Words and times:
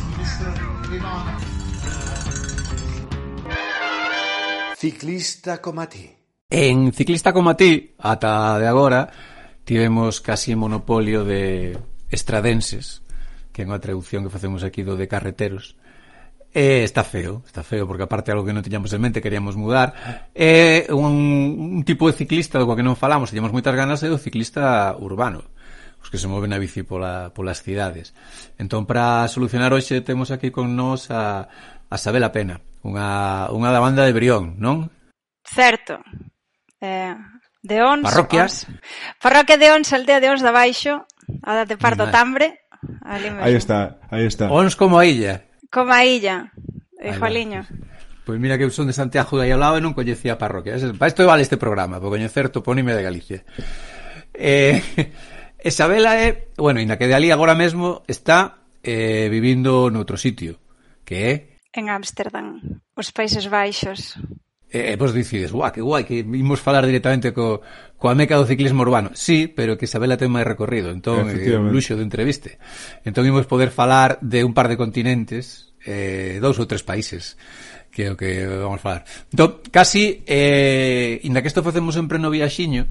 Ciclista 0.00 0.48
como 0.90 1.40
Ciclista 4.80 5.60
como 5.60 5.88
ti. 5.88 6.10
En 6.48 6.92
Ciclista 6.92 7.32
como 7.32 7.50
a 7.50 7.56
ti, 7.56 7.94
ata 7.98 8.58
de 8.58 8.66
agora, 8.66 9.12
tivemos 9.64 10.20
casi 10.20 10.56
monopolio 10.56 11.24
de 11.24 11.76
estradenses, 12.08 13.04
que 13.52 13.62
é 13.62 13.68
unha 13.68 13.76
traducción 13.76 14.24
que 14.24 14.32
facemos 14.32 14.64
aquí 14.64 14.80
do 14.80 14.96
de 14.96 15.04
carreteros. 15.04 15.76
E 16.50 16.82
está 16.82 17.04
feo, 17.04 17.44
está 17.44 17.62
feo, 17.62 17.84
porque 17.86 18.02
aparte 18.08 18.32
algo 18.32 18.42
que 18.48 18.56
non 18.56 18.64
tiñamos 18.64 18.90
en 18.96 19.04
mente, 19.04 19.22
queríamos 19.22 19.54
mudar. 19.54 19.94
É 20.32 20.88
un, 20.90 21.76
un 21.76 21.82
tipo 21.84 22.08
de 22.08 22.16
ciclista 22.16 22.56
do 22.56 22.72
que 22.72 22.82
non 22.82 22.96
falamos, 22.96 23.30
teñamos 23.30 23.52
moitas 23.52 23.76
ganas, 23.76 24.00
é 24.00 24.08
o 24.08 24.18
ciclista 24.18 24.96
urbano 24.96 25.44
os 26.02 26.08
que 26.08 26.18
se 26.18 26.26
moven 26.26 26.52
a 26.52 26.58
bici 26.58 26.82
pola, 26.82 27.32
polas 27.36 27.62
cidades. 27.62 28.16
Entón, 28.56 28.88
para 28.88 29.28
solucionar 29.28 29.72
hoxe, 29.72 30.00
temos 30.00 30.32
aquí 30.32 30.50
con 30.50 30.74
nós 30.74 31.12
a, 31.12 31.48
a 31.88 31.96
Sabela 32.00 32.32
Pena, 32.32 32.60
unha, 32.82 33.48
unha 33.52 33.70
da 33.70 33.84
banda 33.84 34.08
de 34.08 34.16
Brión, 34.16 34.56
non? 34.56 34.88
Certo. 35.44 36.00
Eh, 36.80 37.14
de 37.62 37.76
Ons... 37.84 38.08
Parroquias. 38.08 38.64
Ons. 38.64 38.80
Parroquia 39.20 39.60
de 39.60 39.68
Ons, 39.72 39.92
aldea 39.92 40.20
de 40.20 40.28
Ons 40.32 40.40
da 40.40 40.52
Baixo, 40.52 41.04
a 41.44 41.64
de 41.68 41.76
Pardo 41.76 42.08
Mal. 42.08 42.12
Tambre. 42.12 42.46
Ali 43.04 43.28
mesmo. 43.28 43.44
Aí 43.44 43.54
está, 43.54 44.00
aí 44.10 44.24
está. 44.24 44.48
Ons 44.48 44.76
como 44.76 44.98
a 44.98 45.04
illa. 45.04 45.44
Como 45.70 45.92
a 45.92 46.04
illa, 46.04 46.52
eh, 46.98 47.12
igualiño. 47.14 47.68
Pois 48.24 48.38
pues 48.38 48.40
mira 48.40 48.56
que 48.56 48.64
eu 48.64 48.70
son 48.70 48.86
de 48.86 48.96
Santiago 48.96 49.36
de 49.36 49.44
aí 49.44 49.52
ao 49.52 49.60
lado 49.60 49.76
e 49.76 49.84
non 49.84 49.92
coñecía 49.92 50.36
a 50.36 50.40
parroquia. 50.40 50.78
Para 50.96 51.10
isto 51.10 51.26
vale 51.26 51.44
este 51.44 51.60
programa, 51.60 52.00
por 52.00 52.14
coñecer 52.14 52.48
toponime 52.48 52.96
de 52.96 53.02
Galicia. 53.04 53.40
Eh, 54.32 54.80
Isabela 55.64 56.16
é, 56.16 56.48
bueno, 56.56 56.80
inda 56.80 56.96
que 56.96 57.06
de 57.06 57.14
ali 57.14 57.30
agora 57.30 57.54
mesmo 57.54 58.02
está 58.08 58.64
eh, 58.82 59.28
vivindo 59.30 59.90
noutro 59.90 60.16
sitio, 60.16 60.58
que 61.04 61.16
é... 61.16 61.34
En 61.70 61.86
Ámsterdam, 61.88 62.82
os 62.96 63.14
Países 63.14 63.46
Baixos. 63.46 64.18
E, 64.70 64.94
eh, 64.94 64.96
vos 64.96 65.14
dicides, 65.14 65.50
guau, 65.50 65.70
que 65.70 65.82
guai, 65.82 66.06
que 66.06 66.22
imos 66.22 66.62
falar 66.62 66.86
directamente 66.86 67.34
co, 67.34 67.62
coa 67.98 68.14
meca 68.14 68.38
do 68.38 68.46
ciclismo 68.46 68.82
urbano. 68.82 69.10
Sí, 69.14 69.50
pero 69.50 69.74
que 69.74 69.86
Isabela 69.86 70.18
ten 70.18 70.30
máis 70.30 70.46
recorrido, 70.46 70.94
entón 70.94 71.26
eh, 71.30 71.42
é 71.42 71.58
un 71.58 71.74
luxo 71.74 71.98
de 71.98 72.06
entreviste. 72.06 72.58
Entón 73.02 73.26
imos 73.26 73.50
poder 73.50 73.74
falar 73.74 74.18
de 74.22 74.46
un 74.46 74.54
par 74.54 74.70
de 74.70 74.78
continentes, 74.78 75.74
eh, 75.82 76.38
dous 76.38 76.58
ou 76.58 76.66
tres 76.66 76.86
países 76.86 77.36
que 77.90 78.06
é 78.06 78.10
o 78.10 78.16
que 78.16 78.46
vamos 78.46 78.80
falar. 78.80 79.02
Entón, 79.34 79.60
casi, 79.74 80.22
eh, 80.26 81.18
inda 81.26 81.42
que 81.42 81.50
isto 81.50 81.66
facemos 81.66 81.98
en 81.98 82.06
pleno 82.06 82.30
viaxiño, 82.30 82.86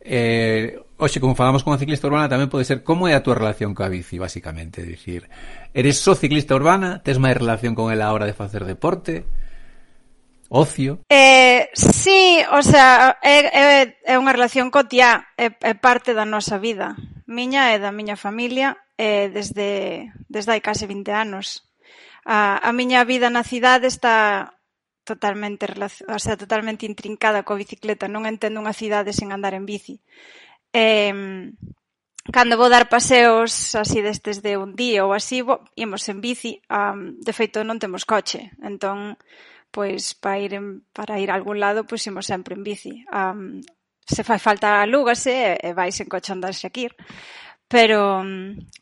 eh, 0.00 0.78
Oxe, 0.98 1.20
como 1.20 1.36
falamos 1.36 1.62
con 1.62 1.72
a 1.72 1.78
ciclista 1.78 2.10
urbana 2.10 2.26
tamén 2.26 2.50
pode 2.50 2.66
ser 2.66 2.82
como 2.82 3.06
é 3.06 3.14
a 3.14 3.22
túa 3.22 3.38
relación 3.38 3.70
coa 3.70 3.86
bici, 3.86 4.18
basicamente, 4.18 4.82
dicir, 4.82 5.30
eres 5.70 6.02
só 6.02 6.18
ciclista 6.18 6.58
urbana, 6.58 7.06
tes 7.06 7.22
máis 7.22 7.38
relación 7.38 7.78
con 7.78 7.94
ela 7.94 8.10
a 8.10 8.14
hora 8.18 8.26
de 8.26 8.34
facer 8.34 8.66
deporte, 8.66 9.22
ocio. 10.50 11.06
Eh, 11.06 11.70
sí, 11.70 12.42
o 12.50 12.66
sea, 12.66 13.14
é, 13.22 13.46
é, 13.46 13.64
é 14.10 14.14
unha 14.18 14.34
relación 14.34 14.74
cotiá, 14.74 15.30
é, 15.38 15.54
é 15.54 15.78
parte 15.78 16.18
da 16.18 16.26
nosa 16.26 16.58
vida. 16.58 16.98
Miña 17.30 17.70
e 17.70 17.78
da 17.78 17.94
miña 17.94 18.18
familia, 18.18 18.82
eh, 18.98 19.30
desde, 19.30 20.10
desde 20.26 20.50
hai 20.50 20.58
case 20.58 20.90
20 20.90 21.14
anos. 21.14 21.62
A, 22.26 22.58
a 22.58 22.74
miña 22.74 23.06
vida 23.06 23.30
na 23.30 23.46
cidade 23.46 23.86
está 23.86 24.57
totalmente 25.08 25.64
o 25.64 26.18
sea, 26.20 26.36
totalmente 26.36 26.84
intrincada 26.84 27.40
coa 27.48 27.56
bicicleta, 27.56 28.04
non 28.12 28.28
entendo 28.28 28.60
unha 28.60 28.76
cidade 28.76 29.16
sen 29.16 29.32
andar 29.32 29.56
en 29.56 29.64
bici. 29.64 30.04
Eh, 30.76 31.48
cando 32.28 32.60
vou 32.60 32.68
dar 32.68 32.92
paseos 32.92 33.72
así 33.72 34.04
destes 34.04 34.44
de 34.44 34.60
un 34.60 34.76
día 34.76 35.08
ou 35.08 35.16
así, 35.16 35.40
bo, 35.40 35.64
imos 35.80 36.04
en 36.12 36.20
bici, 36.20 36.60
um, 36.68 37.16
de 37.16 37.32
feito 37.32 37.64
non 37.64 37.80
temos 37.80 38.04
coche, 38.04 38.52
entón 38.60 39.16
pois 39.72 40.12
para 40.16 40.40
ir 40.40 40.52
en, 40.52 40.84
para 40.92 41.20
ir 41.20 41.32
a 41.32 41.36
algún 41.36 41.60
lado, 41.60 41.88
pois 41.88 42.04
imos 42.04 42.28
sempre 42.28 42.56
en 42.56 42.64
bici. 42.64 43.04
Um, 43.08 43.64
se 44.04 44.24
fai 44.24 44.40
falta 44.40 44.80
alúgase 44.80 45.60
e, 45.60 45.72
e 45.72 45.76
vais 45.76 45.96
en 46.00 46.08
coche 46.08 46.32
andar 46.32 46.52
Shakir. 46.52 46.96
Pero 47.68 48.24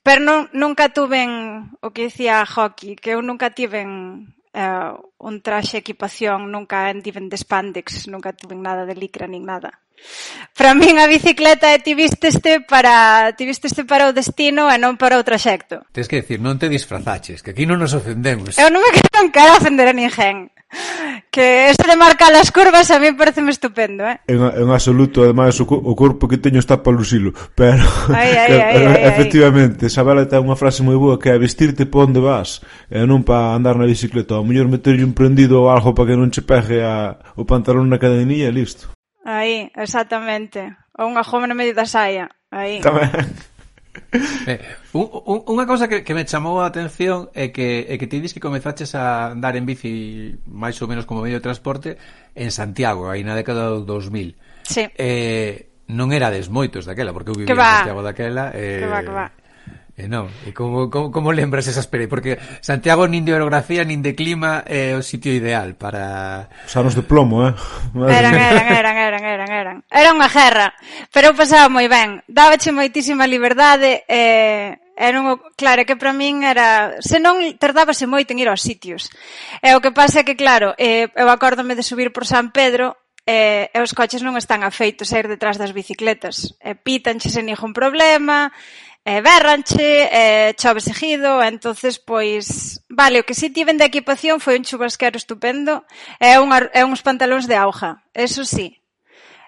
pero 0.02 0.20
non, 0.22 0.46
nunca 0.54 0.94
tuven 0.94 1.70
o 1.82 1.90
que 1.90 2.06
dicía 2.06 2.46
Hockey, 2.46 2.94
que 2.94 3.18
eu 3.18 3.20
nunca 3.22 3.50
tiven 3.50 3.90
uh, 4.54 4.94
eh, 4.94 4.94
un 5.26 5.42
traxe 5.42 5.82
equipación, 5.82 6.54
nunca 6.54 6.86
tiven 7.02 7.26
de 7.26 7.36
spandex, 7.36 8.06
nunca 8.06 8.30
tiven 8.30 8.62
nada 8.62 8.86
de 8.86 8.94
licra 8.94 9.26
nin 9.26 9.42
nada. 9.42 9.82
Para 10.56 10.72
min 10.78 10.96
a 11.02 11.10
bicicleta 11.10 11.74
eh, 11.74 11.80
é 11.80 11.84
tivisteste 11.84 12.62
para 12.62 13.34
tivisteste 13.34 13.82
para 13.84 14.08
o 14.08 14.14
destino 14.14 14.70
e 14.70 14.76
non 14.78 14.94
para 14.94 15.18
o 15.18 15.26
traxecto. 15.26 15.82
Tens 15.90 16.06
que 16.06 16.22
decir, 16.22 16.38
non 16.38 16.56
te 16.56 16.70
disfrazaches, 16.70 17.42
que 17.42 17.52
aquí 17.52 17.66
non 17.66 17.82
nos 17.82 17.92
ofendemos. 17.92 18.54
Eu 18.56 18.70
non 18.70 18.80
me 18.80 18.92
quero 18.96 19.26
encara 19.26 19.58
ofender 19.58 19.90
a 19.90 19.96
ninguén. 19.96 20.54
Que 21.30 21.70
este 21.70 21.86
de 21.86 21.96
marcar 21.96 22.32
as 22.34 22.50
curvas 22.50 22.90
a 22.90 22.98
mí 22.98 23.12
pareceme 23.12 23.52
estupendo, 23.52 24.04
eh? 24.08 24.20
En, 24.26 24.40
en 24.40 24.68
absoluto, 24.72 25.22
ademais, 25.22 25.60
o, 25.60 25.64
o 25.64 25.92
corpo 25.94 26.26
que 26.28 26.40
teño 26.40 26.58
está 26.58 26.82
para 26.82 26.96
lucilo, 26.96 27.32
pero... 27.54 27.84
Ai, 28.08 28.32
ai, 28.32 28.46
que, 28.50 28.62
ai, 28.62 28.84
ai, 28.84 29.04
efectivamente, 29.12 29.92
Sabela 29.92 30.24
ten 30.24 30.40
unha 30.40 30.56
frase 30.56 30.80
moi 30.80 30.96
boa 30.96 31.20
que 31.20 31.28
é 31.28 31.36
vestirte 31.36 31.84
pa 31.84 32.08
onde 32.08 32.20
vas, 32.24 32.64
e 32.88 33.04
non 33.04 33.20
pa 33.20 33.52
andar 33.52 33.76
na 33.76 33.84
bicicleta. 33.84 34.36
A 34.36 34.44
mellor 34.44 34.72
meterlle 34.72 35.04
un 35.04 35.12
prendido 35.16 35.72
algo 35.72 35.96
para 35.96 36.12
que 36.12 36.16
non 36.20 36.28
che 36.28 36.44
pegue 36.44 36.84
a, 36.84 37.16
o 37.40 37.48
pantalón 37.48 37.88
na 37.88 37.96
cadenilla 37.96 38.52
e 38.52 38.54
listo. 38.54 38.92
Aí, 39.24 39.72
exactamente. 39.72 40.76
Ou 41.00 41.08
unha 41.08 41.24
joven 41.24 41.48
na 41.48 41.56
medio 41.56 41.72
da 41.72 41.88
saia. 41.88 42.28
Aí. 42.52 42.84
Tamén. 42.84 43.10
Eh, 44.46 44.60
un, 44.92 45.08
un, 45.08 45.38
unha 45.56 45.64
cousa 45.64 45.88
que, 45.88 46.04
que 46.04 46.12
me 46.12 46.28
chamou 46.28 46.60
a 46.60 46.68
atención 46.68 47.32
é 47.32 47.48
que, 47.48 47.88
é 47.88 47.96
que 47.96 48.04
ti 48.04 48.20
dis 48.20 48.36
que 48.36 48.44
comezaches 48.44 48.92
a 48.92 49.32
andar 49.32 49.56
en 49.56 49.64
bici 49.64 50.36
máis 50.44 50.76
ou 50.84 50.86
menos 50.86 51.08
como 51.08 51.24
medio 51.24 51.40
de 51.40 51.46
transporte 51.48 51.96
en 52.36 52.52
Santiago, 52.52 53.08
aí 53.08 53.24
na 53.24 53.32
década 53.32 53.72
do 53.72 53.88
2000. 53.88 54.36
Sí. 54.68 54.84
Eh, 55.00 55.80
non 55.88 56.12
era 56.12 56.28
desmoitos 56.28 56.84
daquela, 56.84 57.16
porque 57.16 57.32
eu 57.32 57.36
vivía 57.40 57.56
en 57.56 57.88
Santiago 57.88 58.04
daquela. 58.04 58.52
Eh, 58.52 58.84
que 58.84 58.88
va, 58.88 59.00
que 59.00 59.14
va 59.16 59.26
eh, 59.32 59.45
E 59.96 60.12
non, 60.12 60.28
e 60.44 60.52
como, 60.52 60.92
como, 60.92 61.08
como 61.08 61.32
lembras 61.32 61.64
esas 61.64 61.88
pere? 61.88 62.04
Porque 62.04 62.36
Santiago 62.60 63.08
nin 63.08 63.24
de 63.24 63.32
orografía, 63.32 63.80
nin 63.80 64.04
de 64.04 64.12
clima 64.12 64.60
é 64.68 64.92
o 64.92 65.00
sitio 65.00 65.32
ideal 65.32 65.72
para... 65.72 66.52
Os 66.68 66.76
anos 66.76 66.92
de 66.92 67.00
plomo, 67.00 67.48
eh? 67.48 67.56
Eran, 67.96 68.36
eran, 68.36 68.68
eran, 68.76 68.96
eran, 69.00 69.24
eran, 69.24 69.50
eran. 69.50 69.76
Era 69.88 70.12
unha 70.12 70.28
guerra, 70.28 70.76
pero 71.08 71.32
eu 71.32 71.34
pasaba 71.34 71.72
moi 71.72 71.88
ben. 71.88 72.20
Dábache 72.28 72.76
moitísima 72.76 73.24
liberdade, 73.24 74.04
eh, 74.04 74.76
era 75.00 75.16
un, 75.16 75.40
claro, 75.56 75.88
que 75.88 75.96
para 75.96 76.12
min 76.12 76.44
era, 76.44 77.00
se 77.00 77.16
non 77.16 77.40
tardábase 77.56 78.04
moito 78.04 78.36
en 78.36 78.40
ir 78.44 78.52
aos 78.52 78.60
sitios. 78.60 79.08
E 79.64 79.72
o 79.72 79.80
que 79.80 79.96
pasa 79.96 80.20
é 80.20 80.26
que, 80.28 80.36
claro, 80.36 80.76
eh, 80.76 81.08
eu 81.16 81.28
acórdome 81.32 81.72
de 81.72 81.80
subir 81.80 82.12
por 82.12 82.28
San 82.28 82.52
Pedro 82.52 83.00
eh, 83.28 83.68
e 83.74 83.78
os 83.82 83.92
coches 83.92 84.22
non 84.22 84.38
están 84.38 84.62
afeitos 84.62 85.10
a 85.12 85.18
ir 85.18 85.26
detrás 85.26 85.58
das 85.60 85.74
bicicletas. 85.74 86.56
E 86.62 86.78
eh, 86.78 87.16
sen 87.20 87.48
ningún 87.50 87.74
problema, 87.74 88.54
e 89.06 89.22
berranche, 89.22 90.10
e 90.10 90.50
chove 90.58 90.82
seguido, 90.82 91.38
e 91.38 91.46
entonces 91.46 92.02
pois, 92.02 92.82
vale, 92.90 93.22
o 93.22 93.26
que 93.26 93.38
si 93.38 93.54
tiven 93.54 93.78
de 93.78 93.86
equipación 93.86 94.42
foi 94.42 94.58
un 94.58 94.66
chubasquero 94.66 95.14
estupendo 95.14 95.86
e, 96.18 96.34
unha, 96.42 96.66
e 96.74 96.82
uns 96.82 97.06
pantalóns 97.06 97.46
de 97.46 97.54
auja, 97.54 98.02
eso 98.10 98.42
sí. 98.42 98.82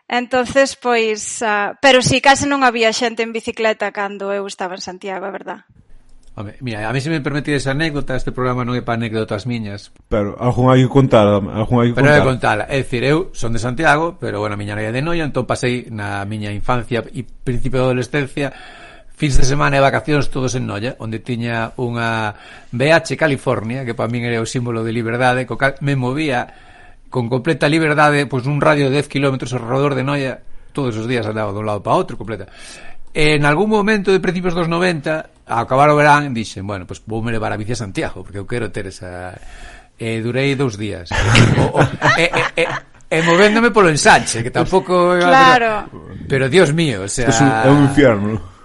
Entonces, 0.06 0.78
pois, 0.78 1.42
uh, 1.42 1.74
pero 1.82 2.00
si 2.06 2.16
sí, 2.16 2.24
case 2.24 2.46
non 2.46 2.62
había 2.62 2.94
xente 2.94 3.26
en 3.26 3.34
bicicleta 3.34 3.90
cando 3.90 4.30
eu 4.30 4.46
estaba 4.46 4.78
en 4.78 4.80
Santiago, 4.80 5.26
é 5.26 5.34
verdad. 5.34 5.66
Home, 6.38 6.54
mira, 6.62 6.86
a 6.86 6.94
mí 6.94 7.02
se 7.02 7.10
me 7.10 7.18
permitides 7.18 7.66
anécdota, 7.66 8.14
este 8.14 8.30
programa 8.30 8.62
non 8.62 8.78
é 8.78 8.86
para 8.86 8.94
anécdotas 8.94 9.42
miñas. 9.42 9.90
Pero 10.06 10.38
algún 10.38 10.70
hai 10.70 10.86
que 10.86 10.88
contar, 10.88 11.26
algún 11.26 11.82
hai 11.82 11.90
que 11.90 11.98
pero 11.98 12.14
contar. 12.14 12.22
Pero 12.22 12.30
contala, 12.30 12.64
é 12.70 12.78
dicir, 12.78 13.02
eu 13.02 13.34
son 13.34 13.50
de 13.50 13.58
Santiago, 13.58 14.22
pero 14.22 14.38
bueno, 14.38 14.54
a 14.54 14.60
miña 14.62 14.78
nai 14.78 14.86
é 14.86 14.94
de 14.94 15.02
Noia, 15.02 15.26
entón 15.26 15.50
pasei 15.50 15.90
na 15.90 16.22
miña 16.30 16.54
infancia 16.54 17.02
e 17.10 17.26
principio 17.26 17.82
de 17.82 17.86
adolescencia 17.90 18.54
fins 19.18 19.34
de 19.34 19.42
semana 19.42 19.74
e 19.74 19.82
vacacións 19.82 20.30
todos 20.30 20.54
en 20.54 20.62
Noia, 20.62 20.94
onde 21.02 21.18
tiña 21.18 21.74
unha 21.74 22.38
BH 22.70 23.18
California, 23.18 23.82
que 23.82 23.90
para 23.90 24.06
min 24.06 24.22
era 24.22 24.38
o 24.38 24.46
símbolo 24.46 24.86
de 24.86 24.94
liberdade, 24.94 25.42
co 25.42 25.58
cal 25.58 25.74
me 25.82 25.98
movía 25.98 26.46
con 27.10 27.26
completa 27.26 27.66
liberdade, 27.66 28.30
pois 28.30 28.46
nun 28.46 28.62
radio 28.62 28.86
de 28.86 29.02
10 29.02 29.10
km 29.10 29.42
ao 29.42 29.66
redor 29.66 29.98
de 29.98 30.06
Noia, 30.06 30.38
todos 30.70 30.94
os 30.94 31.10
días 31.10 31.26
andaba 31.26 31.50
dun 31.50 31.66
lado 31.66 31.82
para 31.82 31.98
outro, 31.98 32.14
completa. 32.14 32.46
En 33.10 33.42
algún 33.42 33.66
momento 33.66 34.14
de 34.14 34.22
principios 34.22 34.54
dos 34.54 34.70
90, 34.70 35.50
a 35.50 35.56
acabar 35.58 35.90
o 35.90 35.98
verán, 35.98 36.30
dixen, 36.30 36.62
bueno, 36.62 36.86
pois 36.86 37.02
pues, 37.02 37.10
voume 37.10 37.34
levar 37.34 37.50
a 37.50 37.58
bici 37.58 37.74
a 37.74 37.82
Santiago, 37.82 38.22
porque 38.22 38.38
eu 38.38 38.46
quero 38.46 38.70
ter 38.70 38.86
esa... 38.86 39.34
E 39.98 40.22
durei 40.22 40.54
dous 40.54 40.78
días. 40.78 41.10
o, 41.58 41.74
o, 41.74 41.82
e, 42.14 42.30
e, 42.30 42.62
e, 42.62 42.64
E 43.08 43.24
movéndome 43.24 43.72
polo 43.72 43.88
ensanche, 43.88 44.44
que 44.44 44.52
pois, 44.52 44.68
tampouco... 44.68 45.16
Claro. 45.16 45.88
Pero, 45.88 46.28
pero, 46.28 46.44
Dios 46.52 46.76
mío, 46.76 47.02
o 47.02 47.10
sea... 47.10 47.32
Pois 47.32 47.40
é 47.40 47.44
un, 47.44 47.50
é 47.50 47.70
un 47.72 47.82
infierno. 47.88 48.57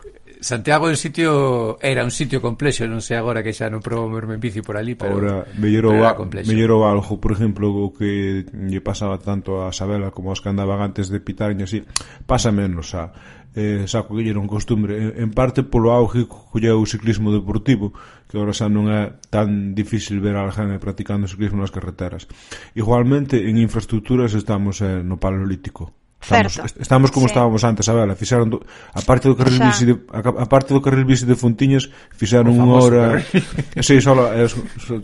Santiago 0.43 0.91
é 0.91 0.91
un 0.91 0.99
sitio 0.99 1.79
era 1.79 2.03
un 2.03 2.11
sitio 2.11 2.43
complexo, 2.43 2.83
non 2.83 2.99
sei 2.99 3.15
agora 3.15 3.39
que 3.39 3.55
xa 3.55 3.71
non 3.71 3.79
probo 3.79 4.11
moverme 4.11 4.35
en 4.35 4.43
bici 4.43 4.59
por 4.59 4.75
ali, 4.75 4.99
pero 4.99 5.15
Ora, 5.15 5.47
mellero 5.55 5.95
va, 5.95 6.91
algo, 6.91 7.15
por 7.15 7.31
exemplo, 7.31 7.71
o 7.71 7.95
que 7.95 8.43
lle 8.51 8.83
pasaba 8.83 9.23
tanto 9.23 9.63
a 9.63 9.71
Sabela 9.71 10.11
como 10.11 10.35
aos 10.35 10.43
que 10.43 10.51
andaban 10.51 10.83
antes 10.83 11.07
de 11.07 11.23
e 11.23 11.63
así, 11.63 11.79
pasa 12.27 12.51
menos 12.51 12.91
a 12.91 13.15
eh, 13.55 13.87
saco 13.87 14.19
que 14.19 14.27
lle 14.27 14.35
non 14.35 14.51
costumbre. 14.51 15.15
En 15.15 15.31
parte 15.31 15.63
polo 15.63 15.95
auge 15.95 16.27
que 16.27 16.67
o 16.75 16.83
ciclismo 16.83 17.31
deportivo 17.31 17.95
que 18.27 18.35
agora 18.35 18.51
xa 18.51 18.67
non 18.67 18.91
é 18.91 19.15
tan 19.31 19.71
difícil 19.71 20.19
ver 20.19 20.35
a 20.35 20.43
Aljana 20.43 20.75
practicando 20.75 21.31
ciclismo 21.31 21.63
nas 21.63 21.71
carreteras. 21.71 22.27
Igualmente 22.75 23.47
en 23.47 23.55
infraestructuras 23.55 24.35
estamos 24.35 24.83
eh, 24.83 24.99
no 25.07 25.23
Paleolítico 25.23 26.02
Estamos, 26.23 26.53
certo. 26.53 26.81
estamos 26.81 27.11
como 27.11 27.27
sí. 27.27 27.31
estábamos 27.31 27.63
antes, 27.63 27.83
a 27.89 27.93
vela, 27.93 28.15
fixeron 28.15 28.47
do, 28.47 28.63
a 28.95 29.01
parte 29.03 29.27
do 29.27 29.35
carril 29.35 29.59
o 29.59 29.59
sea, 29.59 29.67
bici 29.67 29.83
de, 29.83 29.99
a, 30.07 30.19
a 30.23 30.47
parte 30.47 30.71
do 30.71 30.79
carril 30.79 31.03
bici 31.03 31.27
de 31.27 31.35
Fontiñas 31.35 31.91
fixeron 32.15 32.55
unha 32.55 32.79
hora. 32.79 33.03
sí, 33.83 33.99
só 33.99 34.15
eh, 34.31 34.47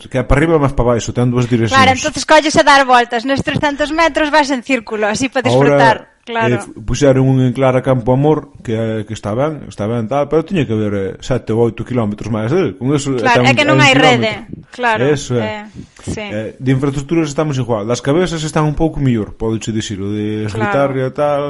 que 0.08 0.24
para 0.24 0.40
arriba 0.40 0.56
máis 0.56 0.72
para 0.72 0.96
baixo, 0.96 1.12
ten 1.12 1.28
dúas 1.28 1.52
direccións. 1.52 1.76
Claro, 1.76 1.92
entonces 1.92 2.24
colles 2.24 2.56
a 2.56 2.64
dar 2.64 2.88
voltas, 2.88 3.28
nos 3.28 3.44
300 3.44 3.92
metros 3.92 4.32
vas 4.32 4.48
en 4.50 4.64
círculo, 4.64 5.12
así 5.12 5.28
para 5.28 5.52
disfrutar. 5.52 6.09
Claro. 6.30 6.62
Eh, 6.62 6.82
puxeron 6.86 7.26
un 7.26 7.42
en 7.42 7.54
Clara 7.58 7.82
Campo 7.82 8.14
Amor 8.14 8.54
que, 8.62 8.78
eh, 8.78 9.02
que 9.02 9.18
está 9.18 9.34
ben, 9.34 9.66
está 9.66 9.90
ben 9.90 10.06
tal, 10.06 10.30
pero 10.30 10.46
tiña 10.46 10.70
que 10.70 10.78
ver 10.78 11.18
eh, 11.18 11.54
ou 11.58 11.74
8 11.74 11.82
kilómetros 11.82 12.30
máis 12.30 12.54
del. 12.54 12.78
Con 12.78 12.94
eso, 12.94 13.18
claro, 13.18 13.50
é 13.50 13.58
que 13.58 13.66
non 13.66 13.82
hai 13.82 13.98
rede. 13.98 14.46
Claro. 14.70 15.10
Eso, 15.10 15.42
eh, 15.42 15.66
eh, 15.66 16.06
sí. 16.06 16.22
eh, 16.22 16.54
de 16.54 16.70
infraestructuras 16.70 17.34
estamos 17.34 17.58
igual. 17.58 17.90
Das 17.90 18.06
cabezas 18.06 18.46
están 18.46 18.70
un 18.70 18.78
pouco 18.78 19.02
mellor, 19.02 19.34
podo 19.34 19.58
che 19.58 19.74
dicir, 19.74 19.98
o 19.98 20.14
de 20.14 20.46
Guitarria 20.46 21.10
claro. 21.10 21.10
e 21.10 21.18
tal... 21.18 21.44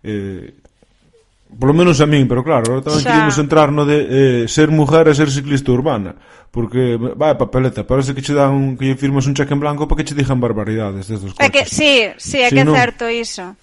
Eh, 0.00 0.64
Por 1.46 1.70
lo 1.70 1.78
menos 1.78 2.02
a 2.02 2.10
min, 2.10 2.26
pero 2.26 2.42
claro, 2.42 2.82
tamén 2.82 3.00
Xa. 3.00 3.06
queríamos 3.06 3.38
entrar 3.38 3.70
no 3.70 3.86
de 3.86 3.98
eh, 4.02 4.42
ser 4.50 4.68
mujer 4.68 5.06
e 5.06 5.14
ser 5.14 5.30
ciclista 5.30 5.70
urbana 5.70 6.18
Porque, 6.50 6.98
vai, 6.98 7.38
papeleta, 7.38 7.86
parece 7.86 8.12
que 8.12 8.20
che 8.20 8.34
dan 8.34 8.50
un, 8.50 8.66
que 8.74 8.98
firmas 8.98 9.30
un 9.30 9.32
cheque 9.36 9.54
en 9.54 9.62
blanco 9.62 9.86
para 9.86 10.02
que 10.02 10.10
che 10.10 10.18
digan 10.18 10.42
barbaridades 10.42 11.06
destes 11.06 11.36
coches. 11.36 11.46
É 11.46 11.48
que, 11.54 11.62
sí, 11.68 12.10
sí, 12.18 12.42
é 12.42 12.50
si 12.50 12.58
que 12.58 12.60
é 12.60 12.66
no, 12.66 12.74
certo 12.74 13.06
iso 13.06 13.54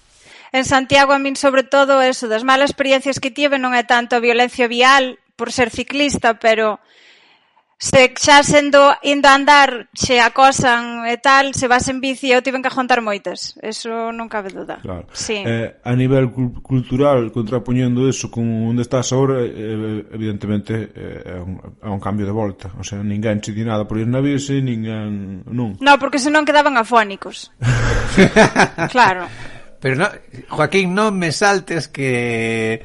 En 0.54 0.64
Santiago 0.64 1.10
a 1.10 1.18
min 1.18 1.34
sobre 1.34 1.66
todo 1.66 1.98
eso, 1.98 2.30
das 2.30 2.46
malas 2.46 2.70
experiencias 2.70 3.18
que 3.18 3.34
tive 3.34 3.58
non 3.58 3.74
é 3.74 3.82
tanto 3.82 4.14
a 4.14 4.22
violencia 4.22 4.70
vial 4.70 5.18
por 5.34 5.50
ser 5.50 5.74
ciclista, 5.74 6.38
pero 6.38 6.78
se 7.74 8.14
xa 8.14 8.46
sendo 8.46 8.94
indo 9.02 9.26
a 9.26 9.34
andar 9.34 9.90
se 9.98 10.22
acosan 10.22 11.10
e 11.10 11.18
tal, 11.18 11.58
se 11.58 11.66
vas 11.66 11.90
en 11.90 11.98
bici 11.98 12.30
eu 12.30 12.38
tiven 12.38 12.62
que 12.62 12.70
aguantar 12.70 13.02
moitas. 13.02 13.58
Eso 13.66 14.14
non 14.14 14.30
cabe 14.30 14.54
duda. 14.54 14.78
Claro. 14.78 15.10
Sí. 15.10 15.42
Eh, 15.42 15.74
a 15.82 15.92
nivel 15.98 16.30
cultural, 16.62 17.34
contrapoñendo 17.34 18.06
eso 18.06 18.30
con 18.30 18.46
onde 18.46 18.86
estás 18.86 19.10
agora, 19.10 19.42
eh, 19.42 20.06
evidentemente 20.14 20.94
eh, 20.94 21.34
é, 21.34 21.42
un, 21.42 21.58
é 21.82 21.90
un 21.90 21.98
cambio 21.98 22.30
de 22.30 22.34
volta. 22.34 22.70
O 22.78 22.86
sea, 22.86 23.02
ninguén 23.02 23.42
che 23.42 23.50
di 23.50 23.66
nada 23.66 23.90
por 23.90 23.98
ir 23.98 24.06
na 24.06 24.22
bici, 24.22 24.62
ninguén... 24.62 25.42
Non, 25.50 25.74
no, 25.82 25.98
porque 25.98 26.22
senón 26.22 26.46
quedaban 26.46 26.78
afónicos. 26.78 27.50
claro. 28.94 29.26
Pero 29.84 29.96
no, 30.00 30.08
Joaquín, 30.48 30.96
non 30.96 31.12
me 31.12 31.28
saltes 31.28 31.92
que 31.92 32.80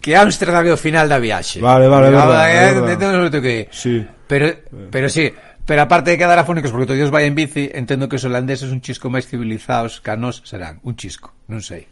que 0.00 0.16
Ámsterdam 0.16 0.64
é 0.64 0.72
o 0.72 0.80
final 0.80 1.04
da 1.04 1.20
viaxe. 1.20 1.60
Vale, 1.60 1.92
vale, 1.92 2.08
ah, 2.08 2.24
pero, 2.24 2.24
verdad, 2.24 2.48
eh, 2.48 3.20
verdad. 3.20 3.42
Que... 3.44 3.68
Sí. 3.68 4.00
Pero, 4.24 4.46
eh. 4.56 4.88
pero 4.88 5.12
sí, 5.12 5.28
pero 5.68 5.84
aparte 5.84 6.16
de 6.16 6.16
quedar 6.16 6.40
afónicos 6.40 6.72
porque 6.72 6.88
todos 6.88 7.12
vai 7.12 7.28
en 7.28 7.36
bici, 7.36 7.68
entendo 7.76 8.08
que 8.08 8.16
os 8.16 8.24
holandeses 8.24 8.72
un 8.72 8.80
chisco 8.80 9.12
máis 9.12 9.28
civilizados 9.28 10.00
que 10.00 10.08
a 10.08 10.16
nós 10.16 10.40
serán. 10.48 10.80
Un 10.88 10.96
chisco, 10.96 11.36
non 11.52 11.60
sei. 11.60 11.84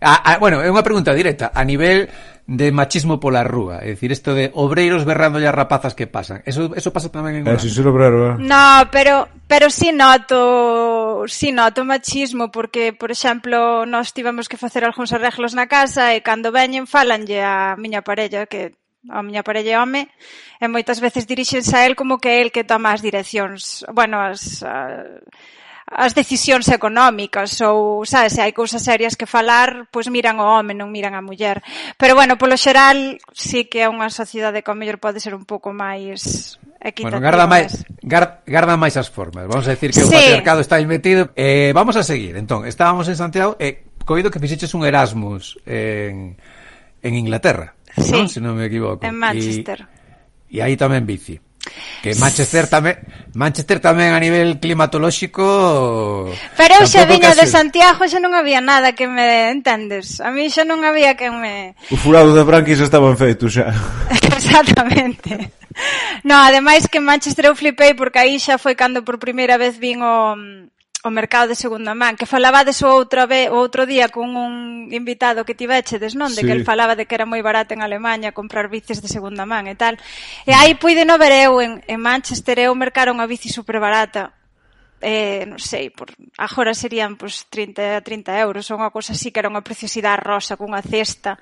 A, 0.00 0.32
a, 0.32 0.38
bueno, 0.40 0.64
é 0.64 0.68
unha 0.72 0.84
pregunta 0.84 1.12
directa. 1.12 1.52
A 1.52 1.62
nivel 1.64 2.08
de 2.50 2.72
machismo 2.72 3.20
pola 3.22 3.46
rúa, 3.46 3.78
é 3.78 3.94
dicir, 3.94 4.10
isto 4.10 4.34
de 4.34 4.50
obreiros 4.58 5.06
berrando 5.06 5.38
as 5.38 5.54
rapazas 5.54 5.94
que 5.94 6.10
pasan. 6.10 6.42
Eso 6.42 6.74
eso 6.74 6.90
pasa 6.90 7.06
tamén 7.12 7.38
en 7.38 7.46
eh, 7.46 7.54
Urán. 7.54 7.62
si 7.62 7.70
sin 7.70 7.84
ser 7.84 7.86
obrero, 7.86 8.34
eh? 8.34 8.34
No, 8.42 8.90
pero 8.90 9.30
pero 9.46 9.70
si 9.70 9.86
sí 9.86 9.88
noto, 9.94 11.28
si 11.30 11.46
sí 11.46 11.48
noto 11.52 11.86
machismo 11.86 12.50
porque, 12.50 12.90
por 12.90 13.14
exemplo, 13.14 13.86
nós 13.86 14.10
tivemos 14.10 14.50
que 14.50 14.58
facer 14.58 14.82
algúns 14.82 15.14
arreglos 15.14 15.54
na 15.54 15.70
casa 15.70 16.10
e 16.16 16.26
cando 16.26 16.50
veñen 16.50 16.90
falanlle 16.90 17.38
a 17.44 17.78
miña 17.78 18.02
parella 18.02 18.50
que 18.50 18.74
a 19.08 19.22
miña 19.22 19.46
parella 19.46 19.76
é 19.76 19.80
home 19.80 20.10
e 20.58 20.66
moitas 20.66 20.98
veces 20.98 21.30
dirixense 21.30 21.72
a 21.76 21.86
él 21.86 21.94
como 21.94 22.18
que 22.18 22.34
é 22.34 22.42
el 22.42 22.50
que 22.50 22.66
toma 22.66 22.90
as 22.90 23.00
direccións, 23.00 23.86
bueno, 23.94 24.18
as, 24.18 24.66
as 24.66 25.06
as 25.90 26.14
decisións 26.14 26.70
económicas 26.70 27.58
ou, 27.66 28.06
sabes, 28.06 28.38
se 28.38 28.40
hai 28.46 28.54
cousas 28.54 28.86
serias 28.86 29.18
que 29.18 29.26
falar, 29.26 29.90
pois 29.90 30.06
miran 30.06 30.38
o 30.38 30.46
home, 30.46 30.70
non 30.70 30.94
miran 30.94 31.18
a 31.18 31.20
muller. 31.20 31.58
Pero 31.98 32.14
bueno, 32.14 32.38
polo 32.38 32.54
xeral, 32.54 33.18
sí 33.34 33.66
que 33.66 33.82
é 33.82 33.90
unha 33.90 34.06
sociedade 34.06 34.62
que 34.62 34.70
ao 34.70 34.78
mellor 34.78 35.02
pode 35.02 35.18
ser 35.18 35.34
un 35.34 35.42
pouco 35.42 35.74
máis 35.74 36.56
Bueno, 36.80 37.20
garda 37.20 37.44
máis, 37.44 37.84
gar, 38.00 38.40
garda 38.46 38.72
máis 38.80 38.96
as 38.96 39.12
formas. 39.12 39.44
Vamos 39.44 39.68
a 39.68 39.76
decir 39.76 39.92
que 39.92 40.00
sí. 40.00 40.08
o 40.08 40.10
patriarcado 40.10 40.64
está 40.64 40.80
metido. 40.80 41.28
Eh, 41.36 41.72
vamos 41.76 41.92
a 42.00 42.02
seguir. 42.02 42.40
Entón, 42.40 42.64
estábamos 42.64 43.04
en 43.12 43.20
Santiago 43.20 43.60
e 43.60 43.68
eh, 43.68 43.74
coido 44.08 44.32
que 44.32 44.40
fixeches 44.40 44.72
un 44.72 44.88
Erasmus 44.88 45.60
en, 45.68 46.40
en 47.04 47.12
Inglaterra, 47.12 47.76
sí. 47.92 48.16
non? 48.16 48.32
Se 48.32 48.40
non 48.40 48.56
me 48.56 48.64
equivoco. 48.64 49.04
En 49.04 49.12
Manchester. 49.12 49.84
E, 50.48 50.56
e 50.56 50.64
aí 50.64 50.72
tamén 50.80 51.04
bici. 51.04 51.36
Que 52.00 52.16
Manchester 52.16 52.64
tamén 52.66 52.96
Manchester 53.36 53.78
tamén 53.78 54.16
a 54.16 54.20
nivel 54.20 54.56
climatolóxico 54.56 56.32
Pero 56.56 56.72
eu 56.80 56.88
xa 56.88 57.04
viña 57.04 57.36
de 57.36 57.44
Santiago 57.44 58.08
xa 58.08 58.16
non 58.16 58.32
había 58.32 58.64
nada 58.64 58.96
que 58.96 59.04
me 59.04 59.52
entendes. 59.52 60.24
A 60.24 60.32
mí 60.32 60.48
xa 60.48 60.64
non 60.64 60.80
había 60.80 61.14
que 61.20 61.28
me... 61.28 61.76
O 61.92 61.96
furado 62.00 62.32
de 62.32 62.42
branquis 62.42 62.80
estaban 62.80 63.20
feitos 63.20 63.52
xa. 63.52 63.68
Exactamente. 64.40 65.52
No, 66.24 66.40
ademais 66.40 66.88
que 66.88 66.98
en 66.98 67.06
Manchester 67.06 67.52
eu 67.52 67.54
flipei 67.54 67.92
porque 67.92 68.18
aí 68.18 68.40
xa 68.40 68.56
foi 68.56 68.72
cando 68.72 69.04
por 69.04 69.20
primeira 69.20 69.60
vez 69.60 69.76
vin 69.76 70.00
o, 70.00 70.34
o 71.02 71.10
mercado 71.10 71.48
de 71.48 71.56
segunda 71.56 71.96
man, 71.96 72.16
que 72.16 72.28
falabades 72.28 72.84
o 72.84 72.88
outro, 72.92 73.24
ave, 73.24 73.48
o 73.48 73.56
outro 73.56 73.88
día 73.88 74.12
con 74.12 74.36
un 74.36 74.92
invitado 74.92 75.48
que 75.48 75.56
tivechedes, 75.56 76.12
non? 76.12 76.28
De 76.36 76.44
sí. 76.44 76.46
que 76.46 76.52
el 76.52 76.68
falaba 76.68 76.92
de 76.92 77.08
que 77.08 77.16
era 77.16 77.24
moi 77.24 77.40
barato 77.40 77.72
en 77.72 77.80
Alemanha 77.80 78.36
comprar 78.36 78.68
bicis 78.68 79.00
de 79.00 79.08
segunda 79.08 79.48
man 79.48 79.64
e 79.64 79.76
tal. 79.80 79.96
E 80.44 80.52
aí 80.52 80.76
puide 80.76 81.08
no 81.08 81.16
ver 81.16 81.32
eu 81.48 81.56
en, 81.64 81.80
en 81.88 81.98
Manchester, 82.04 82.60
eu 82.60 82.76
mercar 82.76 83.08
unha 83.08 83.24
bici 83.24 83.48
super 83.48 83.80
barata. 83.80 84.36
Eh, 85.00 85.48
non 85.48 85.56
sei, 85.56 85.88
por 85.88 86.12
agora 86.36 86.76
serían 86.76 87.16
pois, 87.16 87.48
30 87.48 88.04
30 88.04 88.36
euros 88.36 88.68
ou 88.68 88.76
unha 88.76 88.92
cousa 88.92 89.16
así 89.16 89.32
que 89.32 89.40
era 89.40 89.48
unha 89.48 89.64
preciosidade 89.64 90.20
rosa 90.20 90.60
cunha 90.60 90.84
cesta, 90.84 91.40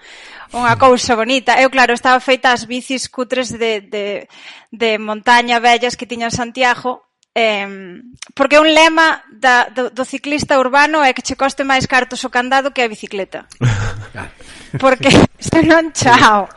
unha 0.55 0.79
cousa 0.79 1.19
bonita. 1.19 1.59
Eu 1.59 1.67
claro, 1.67 1.91
estaba 1.99 2.23
feita 2.23 2.55
as 2.55 2.63
bicis 2.63 3.11
cutres 3.11 3.51
de, 3.51 3.83
de, 3.83 4.31
de 4.71 4.91
montaña 5.03 5.59
vellas 5.59 5.99
que 5.99 6.07
tiña 6.07 6.31
Santiago 6.31 7.08
eh, 7.39 8.03
porque 8.35 8.59
un 8.59 8.75
lema 8.75 9.23
da, 9.31 9.71
do, 9.71 9.95
do 9.95 10.03
ciclista 10.03 10.59
urbano 10.59 11.07
é 11.07 11.15
que 11.15 11.23
che 11.23 11.39
coste 11.39 11.63
máis 11.63 11.87
cartos 11.87 12.27
o 12.27 12.31
candado 12.35 12.75
que 12.75 12.83
a 12.83 12.91
bicicleta. 12.91 13.47
Porque 14.83 15.09
senón 15.41 15.93
chao. 15.97 16.49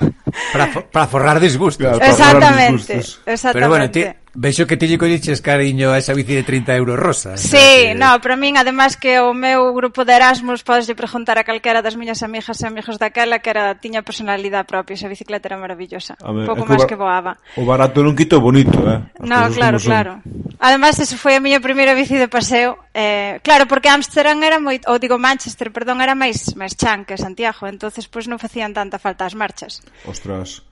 Para, 0.52 0.68
para 0.92 1.08
forrar 1.08 1.40
disgustos. 1.40 1.86
Claro, 1.86 2.00
para 2.00 2.12
exactamente, 2.12 2.84
forrar 2.84 2.98
disgustos. 2.98 3.22
exactamente. 3.26 3.54
Pero 3.54 3.70
bueno, 3.70 3.86
ti, 3.92 4.21
Veixo 4.34 4.64
que 4.64 4.80
teñe 4.80 4.96
colliches 4.96 5.44
cariño 5.44 5.92
a 5.92 6.00
esa 6.00 6.16
bici 6.16 6.32
de 6.32 6.48
30 6.48 6.72
euros 6.80 6.96
rosa. 6.96 7.36
Eh? 7.36 7.38
Sí, 7.38 7.92
que... 7.92 7.96
no, 8.00 8.16
para 8.24 8.40
min, 8.40 8.56
además 8.56 8.96
que 8.96 9.20
o 9.20 9.36
meu 9.36 9.76
grupo 9.76 10.08
de 10.08 10.16
Erasmus 10.16 10.64
podeslle 10.64 10.96
preguntar 10.96 11.36
a 11.36 11.44
calquera 11.44 11.84
das 11.84 12.00
miñas 12.00 12.24
amigas 12.24 12.64
e 12.64 12.66
amigos 12.72 12.96
daquela 12.96 13.44
que 13.44 13.52
era 13.52 13.76
tiña 13.76 14.08
personalidade 14.08 14.64
propia, 14.64 14.96
esa 14.96 15.12
bicicleta 15.12 15.52
era 15.52 15.60
maravillosa. 15.60 16.16
Ver, 16.24 16.48
Pouco 16.48 16.64
máis 16.64 16.88
que 16.88 16.96
voaba. 16.96 17.36
O 17.60 17.68
barato 17.68 18.00
non 18.00 18.16
quito 18.16 18.40
bonito, 18.40 18.80
eh? 18.88 19.04
As 19.20 19.28
no, 19.28 19.52
claro, 19.52 19.84
claro. 19.84 20.24
Además, 20.64 20.96
esa 21.04 21.20
foi 21.20 21.36
a 21.36 21.44
miña 21.44 21.60
primeira 21.60 21.92
bici 21.92 22.16
de 22.16 22.32
paseo. 22.32 22.80
Eh, 22.96 23.44
claro, 23.44 23.68
porque 23.68 23.92
Amsterdam 23.92 24.40
era 24.48 24.64
moi, 24.64 24.80
ou 24.88 24.96
digo 24.96 25.20
Manchester, 25.20 25.76
perdón, 25.76 26.00
era 26.00 26.16
máis 26.16 26.56
máis 26.56 26.80
chan 26.80 27.04
que 27.04 27.20
Santiago, 27.20 27.68
entonces 27.68 28.08
pois 28.08 28.24
pues, 28.24 28.32
non 28.32 28.40
facían 28.40 28.72
tanta 28.72 28.96
falta 28.96 29.28
as 29.28 29.36
marchas. 29.36 29.84
Ostras. 30.08 30.64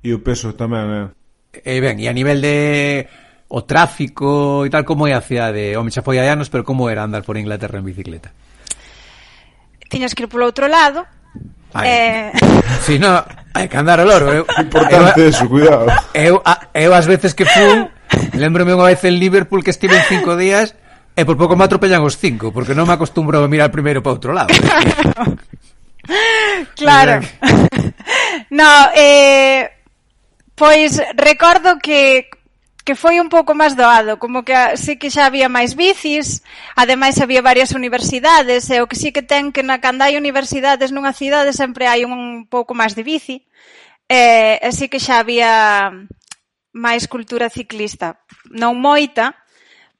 E 0.00 0.16
o 0.16 0.24
peso 0.24 0.56
tamén, 0.56 0.88
eh? 0.96 1.19
E 1.50 1.80
ben, 1.82 1.98
e 1.98 2.06
a 2.06 2.14
nivel 2.14 2.38
de 2.38 3.06
o 3.50 3.66
tráfico 3.66 4.62
e 4.62 4.70
tal, 4.70 4.86
como 4.86 5.10
é 5.10 5.14
a 5.14 5.20
cidade? 5.20 5.74
Home, 5.74 5.90
xa 5.90 6.06
foi 6.06 6.22
hai 6.22 6.30
anos, 6.30 6.46
pero 6.46 6.62
como 6.62 6.86
era 6.86 7.02
andar 7.02 7.26
por 7.26 7.34
Inglaterra 7.34 7.82
en 7.82 7.86
bicicleta? 7.86 8.30
Tiñas 9.90 10.14
que 10.14 10.22
ir 10.22 10.30
polo 10.30 10.46
outro 10.46 10.70
lado, 10.70 11.02
Ai, 11.74 11.86
eh... 11.88 12.32
Si 12.86 12.98
no, 12.98 13.22
hai 13.54 13.66
que 13.70 13.78
andar 13.78 14.02
o 14.02 14.06
loro 14.06 14.30
eu, 14.30 14.44
Importante 14.58 15.20
eu, 15.22 15.28
eso, 15.30 15.46
cuidado. 15.46 15.86
Eu, 16.14 16.42
eu 16.74 16.90
as 16.94 17.06
veces 17.06 17.34
que 17.34 17.46
fui 17.46 17.86
Lembrome 18.34 18.74
unha 18.74 18.90
vez 18.90 19.02
en 19.06 19.18
Liverpool 19.22 19.62
que 19.62 19.70
estive 19.70 19.94
en 19.94 20.06
cinco 20.06 20.34
días 20.34 20.74
E 21.14 21.22
por 21.26 21.38
pouco 21.38 21.54
me 21.54 21.66
atropellan 21.66 22.02
os 22.02 22.18
cinco 22.18 22.50
Porque 22.50 22.74
non 22.74 22.90
me 22.90 22.94
acostumbro 22.94 23.38
a 23.38 23.50
mirar 23.50 23.70
primeiro 23.70 24.02
para 24.02 24.14
outro 24.14 24.34
lado. 24.34 24.50
Claro. 26.74 27.20
No, 28.50 28.90
eh, 28.96 29.79
Pois 30.60 31.00
recordo 31.16 31.78
que 31.80 32.28
que 32.84 32.94
foi 32.94 33.16
un 33.20 33.28
pouco 33.32 33.52
máis 33.56 33.72
doado, 33.80 34.20
como 34.20 34.44
que 34.44 34.56
sí 34.76 35.00
que 35.00 35.08
xa 35.14 35.24
había 35.24 35.48
máis 35.48 35.72
bicis, 35.72 36.44
ademais 36.76 37.16
había 37.16 37.40
varias 37.40 37.72
universidades, 37.72 38.68
e 38.68 38.76
o 38.84 38.88
que 38.88 38.96
sí 39.00 39.08
que 39.14 39.24
ten 39.24 39.52
que 39.54 39.64
na 39.64 39.80
cando 39.80 40.04
hai 40.04 40.20
universidades 40.20 40.92
nunha 40.92 41.16
cidade 41.16 41.56
sempre 41.56 41.88
hai 41.88 42.04
un 42.04 42.44
pouco 42.44 42.76
máis 42.76 42.92
de 42.92 43.04
bici, 43.08 43.36
e, 44.04 44.60
e 44.60 44.68
sí 44.76 44.92
que 44.92 45.00
xa 45.00 45.24
había 45.24 45.92
máis 46.76 47.08
cultura 47.08 47.48
ciclista, 47.48 48.20
non 48.52 48.76
moita, 48.76 49.32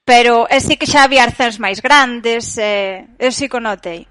pero 0.04 0.44
e 0.52 0.60
sí 0.60 0.76
que 0.76 0.84
xa 0.84 1.08
había 1.08 1.24
arcens 1.24 1.56
máis 1.56 1.80
grandes, 1.80 2.60
e, 2.60 3.08
eu 3.16 3.32
sí 3.32 3.48
que 3.48 3.64
notei. 3.64 4.09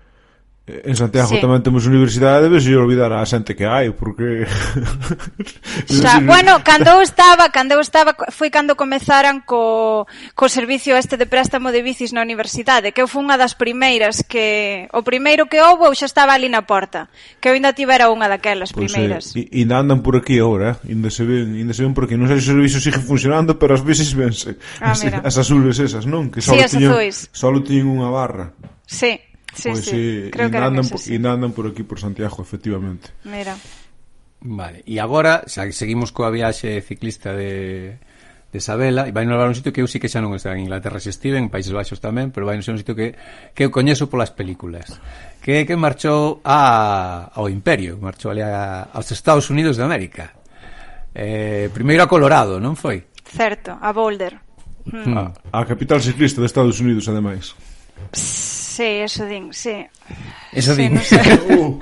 En 0.84 0.96
Santiago 0.96 1.34
sí. 1.34 1.42
tamén 1.42 1.66
temos 1.66 1.90
universidade, 1.90 2.46
debes 2.46 2.68
ir 2.70 2.78
olvidar 2.78 3.10
a 3.10 3.26
xente 3.26 3.58
que 3.58 3.66
hai, 3.66 3.90
porque... 3.90 4.46
Xa, 5.90 6.22
bueno, 6.22 6.62
cando 6.62 6.94
eu 6.94 7.02
estaba, 7.02 7.50
cando 7.50 7.74
eu 7.74 7.82
estaba, 7.82 8.14
foi 8.30 8.54
cando 8.54 8.78
comezaran 8.78 9.42
co, 9.42 10.06
co 10.38 10.46
servicio 10.46 10.94
este 10.94 11.18
de 11.18 11.26
préstamo 11.26 11.74
de 11.74 11.82
bicis 11.82 12.14
na 12.14 12.22
universidade, 12.22 12.94
que 12.94 13.02
eu 13.02 13.10
fui 13.10 13.26
unha 13.26 13.40
das 13.40 13.58
primeiras 13.58 14.22
que... 14.22 14.86
O 14.94 15.02
primeiro 15.02 15.50
que 15.50 15.58
houve, 15.58 15.90
eu 15.90 15.94
xa 15.98 16.06
estaba 16.06 16.38
ali 16.38 16.52
na 16.52 16.68
porta, 16.68 17.10
que 17.42 17.50
eu 17.50 17.58
ainda 17.58 17.74
tivera 17.74 18.14
unha 18.14 18.30
daquelas 18.30 18.70
pois 18.70 18.92
primeiras. 18.92 19.34
Pois, 19.34 19.50
e, 19.50 19.64
e 19.64 19.64
andan 19.66 20.06
por 20.06 20.20
aquí 20.20 20.38
agora, 20.38 20.78
eh? 20.86 20.94
ainda 20.94 21.10
se 21.10 21.26
ven, 21.26 21.58
ainda 21.58 21.74
se 21.74 21.82
ven 21.82 21.96
por 21.96 22.06
aquí. 22.06 22.20
Non 22.20 22.30
sei 22.30 22.38
se 22.44 22.52
o 22.52 22.54
servicio 22.54 22.78
sigue 22.78 23.02
funcionando, 23.02 23.58
pero 23.58 23.74
as 23.74 23.82
bicis 23.82 24.14
vense. 24.14 24.60
Ah, 24.78 24.92
as, 24.94 25.02
as 25.02 25.36
azules 25.42 25.80
esas, 25.80 26.06
non? 26.06 26.30
Que 26.30 26.44
só 26.44 26.54
sí, 26.54 26.84
azuis. 26.84 27.32
só 27.32 27.50
tiñen 27.64 27.90
unha 27.90 28.12
barra. 28.12 28.52
Sí. 28.90 29.28
Sí, 29.53 29.70
pois, 29.70 29.86
sí, 29.86 29.91
sí, 29.91 30.32
creo 30.32 30.50
que 30.51 30.58
andan, 30.58 30.84
sí. 30.86 31.15
andan 31.15 31.51
por 31.51 31.68
aquí, 31.68 31.84
por 31.84 32.00
Santiago, 32.00 32.41
efectivamente. 32.41 33.10
Mira. 33.24 33.58
Vale, 34.41 34.84
e 34.88 35.03
agora 35.03 35.44
xa 35.51 35.68
seguimos 35.75 36.15
coa 36.15 36.32
viaxe 36.32 36.79
ciclista 36.79 37.36
de, 37.36 38.00
de 38.56 38.60
Sabela 38.63 39.03
e 39.03 39.12
vai 39.12 39.27
nos 39.27 39.36
levar 39.36 39.51
un 39.51 39.58
sitio 39.60 39.75
que 39.75 39.84
eu 39.84 39.88
sí 39.91 40.00
que 40.00 40.08
xa 40.08 40.24
non 40.24 40.32
está 40.32 40.56
en 40.56 40.63
Inglaterra 40.63 41.03
se 41.03 41.12
estive, 41.12 41.36
en 41.36 41.51
Países 41.51 41.75
Baixos 41.75 42.00
tamén 42.00 42.32
pero 42.32 42.48
vai 42.48 42.56
nos 42.56 42.72
un 42.72 42.79
sitio 42.79 42.96
que, 42.96 43.20
que 43.51 43.68
eu 43.68 43.70
coñezo 43.70 44.08
polas 44.08 44.32
películas 44.32 44.96
que, 45.44 45.68
que 45.68 45.75
marchou 45.75 46.39
a, 46.48 47.36
ao 47.36 47.51
Imperio 47.51 48.00
marchou 48.00 48.32
ali 48.32 48.39
a, 48.39 48.88
aos 48.96 49.12
Estados 49.12 49.51
Unidos 49.51 49.75
de 49.75 49.84
América 49.84 50.32
eh, 51.12 51.68
primeiro 51.75 52.01
a 52.01 52.08
Colorado, 52.08 52.63
non 52.63 52.79
foi? 52.79 53.12
Certo, 53.27 53.75
a 53.75 53.91
Boulder 53.91 54.39
hmm. 54.88 55.20
a, 55.20 55.36
a 55.51 55.68
capital 55.68 56.00
ciclista 56.00 56.39
de 56.39 56.48
Estados 56.48 56.79
Unidos 56.79 57.12
ademais 57.12 57.53
Psst. 58.15 58.49
Sí, 58.79 59.03
eso 59.03 59.25
din, 59.25 59.51
sí. 59.51 59.86
Eso 60.53 60.74
sí, 60.74 60.83
din. 60.83 60.93
No 60.93 61.01
uh, 61.59 61.79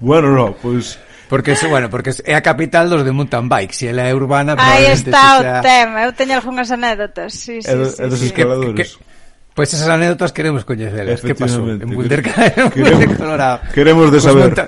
bueno, 0.00 0.32
no, 0.32 0.52
pois... 0.52 0.98
Pues... 0.98 1.10
Porque, 1.30 1.56
bueno, 1.70 1.88
porque 1.88 2.10
é 2.26 2.34
a 2.36 2.42
capital 2.42 2.90
dos 2.90 3.06
de 3.06 3.12
mountain 3.12 3.48
bike. 3.48 3.72
Se 3.72 3.88
ela 3.88 4.04
é 4.04 4.12
urbana 4.12 4.52
Aí 4.58 4.92
está 4.92 5.38
o 5.38 5.42
xa... 5.46 5.62
tema, 5.64 6.04
eu 6.04 6.12
teño 6.12 6.36
algunhas 6.36 6.68
anécdotas 6.68 7.32
sí, 7.32 7.62
sí, 7.62 7.70
é, 7.70 7.84
sí, 7.88 8.02
é 8.02 8.06
dos 8.10 8.20
sí. 8.20 8.28
escaladores. 8.28 8.76
Que, 8.76 8.84
que... 8.84 9.04
Pois 9.56 9.70
pues 9.70 9.80
esas 9.80 9.88
anécdotas 9.88 10.34
queremos 10.36 10.68
coñecelas 10.68 11.24
Que 11.24 11.32
pasou? 11.32 11.64
En 11.70 11.88
Boulder 11.88 12.20
en 12.20 12.68
Bunderca 12.76 13.16
Colorado. 13.16 13.64
Queremos 13.72 14.12
de 14.12 14.20
cos 14.20 14.26
saber. 14.28 14.44
monta 14.44 14.64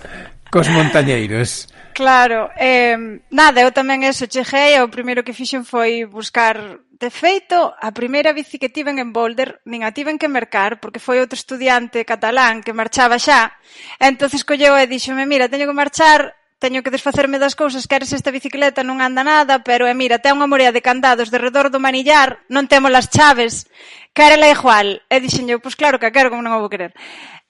Cos 0.49 0.69
montañeiros. 0.73 1.69
Claro, 1.93 2.49
eh, 2.57 2.97
nada, 3.29 3.61
eu 3.61 3.75
tamén 3.77 4.09
eso 4.09 4.25
cheguei. 4.25 4.81
O 4.81 4.89
primeiro 4.89 5.21
que 5.21 5.37
fixen 5.37 5.69
foi 5.69 6.09
buscar 6.09 6.81
De 7.03 7.11
feito, 7.11 7.75
a 7.75 7.91
primeira 7.91 8.31
bici 8.31 8.63
que 8.63 8.71
tiven 8.71 9.03
en 9.03 9.11
Boulder 9.11 9.59
nin 9.67 9.83
a 9.83 9.91
tiven 9.91 10.23
que 10.23 10.31
mercar 10.31 10.79
porque 10.79 11.03
foi 11.03 11.19
outro 11.19 11.35
estudiante 11.35 12.07
catalán 12.07 12.63
que 12.63 12.71
marchaba 12.71 13.19
xa. 13.19 13.59
E 13.99 14.07
entonces 14.07 14.47
colleu 14.47 14.79
e 14.79 14.87
díxome, 14.87 15.27
mira, 15.27 15.51
teño 15.51 15.67
que 15.67 15.75
marchar, 15.75 16.39
teño 16.63 16.87
que 16.87 16.95
desfacerme 16.95 17.43
das 17.43 17.59
cousas, 17.59 17.91
queres 17.91 18.15
esta 18.15 18.31
bicicleta, 18.31 18.87
non 18.87 19.03
anda 19.03 19.27
nada, 19.27 19.67
pero 19.67 19.91
e 19.91 19.95
mira, 19.99 20.23
ten 20.23 20.39
unha 20.39 20.47
morea 20.47 20.71
de 20.71 20.79
candados 20.79 21.27
de 21.35 21.43
redor 21.43 21.75
do 21.75 21.83
manillar, 21.83 22.47
non 22.47 22.71
temos 22.71 22.95
as 22.95 23.11
chaves, 23.11 23.67
quérela 24.15 24.47
igual. 24.47 25.03
E 25.11 25.19
dixen 25.19 25.51
eu, 25.51 25.59
pois 25.59 25.75
claro 25.75 25.99
que 25.99 26.07
a 26.07 26.15
quero, 26.15 26.31
como 26.31 26.47
non 26.47 26.55
a 26.55 26.63
vou 26.63 26.71
querer. 26.71 26.95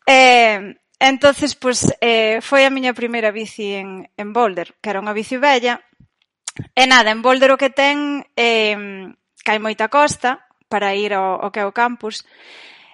E, 0.09 0.80
entonces, 0.97 1.52
pois, 1.61 1.92
eh, 2.00 2.40
foi 2.40 2.64
a 2.64 2.73
miña 2.73 2.97
primeira 2.97 3.28
bici 3.28 3.76
en, 3.76 4.09
en 4.16 4.32
Boulder, 4.32 4.80
que 4.80 4.88
era 4.88 5.04
unha 5.04 5.12
bici 5.12 5.37
bella, 5.37 5.76
E 6.76 6.85
nada, 6.85 7.09
en 7.12 7.25
Boulder 7.25 7.52
o 7.52 7.61
que 7.61 7.73
ten 7.73 8.28
eh, 8.37 8.76
que 9.43 9.51
hai 9.51 9.59
moita 9.59 9.91
costa 9.91 10.41
para 10.71 10.95
ir 10.95 11.13
ao, 11.13 11.43
ao 11.43 11.51
que 11.51 11.61
é 11.61 11.67
o 11.67 11.75
campus, 11.75 12.25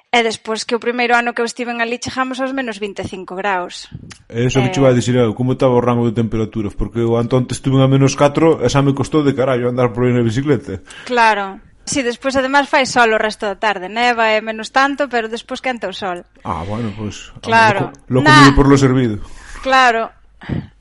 E 0.08 0.24
despois 0.24 0.64
que 0.64 0.72
o 0.72 0.80
primeiro 0.80 1.12
ano 1.12 1.36
que 1.36 1.44
eu 1.44 1.44
estiven 1.44 1.84
ali 1.84 2.00
chegamos 2.00 2.40
aos 2.40 2.56
menos 2.56 2.80
25 2.80 3.36
graus. 3.36 3.92
Eso 4.32 4.64
que 4.64 4.72
eh... 4.72 4.74
chuva 4.74 4.96
dicir 4.96 5.20
eu, 5.20 5.28
eh, 5.28 5.36
como 5.36 5.52
estaba 5.52 5.76
o 5.76 5.84
rango 5.84 6.08
de 6.08 6.16
temperaturas? 6.16 6.72
Porque 6.72 7.04
o 7.04 7.20
antón 7.20 7.44
estuve 7.52 7.84
a 7.84 7.92
menos 7.92 8.16
4 8.16 8.64
e 8.64 8.68
xa 8.72 8.80
me 8.80 8.96
costou 8.96 9.20
de 9.20 9.36
carallo 9.36 9.68
andar 9.68 9.92
por 9.92 10.08
aí 10.08 10.16
na 10.16 10.24
bicicleta. 10.24 10.80
Claro. 11.04 11.60
Si, 11.84 12.00
sí, 12.00 12.08
despois 12.08 12.32
además 12.40 12.72
fai 12.72 12.88
sol 12.88 13.12
o 13.12 13.20
resto 13.20 13.44
da 13.44 13.60
tarde, 13.60 13.92
neva 13.92 14.32
e 14.32 14.40
menos 14.40 14.72
tanto, 14.72 15.12
pero 15.12 15.28
despois 15.28 15.60
quenta 15.60 15.92
o 15.92 15.92
sol. 15.92 16.24
Ah, 16.40 16.64
bueno, 16.64 16.88
pois... 16.96 17.28
Pues, 17.28 17.44
claro. 17.44 17.92
Lo, 18.08 18.24
lo 18.24 18.24
comido 18.24 18.56
por 18.56 18.64
lo 18.64 18.80
servido. 18.80 19.20
Claro. 19.60 20.08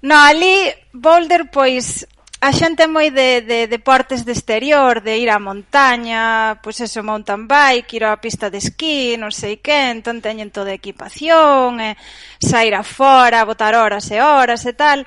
No, 0.08 0.16
ali 0.24 0.72
Boulder, 0.96 1.52
pois, 1.52 2.08
a 2.40 2.54
xente 2.54 2.86
é 2.86 2.88
moi 2.88 3.10
de, 3.10 3.42
de 3.42 3.66
deportes 3.66 4.22
de 4.22 4.30
exterior, 4.30 5.02
de 5.02 5.18
ir 5.18 5.34
á 5.34 5.42
montaña, 5.42 6.62
pois 6.62 6.78
eso, 6.86 7.02
mountain 7.02 7.50
bike, 7.50 7.98
ir 7.98 8.06
á 8.06 8.14
pista 8.22 8.54
de 8.54 8.62
esquí, 8.62 9.18
non 9.18 9.34
sei 9.34 9.58
que, 9.58 9.90
entón 9.90 10.22
teñen 10.22 10.54
toda 10.54 10.70
a 10.70 10.78
equipación, 10.78 11.82
e 11.82 11.98
sair 12.38 12.78
afora, 12.78 13.42
botar 13.42 13.74
horas 13.74 14.06
e 14.14 14.22
horas 14.22 14.70
e 14.70 14.74
tal. 14.78 15.02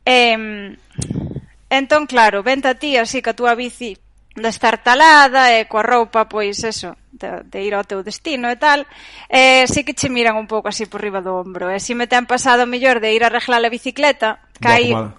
E, 0.00 0.32
entón, 1.68 2.08
claro, 2.08 2.40
vente 2.40 2.72
a 2.72 2.78
ti 2.80 2.96
así 2.96 3.20
que 3.20 3.36
a 3.36 3.36
túa 3.36 3.52
bici 3.52 3.92
destartalada 4.32 5.52
e 5.52 5.68
coa 5.68 5.84
roupa, 5.84 6.24
pois 6.24 6.56
eso, 6.64 6.96
de, 7.12 7.44
de 7.52 7.58
ir 7.68 7.76
ao 7.76 7.84
teu 7.84 8.00
destino 8.00 8.48
e 8.48 8.56
tal, 8.56 8.88
e 9.28 9.68
sí 9.68 9.84
que 9.84 9.92
che 9.92 10.08
miran 10.08 10.40
un 10.40 10.48
pouco 10.48 10.72
así 10.72 10.88
por 10.88 11.04
riba 11.04 11.20
do 11.20 11.36
ombro. 11.36 11.68
E 11.68 11.76
si 11.84 11.92
me 11.92 12.08
ten 12.08 12.24
pasado 12.24 12.64
mellor 12.64 12.96
de 12.96 13.12
ir 13.12 13.22
a 13.22 13.28
arreglar 13.28 13.60
a 13.60 13.68
bicicleta, 13.68 14.40
caí... 14.56 14.96
Boa, 14.96 15.12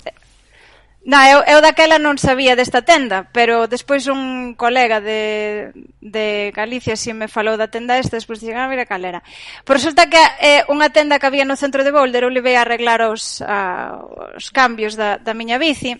Na, 1.04 1.28
eu, 1.28 1.44
eu 1.44 1.60
daquela 1.60 2.00
non 2.00 2.16
sabía 2.16 2.56
desta 2.56 2.80
tenda, 2.80 3.28
pero 3.36 3.68
despois 3.68 4.08
un 4.08 4.56
colega 4.56 5.04
de, 5.04 5.76
de 6.00 6.56
Galicia 6.56 6.96
si 6.96 7.12
me 7.12 7.28
falou 7.28 7.60
da 7.60 7.68
tenda 7.68 8.00
esta, 8.00 8.16
despois 8.16 8.40
dixen, 8.40 8.56
ah, 8.56 8.72
mira 8.72 8.88
calera. 8.88 9.20
Por 9.68 9.76
resulta 9.76 10.08
que 10.08 10.16
é 10.16 10.64
eh, 10.64 10.72
unha 10.72 10.96
tenda 10.96 11.20
que 11.20 11.28
había 11.28 11.44
no 11.44 11.60
centro 11.60 11.84
de 11.84 11.92
Boulder, 11.92 12.24
eu 12.24 12.32
levei 12.32 12.56
a 12.56 12.64
arreglar 12.64 13.04
os, 13.04 13.44
a, 13.44 14.00
os 14.32 14.48
cambios 14.48 14.96
da, 14.96 15.20
da 15.20 15.36
miña 15.36 15.60
bici, 15.60 16.00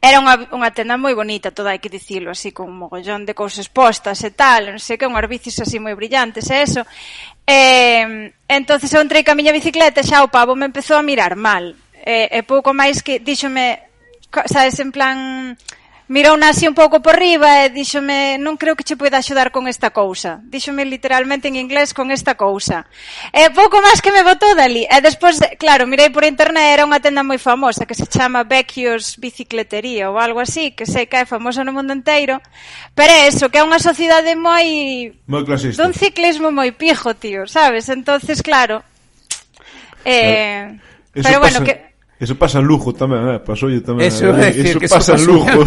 Era 0.00 0.20
unha, 0.20 0.36
unha 0.52 0.70
tenda 0.70 1.00
moi 1.00 1.16
bonita, 1.16 1.50
toda 1.50 1.74
hai 1.74 1.80
que 1.82 1.90
dicilo, 1.90 2.30
así 2.30 2.52
con 2.52 2.70
un 2.70 2.78
mogollón 2.86 3.26
de 3.26 3.34
cousas 3.34 3.66
postas 3.68 4.20
e 4.22 4.30
tal, 4.30 4.72
non 4.72 4.80
sei 4.80 4.96
que, 4.96 5.08
unhas 5.08 5.26
bicis 5.26 5.58
así 5.64 5.80
moi 5.82 5.96
brillantes 5.96 6.46
e 6.48 6.56
eso. 6.62 6.82
E, 7.42 8.30
entonces 8.46 8.88
eu 8.94 9.02
entrei 9.02 9.26
ca 9.26 9.34
miña 9.34 9.50
bicicleta 9.50 10.00
e 10.00 10.06
xa 10.06 10.22
o 10.22 10.30
pavo 10.30 10.54
me 10.54 10.68
empezou 10.68 10.96
a 10.96 11.06
mirar 11.06 11.34
mal. 11.34 11.74
Eh, 12.02 12.28
e, 12.30 12.38
e 12.38 12.42
pouco 12.42 12.74
máis 12.74 12.98
que 13.06 13.22
díxome, 13.22 13.78
sabes, 14.50 14.82
en 14.82 14.90
plan 14.90 15.54
mirou 16.12 16.36
así 16.42 16.68
un 16.68 16.74
pouco 16.74 17.00
por 17.00 17.16
riba 17.16 17.64
e 17.64 17.70
díxome, 17.70 18.36
non 18.36 18.60
creo 18.60 18.76
que 18.76 18.84
che 18.84 18.98
poida 19.00 19.22
axudar 19.22 19.48
con 19.48 19.64
esta 19.64 19.94
cousa. 19.94 20.42
Díxome 20.44 20.84
literalmente 20.84 21.48
en 21.48 21.56
inglés 21.56 21.94
con 21.94 22.10
esta 22.10 22.34
cousa. 22.34 22.84
E 23.32 23.48
pouco 23.54 23.80
máis 23.80 24.02
que 24.04 24.12
me 24.12 24.26
botou 24.26 24.52
dali. 24.58 24.84
E 24.84 24.98
despois, 25.00 25.40
eh, 25.40 25.56
claro, 25.56 25.86
mirei 25.88 26.10
por 26.10 26.26
internet, 26.26 26.74
era 26.74 26.84
unha 26.84 27.00
tenda 27.00 27.22
moi 27.22 27.38
famosa 27.38 27.86
que 27.86 27.96
se 27.96 28.10
chama 28.10 28.44
Becchios 28.44 29.16
Bicicletería 29.16 30.10
ou 30.10 30.18
algo 30.18 30.42
así, 30.42 30.76
que 30.76 30.84
sei 30.84 31.08
que 31.08 31.22
é 31.22 31.24
famosa 31.24 31.64
no 31.64 31.72
mundo 31.72 31.94
inteiro. 31.94 32.42
Pero 32.92 33.08
é 33.08 33.30
eso, 33.30 33.48
que 33.48 33.62
é 33.62 33.64
unha 33.64 33.80
sociedade 33.80 34.36
moi... 34.36 35.14
Moi 35.30 35.42
clasista. 35.46 35.80
Dun 35.80 35.94
ciclismo 35.94 36.50
moi 36.50 36.74
pijo, 36.74 37.14
tío, 37.14 37.46
sabes? 37.48 37.88
Entonces, 37.88 38.42
claro... 38.42 38.82
Eh... 40.04 40.76
Eso 41.14 41.28
pero 41.28 41.40
bueno, 41.40 41.60
pasa... 41.60 41.64
que 41.64 41.91
Eso 42.22 42.38
pasa 42.38 42.62
en 42.62 42.70
lujo 42.70 42.94
tamén, 42.94 43.34
eh? 43.34 43.42
pasoulle 43.42 43.82
tamén. 43.82 44.06
Eso, 44.06 44.30
eh? 44.30 44.54
decir, 44.54 44.78
eso, 44.78 44.78
que 44.78 44.86
pasa 44.86 45.18
en 45.18 45.26
Lugo. 45.26 45.66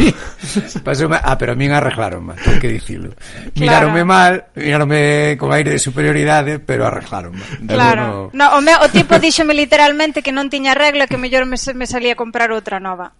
Pasoume, 0.88 1.20
ah, 1.20 1.36
pero 1.36 1.52
a 1.52 1.56
min 1.60 1.76
arreglaron 1.76 2.32
mal, 2.32 2.40
ten 2.40 2.64
que 2.64 2.72
dicilo. 2.72 3.12
Claro. 3.12 3.92
Mirárome 3.92 4.08
mal, 4.08 4.56
mirárome 4.56 5.36
con 5.36 5.52
aire 5.52 5.76
de 5.76 5.80
superioridade, 5.84 6.64
pero 6.64 6.88
arreglaron 6.88 7.36
mal. 7.36 7.52
Claro. 7.68 8.32
Alguno... 8.32 8.32
No, 8.32 8.56
o, 8.56 8.64
meu, 8.64 8.80
o 8.80 8.88
tipo 8.88 9.20
díxome 9.20 9.52
literalmente 9.52 10.24
que 10.24 10.32
non 10.32 10.48
tiña 10.48 10.72
regla, 10.72 11.12
que 11.12 11.20
mellor 11.20 11.44
me, 11.44 11.60
me 11.60 11.86
salía 11.92 12.16
a 12.16 12.22
comprar 12.24 12.48
outra 12.56 12.80
nova. 12.80 13.12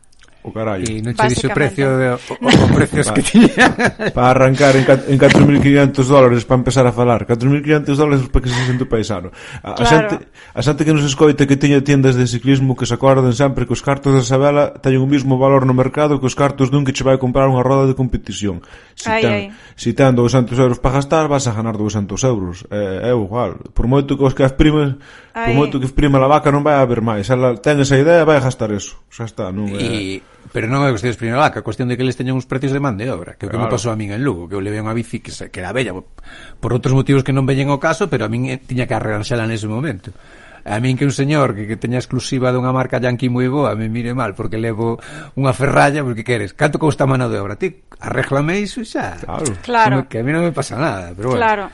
O 0.46 0.54
carallo. 0.54 0.86
E 0.86 1.02
non 1.02 1.18
che 1.18 1.26
dixo 1.26 1.50
o 1.50 1.58
precio 1.58 1.98
de, 1.98 2.14
o, 2.14 2.18
o 2.22 2.68
precios 2.78 3.10
que 3.10 3.26
tiña. 3.26 3.66
Para 4.14 4.30
arrancar 4.30 4.78
en, 4.78 4.86
en 4.86 5.18
4.500 5.18 6.06
dólares 6.06 6.46
para 6.46 6.62
empezar 6.62 6.86
a 6.86 6.94
falar. 6.94 7.26
4.500 7.26 7.98
dólares 7.98 8.30
para 8.30 8.46
que 8.46 8.50
se 8.54 8.62
sente 8.70 8.86
paisano. 8.86 9.34
A, 9.66 9.74
claro. 9.74 9.82
a, 9.82 9.86
xente, 9.90 10.16
a 10.54 10.62
xente 10.62 10.86
que 10.86 10.94
nos 10.94 11.02
escoite 11.02 11.50
que 11.50 11.58
teña 11.58 11.82
tiendas 11.82 12.14
de 12.14 12.30
ciclismo 12.30 12.78
que 12.78 12.86
se 12.86 12.94
acordan 12.94 13.34
sempre 13.34 13.66
que 13.66 13.74
os 13.74 13.82
cartos 13.82 14.14
da 14.14 14.22
Sabela 14.22 14.70
teñen 14.78 15.02
o 15.02 15.10
mismo 15.10 15.42
valor 15.42 15.66
no 15.66 15.74
mercado 15.74 16.22
que 16.22 16.30
os 16.30 16.38
cartos 16.38 16.70
dun 16.70 16.86
que 16.86 16.94
che 16.94 17.02
vai 17.02 17.18
comprar 17.18 17.50
unha 17.50 17.66
roda 17.66 17.90
de 17.90 17.98
competición. 17.98 18.62
Si 18.94 19.10
ai, 19.10 19.26
ten, 19.26 19.34
ai. 19.34 19.46
si 19.74 19.98
ten 19.98 20.14
200 20.14 20.54
euros 20.62 20.78
para 20.78 21.02
gastar, 21.02 21.26
vas 21.26 21.50
a 21.50 21.58
ganar 21.58 21.74
200 21.74 22.22
euros. 22.22 22.70
É, 22.70 23.10
é 23.10 23.12
igual. 23.18 23.58
Por 23.74 23.90
moito 23.90 24.14
que 24.14 24.22
os 24.22 24.38
que 24.38 24.46
as 24.46 24.54
primas 24.54 24.94
ai. 25.34 25.50
por 25.50 25.66
moito 25.66 25.82
que 25.82 25.90
prima 25.90 26.22
a 26.22 26.30
vaca 26.30 26.54
non 26.54 26.62
vai 26.62 26.78
a 26.78 26.86
haber 26.86 27.02
máis. 27.02 27.26
Ela 27.34 27.58
ten 27.58 27.82
esa 27.82 27.98
idea 27.98 28.22
e 28.22 28.30
vai 28.30 28.38
a 28.38 28.46
gastar 28.46 28.70
eso. 28.70 29.02
Xa 29.10 29.26
está, 29.26 29.50
non 29.50 29.74
é... 29.74 29.82
E 29.82 30.35
Pero 30.56 30.72
non 30.72 30.88
é 30.88 30.90
cuestión 30.96 31.12
de 31.12 31.20
exprimir 31.20 31.36
a 31.36 31.44
ah, 31.44 31.52
vaca, 31.52 31.60
a 31.60 31.68
cuestión 31.68 31.92
de 31.92 32.00
que 32.00 32.04
eles 32.08 32.16
teñan 32.16 32.40
uns 32.40 32.48
precios 32.48 32.72
de 32.72 32.80
man 32.80 32.96
de 32.96 33.12
obra, 33.12 33.36
que 33.36 33.44
o 33.44 33.52
que 33.52 33.60
claro. 33.60 33.68
me 33.68 33.76
pasou 33.76 33.92
a 33.92 34.00
min 34.00 34.16
en 34.16 34.24
Lugo, 34.24 34.48
que 34.48 34.56
eu 34.56 34.64
levei 34.64 34.80
unha 34.80 34.96
bici 34.96 35.20
que, 35.20 35.36
se, 35.36 35.52
que 35.52 35.60
era 35.60 35.76
bella, 35.76 35.92
por 35.92 36.72
outros 36.72 36.96
motivos 36.96 37.28
que 37.28 37.36
non 37.36 37.44
veñen 37.44 37.68
ao 37.68 37.76
caso, 37.76 38.08
pero 38.08 38.24
a 38.24 38.32
min 38.32 38.48
eh, 38.48 38.56
tiña 38.56 38.88
que 38.88 38.96
arranxala 38.96 39.44
nese 39.44 39.68
momento. 39.68 40.16
A 40.64 40.80
min 40.80 40.96
que 40.96 41.04
un 41.04 41.12
señor 41.12 41.60
que, 41.60 41.68
que 41.68 41.76
teña 41.76 42.00
exclusiva 42.00 42.56
dunha 42.56 42.72
marca 42.72 43.04
yanqui 43.04 43.28
moi 43.28 43.52
boa 43.52 43.76
me 43.76 43.92
mire 43.92 44.16
mal 44.16 44.32
porque 44.32 44.56
levo 44.56 44.96
unha 45.36 45.52
ferralla 45.52 46.08
porque 46.08 46.24
queres. 46.24 46.56
Canto 46.56 46.80
cousta 46.80 47.04
a 47.04 47.12
mano 47.12 47.28
de 47.28 47.36
obra? 47.36 47.60
Ti 47.60 47.92
arréglame 48.00 48.56
iso 48.56 48.80
e 48.80 48.88
xa. 48.88 49.20
Claro. 49.20 49.52
claro. 49.60 49.96
Que 50.08 50.20
a 50.20 50.26
mí 50.26 50.32
non 50.32 50.48
me 50.48 50.56
pasa 50.56 50.80
nada, 50.80 51.12
pero 51.12 51.36
bueno. 51.36 51.44
Claro. 51.44 51.68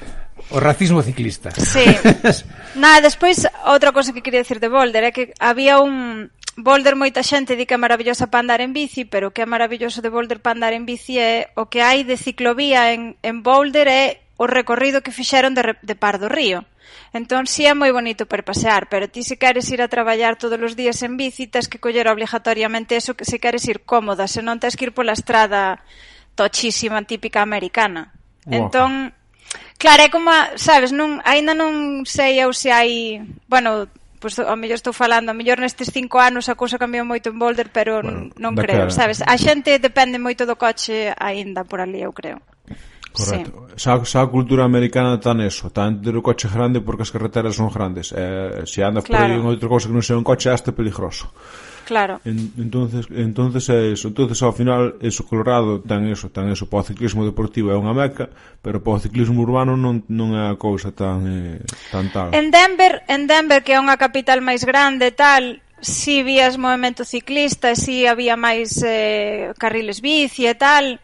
O 0.50 0.58
racismo 0.58 1.06
ciclista. 1.06 1.54
Sí. 1.54 1.86
Nada, 2.82 2.98
despois 3.06 3.46
outra 3.70 3.94
cosa 3.94 4.10
que 4.10 4.26
quería 4.26 4.42
decir 4.42 4.58
de 4.58 4.74
Boulder 4.74 5.06
é 5.06 5.12
que 5.14 5.38
había 5.38 5.78
un 5.78 6.34
Boulder 6.64 6.96
moita 6.96 7.26
xente 7.26 7.58
di 7.58 7.66
que 7.66 7.76
é 7.76 7.82
maravillosa 7.82 8.30
para 8.30 8.42
andar 8.46 8.62
en 8.62 8.74
bici, 8.74 9.06
pero 9.06 9.30
o 9.30 9.34
que 9.34 9.44
é 9.44 9.50
maravilloso 9.50 10.02
de 10.02 10.14
Boulder 10.14 10.40
para 10.40 10.56
andar 10.58 10.74
en 10.74 10.86
bici 10.86 11.18
é 11.18 11.50
o 11.58 11.68
que 11.68 11.82
hai 11.82 12.06
de 12.06 12.18
ciclovía 12.18 12.94
en, 12.94 13.18
en 13.22 13.42
Boulder 13.42 13.88
é 13.88 14.04
o 14.38 14.46
recorrido 14.50 15.02
que 15.06 15.14
fixeron 15.14 15.54
de, 15.54 15.78
de 15.82 15.96
Par 15.96 16.18
do 16.18 16.30
Río. 16.30 16.66
Entón, 17.14 17.46
si 17.48 17.64
sí, 17.64 17.70
é 17.70 17.76
moi 17.76 17.92
bonito 17.92 18.24
para 18.24 18.44
pasear, 18.44 18.88
pero 18.88 19.12
ti 19.12 19.22
se 19.22 19.36
queres 19.36 19.68
ir 19.70 19.84
a 19.84 19.92
traballar 19.92 20.40
todos 20.40 20.60
os 20.60 20.80
días 20.80 21.04
en 21.04 21.20
bici, 21.20 21.48
tens 21.48 21.68
que 21.68 21.80
coller 21.80 22.08
obligatoriamente 22.08 22.96
eso 22.96 23.16
que 23.20 23.28
se 23.28 23.40
queres 23.40 23.68
ir 23.68 23.84
cómoda, 23.84 24.32
senón 24.32 24.64
tens 24.64 24.80
que 24.80 24.88
ir 24.88 24.94
pola 24.96 25.12
estrada 25.12 25.84
tochísima 26.36 27.04
típica 27.04 27.44
americana. 27.44 28.16
Wow. 28.46 28.56
Entón, 28.56 28.92
claro, 29.78 30.04
é 30.04 30.10
como, 30.10 30.32
a, 30.32 30.56
sabes, 30.56 30.96
non, 30.96 31.20
aínda 31.28 31.52
non 31.52 32.08
sei 32.08 32.40
eu 32.40 32.56
se 32.56 32.72
hai, 32.72 33.20
bueno, 33.52 33.92
pois 34.22 34.38
ao 34.38 34.54
mellor 34.54 34.78
estou 34.78 34.94
falando, 34.94 35.34
ao 35.34 35.36
mellor 35.36 35.58
nestes 35.58 35.90
cinco 35.90 36.22
anos 36.22 36.46
a 36.46 36.54
cousa 36.54 36.78
cambiou 36.78 37.02
moito 37.02 37.34
en 37.34 37.42
Boulder, 37.42 37.74
pero 37.74 38.06
bueno, 38.06 38.30
non 38.38 38.54
creo, 38.54 38.86
cara. 38.86 38.94
sabes? 38.94 39.26
A 39.26 39.34
xente 39.42 39.82
depende 39.82 40.22
moito 40.22 40.46
do 40.46 40.54
coche 40.54 41.10
aínda 41.18 41.66
por 41.66 41.82
ali, 41.82 42.06
eu 42.06 42.14
creo. 42.14 42.38
Correcto. 43.12 43.68
Sí. 43.76 43.82
Xa, 43.82 44.00
xa 44.06 44.20
a 44.24 44.30
cultura 44.30 44.64
americana 44.64 45.20
tan 45.20 45.42
eso, 45.42 45.74
tan 45.74 46.00
ter 46.00 46.16
o 46.16 46.24
coche 46.24 46.48
grande 46.48 46.80
porque 46.80 47.04
as 47.04 47.12
carreteras 47.12 47.58
son 47.58 47.68
grandes. 47.74 48.14
Eh, 48.16 48.64
se 48.70 48.86
andas 48.86 49.04
claro. 49.04 49.26
por 49.26 49.32
aí 49.34 49.36
en 49.42 49.46
outra 49.50 49.68
cousa 49.68 49.90
que 49.90 49.96
non 49.98 50.06
sea 50.06 50.16
un 50.16 50.24
coche, 50.24 50.48
hasta 50.48 50.72
peligroso. 50.72 51.34
Claro. 51.92 52.22
En, 52.24 52.54
entonces, 52.58 53.06
entonces 53.12 53.68
é 53.68 53.92
eso. 53.92 54.08
Entonces 54.08 54.42
ao 54.42 54.56
final 54.56 54.96
eso 55.02 55.28
Colorado 55.28 55.82
tan 55.84 56.08
eso, 56.08 56.32
tan 56.32 56.48
eso 56.48 56.64
para 56.72 56.84
o 56.84 56.88
ciclismo 56.88 57.28
deportivo 57.28 57.68
é 57.68 57.76
unha 57.76 57.92
meca, 57.92 58.32
pero 58.64 58.80
para 58.80 58.96
o 58.96 59.04
ciclismo 59.04 59.44
urbano 59.44 59.76
non 59.76 60.08
non 60.08 60.32
é 60.32 60.40
a 60.40 60.56
cousa 60.56 60.96
tan 60.96 61.28
eh, 61.28 61.60
tan 61.92 62.08
tal. 62.16 62.32
En 62.32 62.48
Denver, 62.48 63.04
en 63.12 63.28
Denver 63.28 63.60
que 63.60 63.76
é 63.76 63.80
unha 63.84 64.00
capital 64.00 64.40
máis 64.40 64.64
grande, 64.64 65.12
tal, 65.12 65.60
si 65.84 66.24
vías 66.24 66.56
movimento 66.56 67.04
ciclista, 67.04 67.76
si 67.76 68.08
había 68.08 68.40
máis 68.40 68.80
eh, 68.88 69.52
carriles 69.60 70.00
bici 70.00 70.48
e 70.48 70.56
tal. 70.56 70.96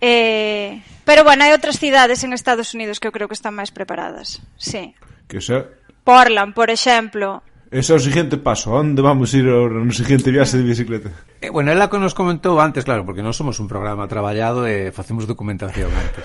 Eh, 0.00 0.80
pero 1.04 1.28
bueno, 1.28 1.44
hai 1.44 1.52
outras 1.52 1.76
cidades 1.76 2.24
en 2.24 2.32
Estados 2.32 2.72
Unidos 2.72 3.04
que 3.04 3.04
eu 3.04 3.12
creo 3.12 3.28
que 3.28 3.36
están 3.36 3.52
máis 3.52 3.68
preparadas. 3.68 4.40
Sí. 4.56 4.96
Que 5.28 5.44
xa 5.44 5.68
Portland, 6.08 6.56
por 6.56 6.72
exemplo, 6.72 7.44
Ese 7.76 7.92
é 7.92 7.96
o 7.96 8.00
seguinte 8.00 8.40
paso, 8.40 8.72
onde 8.72 9.04
vamos 9.04 9.36
ir 9.36 9.44
no 9.44 9.92
seguinte 9.92 10.32
viaxe 10.32 10.56
de 10.56 10.64
bicicleta? 10.64 11.12
Eh, 11.44 11.52
bueno, 11.52 11.68
ela 11.68 11.92
que 11.92 12.00
nos 12.00 12.16
comentou 12.16 12.56
antes, 12.56 12.88
claro, 12.88 13.04
porque 13.04 13.20
non 13.20 13.36
somos 13.36 13.60
un 13.60 13.68
programa 13.68 14.08
traballado 14.08 14.64
e 14.64 14.88
eh, 14.88 14.96
facemos 14.96 15.28
documentación 15.28 15.92
antes. 15.92 16.24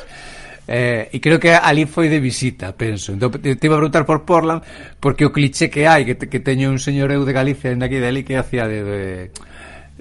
Eh, 0.64 1.12
e 1.12 1.20
creo 1.20 1.44
que 1.44 1.52
ali 1.52 1.84
foi 1.84 2.08
de 2.08 2.24
visita, 2.24 2.72
penso. 2.72 3.12
Entón, 3.12 3.36
te, 3.44 3.60
te 3.60 3.66
iba 3.68 3.76
a 3.76 3.84
preguntar 3.84 4.08
por 4.08 4.24
Portland, 4.24 4.64
porque 5.04 5.28
o 5.28 5.36
cliché 5.36 5.68
que 5.68 5.92
hai, 5.92 6.08
que, 6.08 6.16
te, 6.16 6.32
que 6.32 6.40
teño 6.40 6.72
un 6.72 6.80
señor 6.80 7.12
eu 7.12 7.28
de 7.28 7.36
Galicia, 7.36 7.76
en 7.76 7.84
aquí 7.84 8.00
de 8.00 8.08
ali, 8.08 8.24
que 8.24 8.40
hacía 8.40 8.64
de, 8.72 8.80
de 8.88 9.02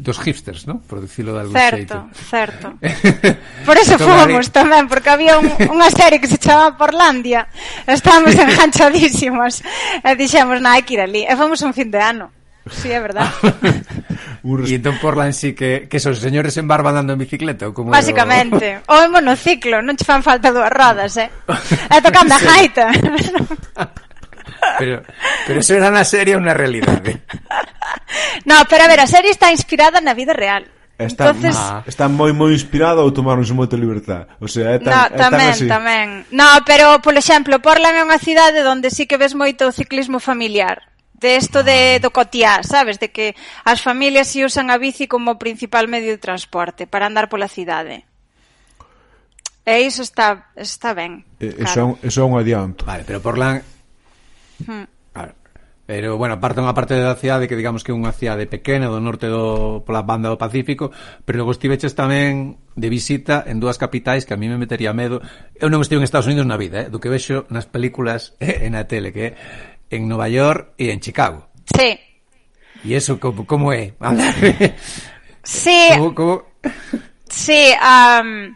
dos 0.01 0.19
hipsters, 0.21 0.67
¿no? 0.67 0.81
Por 0.81 1.01
decirlo 1.01 1.35
de 1.35 1.41
algún 1.41 1.57
Certo, 1.57 2.09
xeito. 2.11 2.21
certo. 2.29 2.67
Por 3.67 3.77
eso 3.79 3.99
fomos 4.01 4.51
tamén, 4.51 4.89
porque 4.89 5.11
había 5.13 5.39
un, 5.39 5.47
unha 5.69 5.93
serie 5.93 6.19
que 6.19 6.27
se 6.27 6.41
chamaba 6.41 6.75
Porlandia. 6.75 7.47
Estábamos 7.87 8.35
enganchadísimos. 8.41 9.61
E 10.03 10.11
dixemos, 10.17 10.59
na, 10.59 10.77
hai 10.77 10.83
que 10.83 10.97
ir 10.97 11.03
ali. 11.05 11.23
E 11.29 11.33
fomos 11.37 11.61
un 11.61 11.77
fin 11.77 11.93
de 11.93 12.01
ano. 12.01 12.27
Sí, 12.69 12.93
é 12.93 13.01
verdad. 13.01 13.29
e 14.45 14.75
entón 14.77 14.97
Portland 15.01 15.33
sí 15.33 15.53
que, 15.57 15.89
que 15.89 15.99
son 16.01 16.17
señores 16.17 16.57
en 16.57 16.69
barba 16.69 16.93
andando 16.93 17.17
en 17.17 17.21
bicicleta 17.21 17.69
ou 17.69 17.73
como 17.73 17.93
Básicamente, 17.93 18.85
o 18.89 18.97
en 19.01 19.11
monociclo, 19.13 19.81
non 19.81 19.97
che 19.97 20.05
fan 20.05 20.25
falta 20.25 20.53
dúas 20.53 20.73
rodas, 20.73 21.17
eh? 21.17 21.29
E 21.89 21.97
tocando 22.05 22.37
a 22.37 22.41
gaita. 22.41 22.85
Pero, 24.79 25.03
pero 25.47 25.61
eso 25.61 25.75
era 25.75 25.91
na 25.91 26.05
serie 26.05 26.37
ou 26.37 26.43
na 26.43 26.55
realidade? 26.57 27.25
No, 28.45 28.57
pero 28.69 28.85
a 28.85 28.89
ver, 28.89 29.01
a 29.01 29.09
serie 29.09 29.31
está 29.31 29.53
inspirada 29.53 30.01
na 30.01 30.15
vida 30.15 30.33
real. 30.33 30.65
Está, 31.01 31.33
Entonces... 31.33 31.57
ah, 31.57 31.81
está 31.89 32.13
moi 32.13 32.33
moi 32.37 32.53
inspirado 32.53 33.01
ou 33.01 33.09
tomaronse 33.09 33.57
moita 33.57 33.73
libertad 33.73 34.37
O 34.37 34.45
sea, 34.45 34.77
é 34.77 34.79
tan, 34.79 34.93
no, 34.93 35.17
tamén, 35.17 35.17
é 35.17 35.17
tan 35.17 35.53
así 35.57 35.65
tamén. 35.65 36.07
No, 36.29 36.49
pero, 36.69 37.01
por 37.01 37.17
exemplo, 37.17 37.57
Portland 37.65 37.97
é 37.97 38.05
unha 38.05 38.21
cidade 38.21 38.61
onde 38.69 38.93
sí 38.93 39.09
que 39.09 39.17
ves 39.17 39.33
moito 39.33 39.65
o 39.65 39.73
ciclismo 39.73 40.21
familiar 40.21 40.91
de 41.21 41.37
isto 41.37 41.65
de 41.65 41.97
ah. 41.97 41.99
do 42.05 42.13
cotiá, 42.13 42.61
sabes, 42.61 43.01
de 43.01 43.09
que 43.13 43.33
as 43.65 43.81
familias 43.81 44.29
si 44.29 44.45
usan 44.45 44.69
a 44.69 44.77
bici 44.77 45.09
como 45.09 45.41
principal 45.41 45.89
medio 45.89 46.13
de 46.13 46.21
transporte 46.21 46.85
para 46.85 47.09
andar 47.09 47.33
pola 47.33 47.49
cidade. 47.49 48.05
E 49.65 49.81
iso 49.85 50.05
está 50.05 50.53
está 50.57 50.93
ben. 50.93 51.25
E, 51.41 51.53
claro. 51.57 51.97
Eso, 52.01 52.05
eso 52.05 52.19
é 52.21 52.25
un 52.29 52.37
adianto. 52.37 52.85
Vale, 52.85 53.05
pero 53.09 53.25
Portland 53.25 53.65
Hmm. 54.67 54.87
Claro. 55.13 55.35
Pero, 55.91 56.17
bueno, 56.17 56.39
aparte 56.39 56.63
unha 56.63 56.71
parte 56.71 56.95
da 56.95 57.19
cidade 57.19 57.51
que 57.51 57.59
digamos 57.59 57.83
que 57.83 57.91
é 57.91 57.99
unha 57.99 58.15
cidade 58.15 58.47
pequena 58.47 58.87
do 58.87 59.03
norte 59.03 59.27
do, 59.27 59.83
pola 59.83 60.07
banda 60.07 60.31
do 60.31 60.39
Pacífico, 60.39 60.95
pero 61.27 61.43
logo 61.43 61.51
estiveches 61.51 61.99
tamén 61.99 62.63
de 62.79 62.87
visita 62.87 63.43
en 63.43 63.59
dúas 63.59 63.75
capitais 63.75 64.23
que 64.23 64.31
a 64.31 64.39
mí 64.39 64.47
me 64.47 64.55
metería 64.55 64.95
medo. 64.95 65.19
Eu 65.59 65.67
non 65.67 65.83
estive 65.83 65.99
en 65.99 66.07
Estados 66.07 66.31
Unidos 66.31 66.47
na 66.47 66.55
vida, 66.55 66.87
eh, 66.87 66.89
do 66.95 67.03
que 67.03 67.11
vexo 67.11 67.43
nas 67.51 67.67
películas 67.67 68.39
e 68.39 68.63
eh, 68.63 68.71
na 68.71 68.87
tele, 68.87 69.11
que 69.11 69.35
é 69.35 69.37
en 69.91 70.07
Nova 70.07 70.31
York 70.31 70.79
e 70.79 70.95
en 70.95 71.03
Chicago. 71.03 71.51
Sí. 71.75 71.99
E 72.87 72.95
eso 72.95 73.19
como, 73.19 73.43
como 73.43 73.75
é? 73.75 73.99
Andar. 73.99 74.31
Sí. 75.43 75.89
Como, 75.97 76.15
como... 76.15 76.43
Sí, 77.29 77.73
um, 77.81 78.55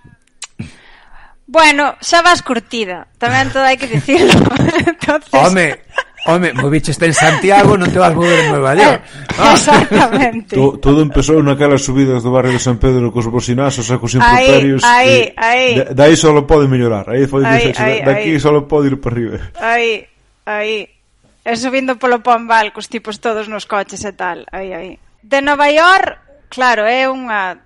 Bueno, 1.46 1.94
xa 2.00 2.24
vas 2.24 2.40
curtida, 2.40 3.04
tamén 3.20 3.52
todo 3.52 3.68
hai 3.68 3.76
que 3.76 3.84
dicirlo. 3.84 4.32
Entonces... 4.88 5.28
Home, 5.36 5.76
home, 6.24 6.56
movicheste 6.56 7.04
en 7.04 7.12
Santiago, 7.12 7.76
non 7.76 7.92
te 7.92 8.00
vas 8.00 8.16
mover 8.16 8.48
en 8.48 8.56
Nueva 8.56 8.72
York. 8.72 9.04
Ah. 9.36 9.52
Exactamente. 9.56 10.56
To, 10.56 10.80
todo 10.80 11.04
empezou 11.04 11.44
naquelas 11.44 11.84
subidas 11.84 12.24
do 12.24 12.32
barrio 12.32 12.56
de 12.56 12.64
San 12.64 12.80
Pedro 12.80 13.12
cos 13.12 13.28
bocinazos 13.28 13.84
e 13.92 13.96
cos 14.00 14.16
improperios. 14.16 14.80
Aí, 14.88 15.36
aí, 15.36 15.84
aí. 15.84 15.92
Dai 15.92 16.16
só 16.16 16.32
pode 16.48 16.64
mellorar. 16.64 17.12
Aí 17.12 17.28
foi 17.28 17.44
aí, 17.44 17.76
aí, 17.76 18.00
daqui 18.00 18.40
só 18.40 18.48
pode 18.64 18.88
ir 18.88 18.96
para 18.96 19.12
arriba. 19.12 19.36
Aí, 19.60 20.08
aí. 20.48 20.88
E 21.44 21.52
subindo 21.60 22.00
polo 22.00 22.24
Pombal 22.24 22.72
cos 22.72 22.88
tipos 22.88 23.20
todos 23.20 23.52
nos 23.52 23.68
coches 23.68 24.00
e 24.00 24.16
tal. 24.16 24.48
Aí, 24.48 24.72
aí. 24.72 24.96
De 25.20 25.44
Nova 25.44 25.68
York, 25.68 26.48
claro, 26.48 26.88
é 26.88 27.04
unha 27.04 27.60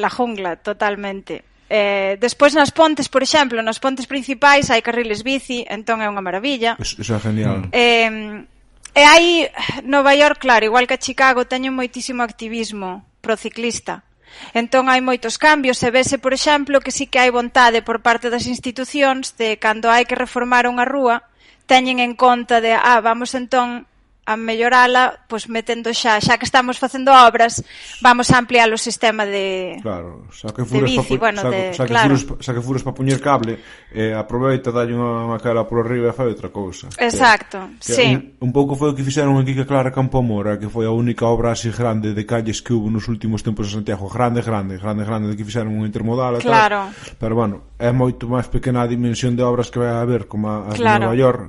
la 0.00 0.08
jungla 0.08 0.56
totalmente 0.64 1.49
Eh, 1.70 2.18
despois 2.18 2.50
nas 2.50 2.74
pontes, 2.74 3.06
por 3.06 3.22
exemplo, 3.22 3.62
nas 3.62 3.78
pontes 3.78 4.10
principais 4.10 4.74
hai 4.74 4.82
carriles 4.82 5.22
bici, 5.22 5.62
entón 5.70 6.02
é 6.02 6.10
unha 6.10 6.18
maravilla. 6.18 6.74
Iso 6.82 7.14
é 7.14 7.20
genial. 7.22 7.70
Eh, 7.70 8.42
e 8.90 9.02
hai 9.06 9.46
Nova 9.86 10.18
York, 10.18 10.42
claro, 10.42 10.66
igual 10.66 10.90
que 10.90 10.98
a 10.98 11.02
Chicago, 11.02 11.46
teñen 11.46 11.78
moitísimo 11.78 12.26
activismo 12.26 13.06
pro 13.22 13.38
ciclista. 13.38 14.02
Entón 14.50 14.90
hai 14.90 14.98
moitos 14.98 15.38
cambios 15.38 15.78
e 15.86 15.94
vese, 15.94 16.18
por 16.18 16.34
exemplo, 16.34 16.82
que 16.82 16.90
sí 16.90 17.06
que 17.06 17.22
hai 17.22 17.30
vontade 17.30 17.86
por 17.86 18.02
parte 18.02 18.34
das 18.34 18.50
institucións 18.50 19.38
de 19.38 19.62
cando 19.62 19.94
hai 19.94 20.10
que 20.10 20.18
reformar 20.18 20.66
unha 20.66 20.82
rúa, 20.82 21.22
teñen 21.70 22.02
en 22.02 22.18
conta 22.18 22.58
de, 22.58 22.74
ah, 22.74 22.98
vamos 22.98 23.30
entón 23.38 23.86
a 24.30 24.38
mellorala, 24.38 25.26
pois 25.26 25.50
metendo 25.50 25.90
xa, 25.90 26.22
xa 26.22 26.38
que 26.38 26.46
estamos 26.46 26.78
facendo 26.78 27.10
obras, 27.10 27.66
vamos 27.98 28.30
a 28.30 28.38
ampliar 28.38 28.70
o 28.70 28.78
sistema 28.78 29.26
de 29.26 29.82
Claro, 29.82 30.30
xa 30.30 30.54
que 30.54 30.62
furos 30.62 30.86
de 30.86 31.02
bici, 31.02 31.18
pa, 31.18 31.26
bueno, 31.26 31.42
xa, 31.42 31.50
de, 31.50 31.62
xa, 31.74 31.82
que 31.82 31.90
claro. 31.90 32.14
furos, 32.14 32.22
xa 32.38 32.50
que 32.54 32.62
furos 32.62 32.82
para 32.86 32.94
puñer 32.94 33.18
cable, 33.18 33.58
eh, 33.90 34.14
aproveita 34.14 34.70
dalle 34.70 34.94
unha 34.94 35.34
cara 35.42 35.66
por 35.66 35.82
arriba 35.82 36.10
e 36.10 36.14
fai 36.14 36.30
outra 36.30 36.54
cousa. 36.54 36.86
Exacto, 36.94 37.58
que, 37.82 37.90
sí. 37.90 38.06
Que 38.14 38.38
un, 38.38 38.46
un 38.46 38.50
pouco 38.54 38.78
foi 38.78 38.90
o 38.90 38.94
que 38.94 39.02
fixeron 39.02 39.34
aquí 39.42 39.50
que 39.50 39.66
Clara 39.66 39.90
Campomora, 39.90 40.62
que 40.62 40.70
foi 40.70 40.86
a 40.86 40.94
única 40.94 41.26
obra 41.26 41.50
así 41.50 41.74
grande 41.74 42.14
de 42.14 42.22
calles 42.22 42.62
que 42.62 42.70
hubo 42.70 42.86
nos 42.86 43.10
últimos 43.10 43.42
tempos 43.42 43.66
en 43.66 43.82
Santiago, 43.82 44.06
grande, 44.06 44.46
grande, 44.46 44.78
grande, 44.78 45.02
grande, 45.02 45.26
de 45.32 45.34
que 45.34 45.42
fixeron 45.42 45.74
un 45.74 45.82
intermodal 45.82 46.38
e 46.38 46.46
claro. 46.46 46.86
tal. 46.86 47.18
Pero 47.18 47.34
bueno, 47.34 47.74
é 47.82 47.90
moito 47.90 48.30
máis 48.30 48.46
pequena 48.46 48.86
a 48.86 48.86
dimensión 48.86 49.34
de 49.34 49.42
obras 49.42 49.74
que 49.74 49.82
vai 49.82 49.90
haber 49.90 50.30
como 50.30 50.70
as 50.70 50.78
claro. 50.78 51.02
de 51.02 51.10
Nova 51.10 51.18
York 51.18 51.42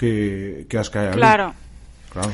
que, 0.00 0.64
que 0.64 0.76
as 0.80 0.88
que 0.88 0.96
hai 0.96 1.12
ali. 1.12 1.20
Claro. 1.20 1.52
Claro. 2.10 2.32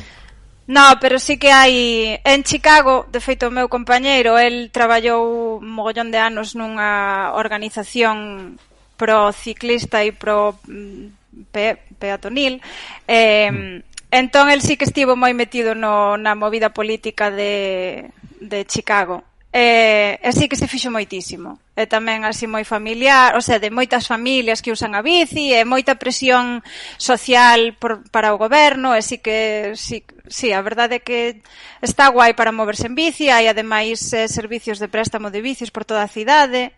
No, 0.67 0.99
pero 0.99 1.17
sí 1.17 1.37
que 1.39 1.51
hai 1.51 2.19
en 2.27 2.43
Chicago, 2.43 3.07
de 3.07 3.23
feito 3.23 3.47
o 3.47 3.55
meu 3.55 3.71
compañeiro, 3.71 4.35
el 4.35 4.67
traballou 4.75 5.63
un 5.63 5.71
mogollón 5.71 6.11
de 6.11 6.19
anos 6.19 6.59
nunha 6.59 7.31
organización 7.39 8.59
pro 8.99 9.31
ciclista 9.31 10.03
e 10.03 10.11
pro 10.11 10.59
mm, 10.67 11.47
pe, 11.55 11.79
peatonil. 11.95 12.59
Eh, 13.07 13.47
mm. 13.47 13.75
entón 14.11 14.51
el 14.51 14.59
sí 14.59 14.75
que 14.75 14.83
estivo 14.83 15.15
moi 15.15 15.31
metido 15.31 15.71
no 15.71 16.19
na 16.19 16.35
movida 16.35 16.75
política 16.75 17.31
de 17.31 18.11
de 18.43 18.67
Chicago. 18.67 19.23
E, 19.53 20.19
e 20.21 20.29
sí 20.35 20.51
que 20.51 20.59
se 20.59 20.67
fixo 20.67 20.91
moitísimo. 20.91 21.57
E 21.71 21.87
tamén 21.87 22.27
así 22.27 22.45
moi 22.51 22.67
familiar, 22.67 23.39
o 23.39 23.41
sea, 23.41 23.63
de 23.63 23.71
moitas 23.71 24.03
familias 24.05 24.59
que 24.59 24.75
usan 24.75 24.91
a 24.93 25.01
bici, 25.01 25.55
e 25.55 25.63
moita 25.63 25.95
presión 25.95 26.59
social 26.99 27.73
por, 27.79 28.03
para 28.11 28.35
o 28.35 28.39
goberno, 28.41 28.91
e 28.91 29.01
sí 29.01 29.23
que, 29.23 29.71
sí, 29.79 30.03
sí, 30.27 30.51
a 30.51 30.59
verdade 30.59 30.99
é 30.99 31.05
que 31.05 31.39
está 31.79 32.11
guai 32.11 32.35
para 32.35 32.51
moverse 32.51 32.91
en 32.91 32.95
bici, 32.97 33.31
hai 33.31 33.47
ademais 33.47 34.03
eh, 34.11 34.27
servicios 34.27 34.83
de 34.83 34.91
préstamo 34.91 35.31
de 35.31 35.39
bicis 35.39 35.71
por 35.71 35.87
toda 35.87 36.03
a 36.03 36.11
cidade. 36.11 36.75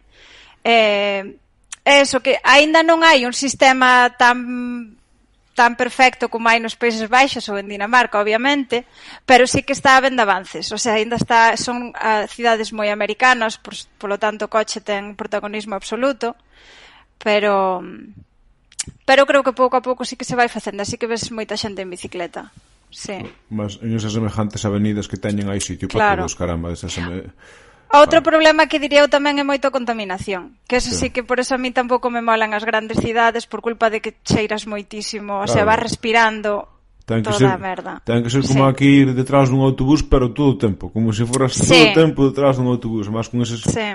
E, 0.62 1.42
eso 1.90 2.22
que 2.22 2.38
aínda 2.46 2.86
non 2.86 3.02
hai 3.02 3.26
un 3.26 3.34
sistema 3.34 4.14
tan 4.14 4.99
tan 5.60 5.76
perfecto 5.76 6.32
como 6.32 6.48
hai 6.48 6.64
nos 6.64 6.80
Países 6.80 7.12
Baixos 7.12 7.52
ou 7.52 7.60
en 7.60 7.68
Dinamarca, 7.68 8.24
obviamente, 8.24 8.88
pero 9.28 9.44
sí 9.44 9.60
que 9.60 9.76
está 9.76 10.00
habendo 10.00 10.24
avances. 10.24 10.72
O 10.72 10.80
sea, 10.80 10.96
ainda 10.96 11.20
está, 11.20 11.52
son 11.60 11.92
uh, 11.92 12.24
cidades 12.32 12.72
moi 12.72 12.88
americanas, 12.88 13.60
por, 13.60 13.76
polo 14.00 14.16
tanto 14.16 14.48
o 14.48 14.52
coche 14.56 14.80
ten 14.80 15.20
protagonismo 15.20 15.76
absoluto, 15.76 16.40
pero 17.20 17.84
pero 19.04 19.28
creo 19.28 19.44
que 19.44 19.52
pouco 19.52 19.76
a 19.76 19.84
pouco 19.84 20.08
sí 20.08 20.16
que 20.16 20.24
se 20.24 20.40
vai 20.40 20.48
facendo, 20.48 20.80
así 20.80 20.96
que 20.96 21.12
ves 21.12 21.28
moita 21.36 21.60
xente 21.60 21.84
en 21.84 21.92
bicicleta. 21.92 22.56
Sí. 22.88 23.20
Mas 23.52 23.84
en 23.84 24.00
esas 24.00 24.16
semejantes 24.16 24.64
avenidas 24.64 25.12
que 25.12 25.20
teñen 25.20 25.52
hai 25.52 25.60
sitio 25.60 25.92
claro. 25.92 26.00
para 26.00 26.20
todos, 26.24 26.40
caramba, 26.40 26.72
esas 26.72 26.96
semejantes 26.96 27.36
Outro 27.90 28.22
problema 28.22 28.70
que 28.70 28.78
diría 28.78 29.02
eu 29.02 29.10
tamén 29.10 29.42
é 29.42 29.46
moito 29.46 29.66
a 29.66 29.74
contaminación, 29.74 30.62
que 30.70 30.78
eso 30.78 30.94
sí. 30.94 30.98
sí 30.98 31.08
que 31.10 31.26
por 31.26 31.42
eso 31.42 31.58
a 31.58 31.62
mí 31.62 31.74
tampouco 31.74 32.14
me 32.14 32.22
molan 32.22 32.54
as 32.54 32.62
grandes 32.62 33.02
cidades 33.02 33.50
por 33.50 33.66
culpa 33.66 33.90
de 33.90 33.98
que 33.98 34.22
cheiras 34.22 34.70
moitísimo, 34.70 35.42
claro. 35.42 35.46
o 35.46 35.50
sea, 35.50 35.66
vas 35.66 35.82
respirando 35.82 36.70
Ten 37.10 37.26
que 37.26 37.34
toda 37.34 37.42
ser, 37.42 37.50
a 37.50 37.58
merda. 37.58 37.94
Ten 38.06 38.22
que 38.22 38.30
ser 38.30 38.46
como 38.46 38.70
sí. 38.70 38.70
aquí 38.70 38.90
ir 39.02 39.18
detrás 39.18 39.50
dun 39.50 39.66
autobús, 39.66 40.06
pero 40.06 40.30
todo 40.30 40.54
o 40.54 40.58
tempo, 40.62 40.94
como 40.94 41.10
se 41.10 41.26
foras 41.26 41.58
sí. 41.58 41.66
todo 41.66 41.90
o 41.90 41.98
tempo 41.98 42.20
detrás 42.30 42.62
dun 42.62 42.70
autobús, 42.70 43.10
máis 43.10 43.26
con 43.26 43.42
eses... 43.42 43.66
Sí. 43.66 43.90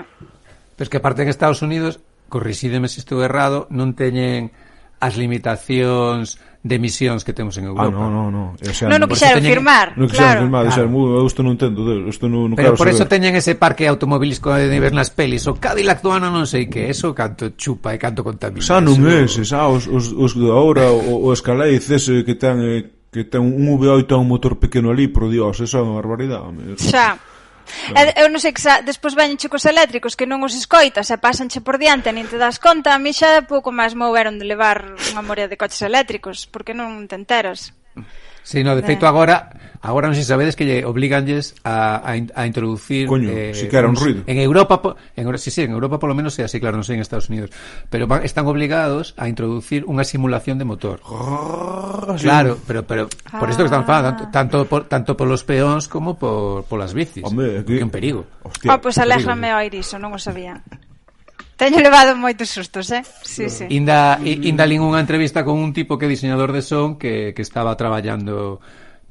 Pero 0.75 0.83
es 0.83 0.91
que 0.91 0.99
aparte 0.99 1.23
en 1.23 1.31
Estados 1.31 1.63
Unidos, 1.63 2.03
corrisídeme 2.27 2.91
se 2.91 2.99
estou 2.99 3.23
errado, 3.23 3.71
non 3.71 3.95
teñen 3.95 4.51
as 4.99 5.15
limitacións 5.15 6.35
de 6.65 6.79
misións 6.81 7.21
que 7.21 7.29
temos 7.29 7.53
en 7.61 7.65
ah, 7.65 7.77
Europa. 7.77 7.85
Ah, 7.85 8.09
non, 8.09 8.09
non, 8.09 8.27
non. 8.33 8.47
O 8.57 8.73
sea, 8.73 8.89
non, 8.89 8.97
non 8.97 9.05
quixeron 9.05 9.37
teñen... 9.37 9.53
firmar. 9.53 9.93
Non 9.93 10.09
quixeron 10.09 10.33
claro. 10.33 10.41
firmar, 10.49 10.61
claro. 10.65 10.69
dixeron, 10.73 10.91
eu 10.97 11.25
isto 11.29 11.41
non 11.45 11.51
entendo, 11.53 11.79
isto 12.09 12.25
non, 12.25 12.41
non 12.49 12.57
Pero 12.57 12.73
claro 12.73 12.81
por 12.81 12.89
saber. 12.89 12.97
eso 12.97 13.05
teñen 13.05 13.33
ese 13.37 13.53
parque 13.53 13.85
automobilístico 13.85 14.49
de 14.49 14.79
ver 14.81 14.89
nas 14.89 15.13
pelis, 15.13 15.45
o 15.45 15.53
Cadillac 15.61 16.01
do 16.01 16.09
ano 16.09 16.33
non 16.33 16.49
sei 16.49 16.65
que, 16.65 16.89
eso 16.89 17.13
canto 17.13 17.53
chupa 17.53 17.93
e 17.93 18.01
canto 18.01 18.25
contamina. 18.25 18.65
Xa 18.65 18.81
non 18.81 18.97
é 19.05 19.29
ese, 19.29 19.45
xa, 19.45 19.69
os, 19.69 19.85
os, 19.85 20.09
os 20.09 20.33
de 20.33 20.49
ahora, 20.49 20.89
o, 20.89 21.29
o 21.29 21.29
Escalade 21.29 21.77
ese 21.77 22.25
que 22.25 22.33
ten, 22.33 22.57
eh, 22.65 22.81
que 23.13 23.29
ten 23.29 23.45
un 23.45 23.69
V8 23.77 24.09
a 24.09 24.17
un 24.17 24.25
motor 24.25 24.57
pequeno 24.57 24.89
ali, 24.89 25.05
por 25.05 25.29
dios, 25.29 25.61
esa 25.61 25.77
é 25.77 25.85
unha 25.85 26.01
barbaridade. 26.01 26.81
Xa. 26.81 27.21
No. 27.91 27.97
Eh, 27.99 28.13
eu 28.21 28.27
non 28.29 28.41
sei 28.41 28.53
que 28.53 28.61
xa, 28.61 28.81
despois 28.85 29.17
veñen 29.17 29.37
cos 29.49 29.65
eléctricos 29.65 30.13
que 30.13 30.29
non 30.29 30.41
os 30.45 30.53
escoitas 30.53 31.09
e 31.09 31.17
pasanche 31.17 31.59
por 31.61 31.81
diante 31.81 32.13
nin 32.13 32.29
te 32.29 32.37
das 32.37 32.57
conta, 32.61 32.93
a 32.93 33.01
mí 33.01 33.11
xa 33.11 33.45
pouco 33.45 33.73
máis 33.73 33.93
me 33.97 34.05
houberon 34.05 34.37
de 34.37 34.45
levar 34.45 34.95
unha 35.13 35.23
morea 35.25 35.49
de 35.49 35.57
coches 35.59 35.81
eléctricos, 35.81 36.45
porque 36.49 36.77
non 36.77 37.05
te 37.09 37.17
enteras. 37.17 37.73
Mm. 37.97 38.34
Sí, 38.45 38.63
no, 38.63 38.75
de 38.75 38.85
feito 38.85 39.09
agora 39.09 39.49
agora 39.81 40.05
non 40.05 40.13
sei 40.13 40.21
sabedes 40.21 40.53
que 40.53 40.69
lle 40.69 40.85
obliganlles 40.85 41.57
a, 41.65 41.97
a, 41.97 42.13
a 42.13 42.41
introducir 42.45 43.09
Coño, 43.09 43.33
eh, 43.33 43.57
si 43.57 43.65
que 43.65 43.73
era 43.73 43.89
un 43.89 43.97
ruido. 43.97 44.21
En 44.29 44.37
Europa 44.37 44.77
en 45.17 45.25
sí, 45.41 45.49
sí, 45.49 45.65
en 45.65 45.73
Europa 45.73 45.97
polo 45.97 46.13
menos 46.13 46.37
é 46.37 46.45
así, 46.45 46.61
claro, 46.61 46.77
non 46.77 46.85
sei 46.85 46.93
en 46.93 47.01
Estados 47.01 47.25
Unidos, 47.33 47.49
pero 47.89 48.05
van, 48.05 48.21
están 48.21 48.45
obligados 48.45 49.17
a 49.17 49.25
introducir 49.25 49.81
unha 49.89 50.05
simulación 50.05 50.61
de 50.61 50.65
motor. 50.69 51.01
Ah, 51.09 52.13
claro, 52.21 52.61
pero 52.69 52.85
pero 52.85 53.09
por 53.33 53.49
isto 53.49 53.65
que 53.65 53.73
están 53.73 53.81
ah. 53.81 53.89
falando 53.89 54.21
tanto 54.29 54.69
por, 54.69 54.85
tanto 54.85 55.17
polos 55.17 55.41
peóns 55.41 55.89
como 55.89 56.13
por 56.13 56.69
por 56.69 56.77
las 56.77 56.93
bicis. 56.93 57.25
Hombre, 57.25 57.65
que... 57.65 57.81
que 57.81 57.83
un 57.85 57.89
perigo. 57.89 58.29
Hostia, 58.45 58.69
ah, 58.69 58.77
pois 58.77 58.93
pues 58.93 59.01
alégrame 59.01 59.57
oír 59.57 59.73
iso, 59.73 59.97
non 59.97 60.13
o 60.13 60.21
sabía. 60.21 60.61
Teño 61.55 61.79
levado 61.79 62.19
moitos 62.19 62.51
sustos, 62.51 62.91
eh? 62.91 63.03
Sí, 63.23 63.47
sí. 63.47 63.65
Inda, 63.71 64.19
inda 64.19 64.67
lin 64.67 64.83
unha 64.83 64.99
entrevista 64.99 65.47
con 65.47 65.55
un 65.55 65.71
tipo 65.71 65.95
que 65.95 66.05
é 66.07 66.11
diseñador 66.11 66.51
de 66.51 66.59
son 66.59 66.99
que, 66.99 67.31
que 67.31 67.43
estaba 67.43 67.71
traballando 67.79 68.59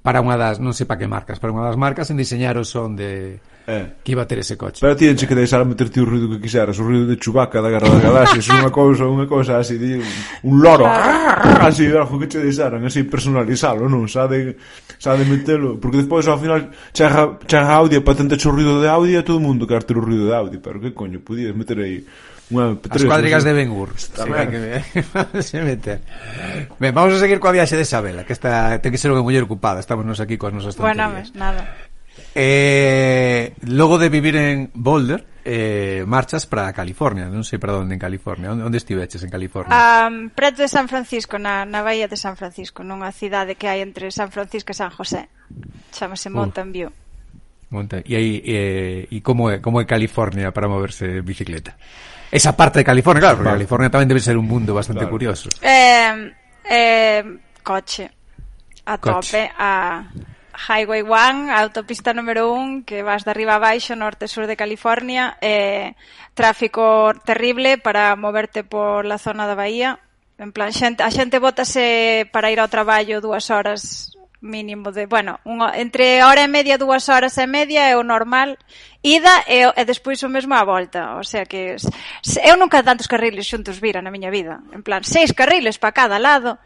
para 0.04 0.20
unha 0.20 0.36
das, 0.36 0.60
non 0.60 0.76
sei 0.76 0.84
para 0.84 1.00
que 1.00 1.08
marcas, 1.08 1.40
para 1.40 1.48
unha 1.48 1.64
das 1.64 1.80
marcas 1.80 2.12
en 2.12 2.20
diseñar 2.20 2.60
o 2.60 2.64
son 2.68 2.92
de 2.92 3.40
eh. 3.64 3.96
que 4.04 4.12
iba 4.12 4.22
a 4.22 4.28
ter 4.28 4.44
ese 4.44 4.60
coche. 4.60 4.84
Pero 4.84 4.92
ti 4.92 5.08
que 5.08 5.34
deixar 5.34 5.64
meter 5.64 5.88
ti 5.88 6.00
o 6.00 6.04
ruido 6.04 6.28
que 6.28 6.44
quixeras, 6.44 6.76
o 6.76 6.84
ruido 6.84 7.08
de 7.08 7.16
Chewbacca 7.16 7.64
da 7.64 7.72
Guerra 7.72 7.88
das 7.88 8.04
Galaxias, 8.04 8.44
unha 8.52 8.68
cousa, 8.68 9.08
unha 9.08 9.24
cousa 9.24 9.56
así, 9.56 9.80
de, 9.80 10.04
un 10.44 10.60
loro, 10.60 10.84
claro. 10.84 11.64
así, 11.64 11.88
algo 11.88 12.20
que 12.20 12.28
che 12.28 12.44
deixaran, 12.44 12.84
así 12.84 13.08
personalizalo, 13.08 13.88
non, 13.88 14.04
xa 14.04 14.28
de, 14.28 14.60
xa 15.00 15.16
de 15.16 15.24
metelo, 15.24 15.80
porque 15.80 16.04
despois 16.04 16.28
ao 16.28 16.36
final 16.36 16.68
chega, 16.92 17.40
chega 17.48 17.72
audio 17.72 18.04
para 18.04 18.20
tentar 18.20 18.36
o 18.36 18.52
ruido 18.52 18.84
de 18.84 18.88
audio 18.92 19.16
e 19.16 19.24
todo 19.24 19.40
o 19.40 19.44
mundo 19.44 19.64
quer 19.64 19.88
ter 19.88 19.96
o 19.96 20.04
ruido 20.04 20.28
de 20.28 20.36
audio, 20.36 20.60
pero 20.60 20.76
que 20.76 20.92
coño, 20.92 21.24
podías 21.24 21.56
meter 21.56 21.80
aí 21.80 22.04
Unha, 22.52 22.76
As 22.76 23.04
cuadrigas 23.08 23.40
de 23.40 23.56
Ben 23.56 23.72
Gur 23.72 23.96
se, 23.96 24.20
me, 24.28 24.84
se 25.40 25.64
meter 25.64 26.04
Ben, 26.76 26.92
vamos 26.92 27.16
a 27.16 27.18
seguir 27.18 27.40
coa 27.40 27.56
viaxe 27.56 27.72
de 27.72 27.88
Isabela 27.88 28.28
Que 28.28 28.36
está, 28.36 28.76
ten 28.84 28.92
que 28.92 29.00
ser 29.00 29.08
unha 29.16 29.24
muller 29.24 29.48
ocupada. 29.48 29.80
Estamos 29.80 30.04
nos 30.04 30.20
aquí 30.20 30.36
coas 30.36 30.52
nosas 30.52 30.76
tonterías. 30.76 31.32
Bueno, 31.32 31.40
nada. 31.40 31.64
Eh, 32.34 33.54
logo 33.62 33.98
de 33.98 34.08
vivir 34.08 34.36
en 34.36 34.70
Boulder, 34.74 35.24
eh, 35.44 36.04
marchas 36.06 36.46
para 36.46 36.72
California, 36.72 37.26
non 37.30 37.46
sei 37.46 37.58
para 37.58 37.78
onde 37.78 37.94
en 37.94 38.02
California, 38.02 38.50
onde, 38.50 38.66
onde 38.66 38.78
estiveches 38.78 39.22
en 39.22 39.30
California? 39.30 39.70
Um, 39.72 40.30
preto 40.30 40.62
de 40.62 40.70
San 40.70 40.90
Francisco, 40.90 41.38
na, 41.38 41.64
na 41.64 41.82
Bahía 41.82 42.10
de 42.10 42.18
San 42.18 42.34
Francisco, 42.34 42.82
nunha 42.82 43.10
cidade 43.14 43.54
que 43.54 43.70
hai 43.70 43.82
entre 43.82 44.10
San 44.10 44.30
Francisco 44.34 44.70
e 44.70 44.76
San 44.78 44.90
José. 44.90 45.30
Chámase 45.94 46.30
Mountain 46.30 46.70
uh, 46.70 46.74
View. 46.74 46.90
E 48.06 48.14
aí 48.14 48.42
eh, 48.46 49.08
e 49.10 49.18
como 49.18 49.50
é 49.50 49.58
como 49.58 49.82
é 49.82 49.84
California 49.84 50.54
para 50.54 50.70
moverse 50.70 51.18
en 51.18 51.26
bicicleta? 51.26 51.74
esa 52.34 52.56
parte 52.56 52.80
de 52.80 52.84
California, 52.84 53.20
claro, 53.20 53.36
porque 53.36 53.54
vale. 53.54 53.58
California 53.62 53.94
tamén 53.94 54.10
debe 54.10 54.18
ser 54.18 54.34
un 54.34 54.50
mundo 54.50 54.74
bastante 54.74 55.06
claro. 55.06 55.14
curioso. 55.14 55.46
Eh, 55.62 56.34
eh, 56.66 57.22
coche. 57.62 58.10
A 58.90 58.98
coche. 58.98 59.14
tope 59.38 59.42
a 59.54 60.02
Highway 60.66 61.06
1, 61.06 61.54
a 61.54 61.62
autopista 61.62 62.10
número 62.10 62.50
1, 62.50 62.82
que 62.82 63.06
vas 63.06 63.22
de 63.22 63.30
arriba 63.30 63.54
a 63.54 63.62
baixo, 63.62 63.94
norte-sur 63.94 64.50
de 64.50 64.58
California, 64.58 65.38
eh, 65.38 65.94
tráfico 66.34 67.14
terrible 67.22 67.78
para 67.78 68.18
moverte 68.18 68.66
por 68.66 69.06
la 69.06 69.22
zona 69.22 69.46
da 69.46 69.54
Bahía. 69.54 70.02
En 70.34 70.50
plan, 70.50 70.74
xente, 70.74 71.06
a 71.06 71.14
xente 71.14 71.38
bótase 71.38 72.26
para 72.34 72.50
ir 72.50 72.58
ao 72.58 72.66
traballo 72.66 73.22
dúas 73.22 73.46
horas 73.54 74.10
mínimo 74.44 74.92
de, 74.92 75.08
bueno, 75.08 75.40
unha, 75.48 75.80
entre 75.80 76.20
hora 76.20 76.44
e 76.44 76.52
media, 76.52 76.76
dúas 76.76 77.08
horas 77.08 77.40
e 77.40 77.48
media 77.48 77.88
é 77.88 77.96
o 77.96 78.04
normal 78.04 78.60
ida 79.00 79.32
e, 79.48 79.64
e 79.64 79.82
despois 79.88 80.20
o 80.20 80.28
mesmo 80.28 80.52
á 80.52 80.62
volta, 80.68 81.16
o 81.16 81.24
sea 81.24 81.48
que 81.48 81.80
se, 82.20 82.38
eu 82.44 82.60
nunca 82.60 82.84
tantos 82.84 83.08
carriles 83.08 83.48
xuntos 83.48 83.80
vira 83.80 84.04
na 84.04 84.12
miña 84.12 84.28
vida, 84.28 84.60
en 84.76 84.84
plan, 84.84 85.00
seis 85.00 85.32
carriles 85.32 85.80
para 85.80 85.96
cada 85.96 86.20
lado 86.20 86.60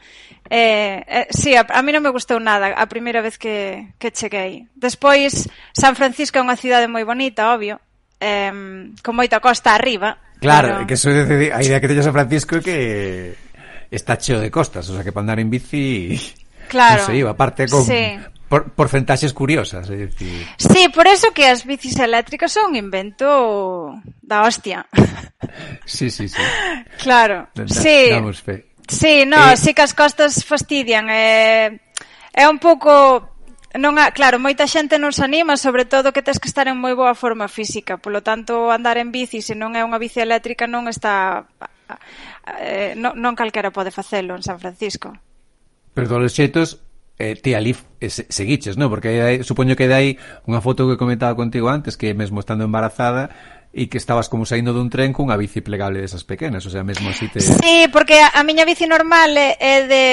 eh, 0.50 1.06
eh, 1.06 1.26
si, 1.30 1.54
sí, 1.54 1.56
a, 1.56 1.62
a 1.62 1.80
mí 1.86 1.94
non 1.94 2.02
me 2.02 2.10
gustou 2.10 2.42
nada 2.42 2.74
a 2.74 2.90
primeira 2.90 3.22
vez 3.22 3.38
que, 3.38 3.94
que 4.02 4.10
cheguei. 4.10 4.66
Despois, 4.74 5.46
San 5.70 5.94
Francisco 5.94 6.36
é 6.36 6.44
unha 6.44 6.58
cidade 6.58 6.90
moi 6.90 7.06
bonita, 7.06 7.54
obvio 7.54 7.78
eh, 8.18 8.50
con 9.06 9.14
moita 9.14 9.38
costa 9.38 9.78
arriba 9.78 10.18
Claro, 10.40 10.68
pero... 10.68 10.86
que 10.86 10.94
eso, 10.94 11.10
a 11.10 11.62
idea 11.62 11.80
que 11.80 11.88
teño 11.88 12.02
San 12.02 12.14
Francisco 12.14 12.58
é 12.58 12.62
que 12.62 12.78
está 13.90 14.18
cheo 14.18 14.38
de 14.38 14.50
costas, 14.50 14.86
o 14.86 14.94
sea 14.94 15.02
que 15.02 15.10
para 15.10 15.26
andar 15.26 15.40
en 15.42 15.50
bici 15.50 16.14
claro. 16.68 17.04
se 17.04 17.16
iba, 17.16 17.30
aparte 17.30 17.66
con 17.66 17.84
sí. 17.84 18.18
por, 18.48 18.70
porcentaxes 18.72 19.32
curiosas. 19.32 19.88
É 19.90 20.06
dicir... 20.06 20.46
Sí, 20.56 20.88
por 20.88 21.06
eso 21.06 21.32
que 21.32 21.46
as 21.46 21.64
bicis 21.64 21.98
eléctricas 21.98 22.52
son 22.52 22.72
un 22.72 22.76
invento 22.76 23.96
da 24.22 24.42
hostia. 24.42 24.86
Sí, 25.86 26.10
sí, 26.10 26.28
sí. 26.28 26.42
Claro, 26.98 27.48
da, 27.54 27.66
sí. 27.66 28.10
Damos 28.10 28.42
fe. 28.42 28.66
Sí, 28.86 29.24
no, 29.24 29.52
eh... 29.52 29.56
sí 29.56 29.72
que 29.72 29.82
as 29.82 29.94
costas 29.94 30.44
fastidian. 30.44 31.08
Eh, 31.08 31.80
é 32.32 32.44
un 32.48 32.58
pouco 32.58 33.38
non 33.76 34.00
ha, 34.00 34.10
claro, 34.16 34.40
moita 34.40 34.64
xente 34.64 34.96
non 34.96 35.12
se 35.12 35.24
anima, 35.24 35.60
sobre 35.60 35.84
todo 35.84 36.12
que 36.12 36.24
tens 36.24 36.40
que 36.40 36.48
estar 36.48 36.66
en 36.68 36.80
moi 36.80 36.96
boa 36.96 37.12
forma 37.12 37.52
física, 37.52 38.00
polo 38.00 38.24
tanto 38.24 38.72
andar 38.72 38.96
en 38.96 39.12
bici 39.12 39.44
se 39.44 39.52
non 39.52 39.76
é 39.76 39.84
unha 39.84 40.00
bici 40.00 40.24
eléctrica 40.24 40.64
non 40.64 40.88
está 40.88 41.44
eh, 42.60 42.96
non, 42.96 43.12
non 43.20 43.36
calquera 43.36 43.68
pode 43.68 43.92
facelo 43.92 44.36
en 44.36 44.42
San 44.42 44.56
Francisco. 44.56 45.12
Pero 45.94 46.08
todos 46.08 46.32
xeitos 46.32 46.82
eh, 47.18 47.34
ti 47.34 47.54
ali 47.54 47.74
eh, 48.00 48.08
seguiches, 48.10 48.78
non? 48.78 48.88
Porque 48.88 49.20
hai, 49.20 49.36
supoño 49.42 49.74
que 49.74 49.90
dai 49.90 50.16
unha 50.46 50.62
foto 50.62 50.86
que 50.86 51.00
comentaba 51.00 51.34
contigo 51.34 51.66
antes 51.68 51.98
que 51.98 52.14
mesmo 52.14 52.38
estando 52.38 52.62
embarazada 52.64 53.30
e 53.74 53.90
que 53.92 54.00
estabas 54.00 54.32
como 54.32 54.48
saindo 54.48 54.72
dun 54.72 54.88
tren 54.88 55.12
cunha 55.12 55.36
bici 55.36 55.60
plegable 55.60 56.00
desas 56.00 56.24
pequenas, 56.24 56.64
o 56.64 56.70
sea, 56.72 56.80
mesmo 56.86 57.12
así 57.12 57.28
te... 57.28 57.44
Sí, 57.44 57.84
porque 57.92 58.22
a, 58.22 58.32
a 58.32 58.40
miña 58.40 58.64
bici 58.64 58.88
normal 58.88 59.36
é, 59.36 59.60
é 59.60 59.76
de... 59.84 60.04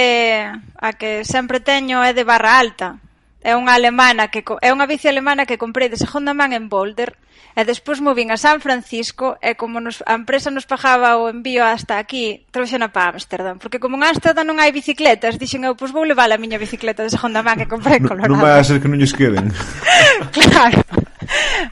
a 0.76 0.90
que 1.00 1.24
sempre 1.24 1.64
teño 1.64 2.04
é 2.04 2.12
de 2.12 2.28
barra 2.28 2.60
alta 2.60 3.00
é 3.46 3.54
unha 3.54 3.78
alemana 3.78 4.34
que 4.34 4.42
é 4.42 4.74
unha 4.74 4.90
bici 4.90 5.06
alemana 5.06 5.46
que 5.46 5.62
comprei 5.62 5.86
de 5.86 6.02
segunda 6.02 6.34
man 6.34 6.50
en 6.58 6.66
Boulder 6.66 7.14
e 7.54 7.62
despois 7.62 8.02
movín 8.02 8.34
a 8.34 8.42
San 8.42 8.58
Francisco 8.58 9.38
e 9.38 9.54
como 9.54 9.78
nos, 9.78 10.02
a 10.10 10.18
empresa 10.18 10.50
nos 10.50 10.66
pagaba 10.66 11.22
o 11.22 11.30
envío 11.30 11.62
hasta 11.62 12.02
aquí, 12.02 12.44
trouxena 12.50 12.90
para 12.90 13.14
Amsterdam 13.14 13.62
porque 13.62 13.78
como 13.78 14.02
en 14.02 14.10
Amsterdam 14.10 14.50
non 14.50 14.58
hai 14.58 14.74
bicicletas, 14.74 15.38
dixen 15.38 15.62
eu 15.62 15.78
pois 15.78 15.94
vou 15.94 16.04
levar 16.04 16.28
a 16.34 16.42
miña 16.42 16.58
bicicleta 16.58 17.06
de 17.06 17.14
segunda 17.14 17.46
man 17.46 17.62
que 17.62 17.70
comprei 17.70 18.02
en 18.02 18.10
Colorado. 18.10 18.34
Non 18.34 18.42
vai 18.42 18.58
a 18.58 18.66
ser 18.66 18.82
que 18.82 18.90
non 18.90 18.98
lles 18.98 19.14
queden. 19.14 19.54
claro. 20.36 20.82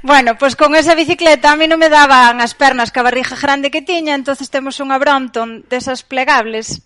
Bueno, 0.05 0.37
pois 0.37 0.53
con 0.53 0.77
esa 0.77 0.93
bicicleta 0.93 1.51
a 1.51 1.57
mí 1.57 1.65
non 1.65 1.81
me 1.81 1.89
daban 1.89 2.37
as 2.37 2.53
pernas 2.53 2.93
que 2.93 3.01
a 3.01 3.07
barriga 3.09 3.33
grande 3.33 3.73
que 3.73 3.81
tiña, 3.81 4.13
entonces 4.13 4.53
temos 4.53 4.77
unha 4.77 5.01
Brompton 5.01 5.65
desas 5.73 6.05
plegables 6.05 6.85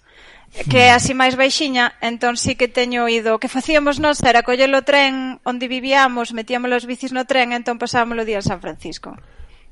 que 0.69 0.89
é 0.89 0.91
así 0.91 1.13
máis 1.13 1.36
baixiña, 1.38 1.93
entón 2.01 2.36
sí 2.38 2.55
que 2.55 2.67
teño 2.67 3.05
ido... 3.07 3.36
O 3.36 3.41
que 3.41 3.51
facíamos 3.51 3.99
nós 4.01 4.17
era 4.23 4.41
coller 4.41 4.71
o 4.73 4.81
tren 4.81 5.38
onde 5.45 5.69
vivíamos, 5.69 6.33
metíamos 6.33 6.71
os 6.73 6.88
bicis 6.89 7.13
no 7.13 7.27
tren, 7.29 7.53
entón 7.53 7.77
pasámoslo 7.77 8.25
día 8.25 8.41
en 8.41 8.47
San 8.47 8.60
Francisco. 8.63 9.13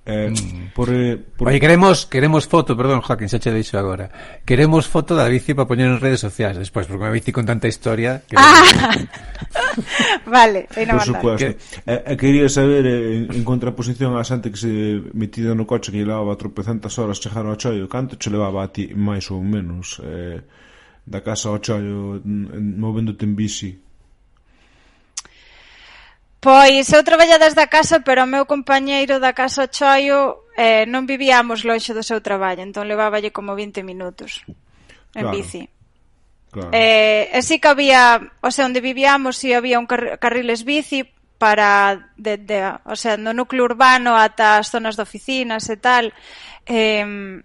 Eh, 0.08 0.30
mm. 0.30 0.74
por, 0.76 0.90
eh, 0.94 1.18
por... 1.18 1.48
Oye, 1.48 1.60
queremos, 1.60 2.06
queremos 2.06 2.46
foto, 2.46 2.78
perdón, 2.78 3.02
Joaquín, 3.02 3.26
xa 3.26 3.42
che 3.42 3.50
deixo 3.50 3.82
agora. 3.82 4.06
Queremos 4.46 4.86
foto 4.86 5.18
da 5.18 5.26
bici 5.26 5.58
para 5.58 5.66
poñer 5.66 5.90
en 5.90 5.98
redes 5.98 6.22
sociais 6.22 6.54
despois, 6.54 6.86
porque 6.86 7.02
unha 7.02 7.10
bici 7.10 7.34
con 7.34 7.42
tanta 7.50 7.66
historia... 7.66 8.22
Que... 8.30 8.38
Ah! 8.38 8.62
vale, 10.30 10.70
aí 10.78 10.86
Por 10.86 11.02
supuesto. 11.02 11.42
Que... 11.42 11.58
Eh, 11.90 12.14
eh, 12.14 12.18
quería 12.22 12.46
saber, 12.54 12.86
eh, 12.86 13.26
en 13.26 13.42
contraposición 13.42 14.14
a 14.14 14.22
xente 14.22 14.54
que 14.54 14.62
se 14.62 15.02
metida 15.18 15.58
no 15.58 15.66
coche 15.66 15.90
que 15.90 16.06
levaba 16.06 16.38
tropecentas 16.38 16.94
horas 17.02 17.18
chegar 17.18 17.50
ao 17.50 17.58
chollo, 17.58 17.90
canto 17.90 18.14
che 18.22 18.30
levaba 18.30 18.62
a 18.62 18.70
ti 18.70 18.94
máis 18.94 19.34
ou 19.34 19.42
menos 19.42 19.98
eh, 20.06 20.38
da 21.02 21.26
casa 21.26 21.50
ao 21.50 21.58
chollo 21.58 22.22
movéndote 22.22 23.26
en 23.26 23.34
bici? 23.34 23.85
Pois 26.46 26.94
eu 26.94 27.02
traballa 27.02 27.42
desde 27.42 27.58
a 27.58 27.66
casa, 27.66 28.06
pero 28.06 28.22
o 28.22 28.30
meu 28.30 28.46
compañeiro 28.46 29.18
da 29.18 29.34
casa 29.34 29.66
Choio 29.66 30.46
eh, 30.54 30.86
non 30.86 31.10
vivíamos 31.10 31.66
lonxe 31.66 31.90
do 31.98 32.06
seu 32.06 32.22
traballo, 32.22 32.62
entón 32.62 32.86
leváballe 32.86 33.34
como 33.34 33.58
20 33.58 33.82
minutos 33.82 34.46
en 35.18 35.26
claro. 35.26 35.34
bici. 35.34 35.66
Claro. 36.54 36.70
Eh, 36.70 37.34
e 37.34 37.42
sí 37.42 37.58
que 37.58 37.66
había, 37.66 38.22
o 38.46 38.54
sea, 38.54 38.70
onde 38.70 38.78
vivíamos 38.78 39.42
si 39.42 39.50
sí 39.50 39.58
había 39.58 39.82
un 39.82 39.90
car 39.90 40.22
carriles 40.22 40.70
bici 40.70 41.10
para 41.42 42.14
de, 42.14 42.38
de, 42.38 42.78
o 42.86 42.94
sea, 42.94 43.18
no 43.18 43.34
núcleo 43.34 43.66
urbano 43.66 44.14
ata 44.14 44.62
as 44.62 44.70
zonas 44.70 44.94
de 44.94 45.02
oficinas 45.02 45.66
e 45.74 45.82
tal. 45.82 46.14
Eh, 46.70 47.42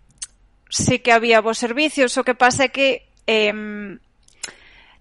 sí 0.69 1.01
que 1.01 1.17
había 1.17 1.41
vos 1.41 1.57
servicios, 1.57 2.21
o 2.21 2.25
que 2.29 2.37
pasa 2.37 2.69
é 2.69 2.71
que 2.71 3.09
eh, 3.25 3.49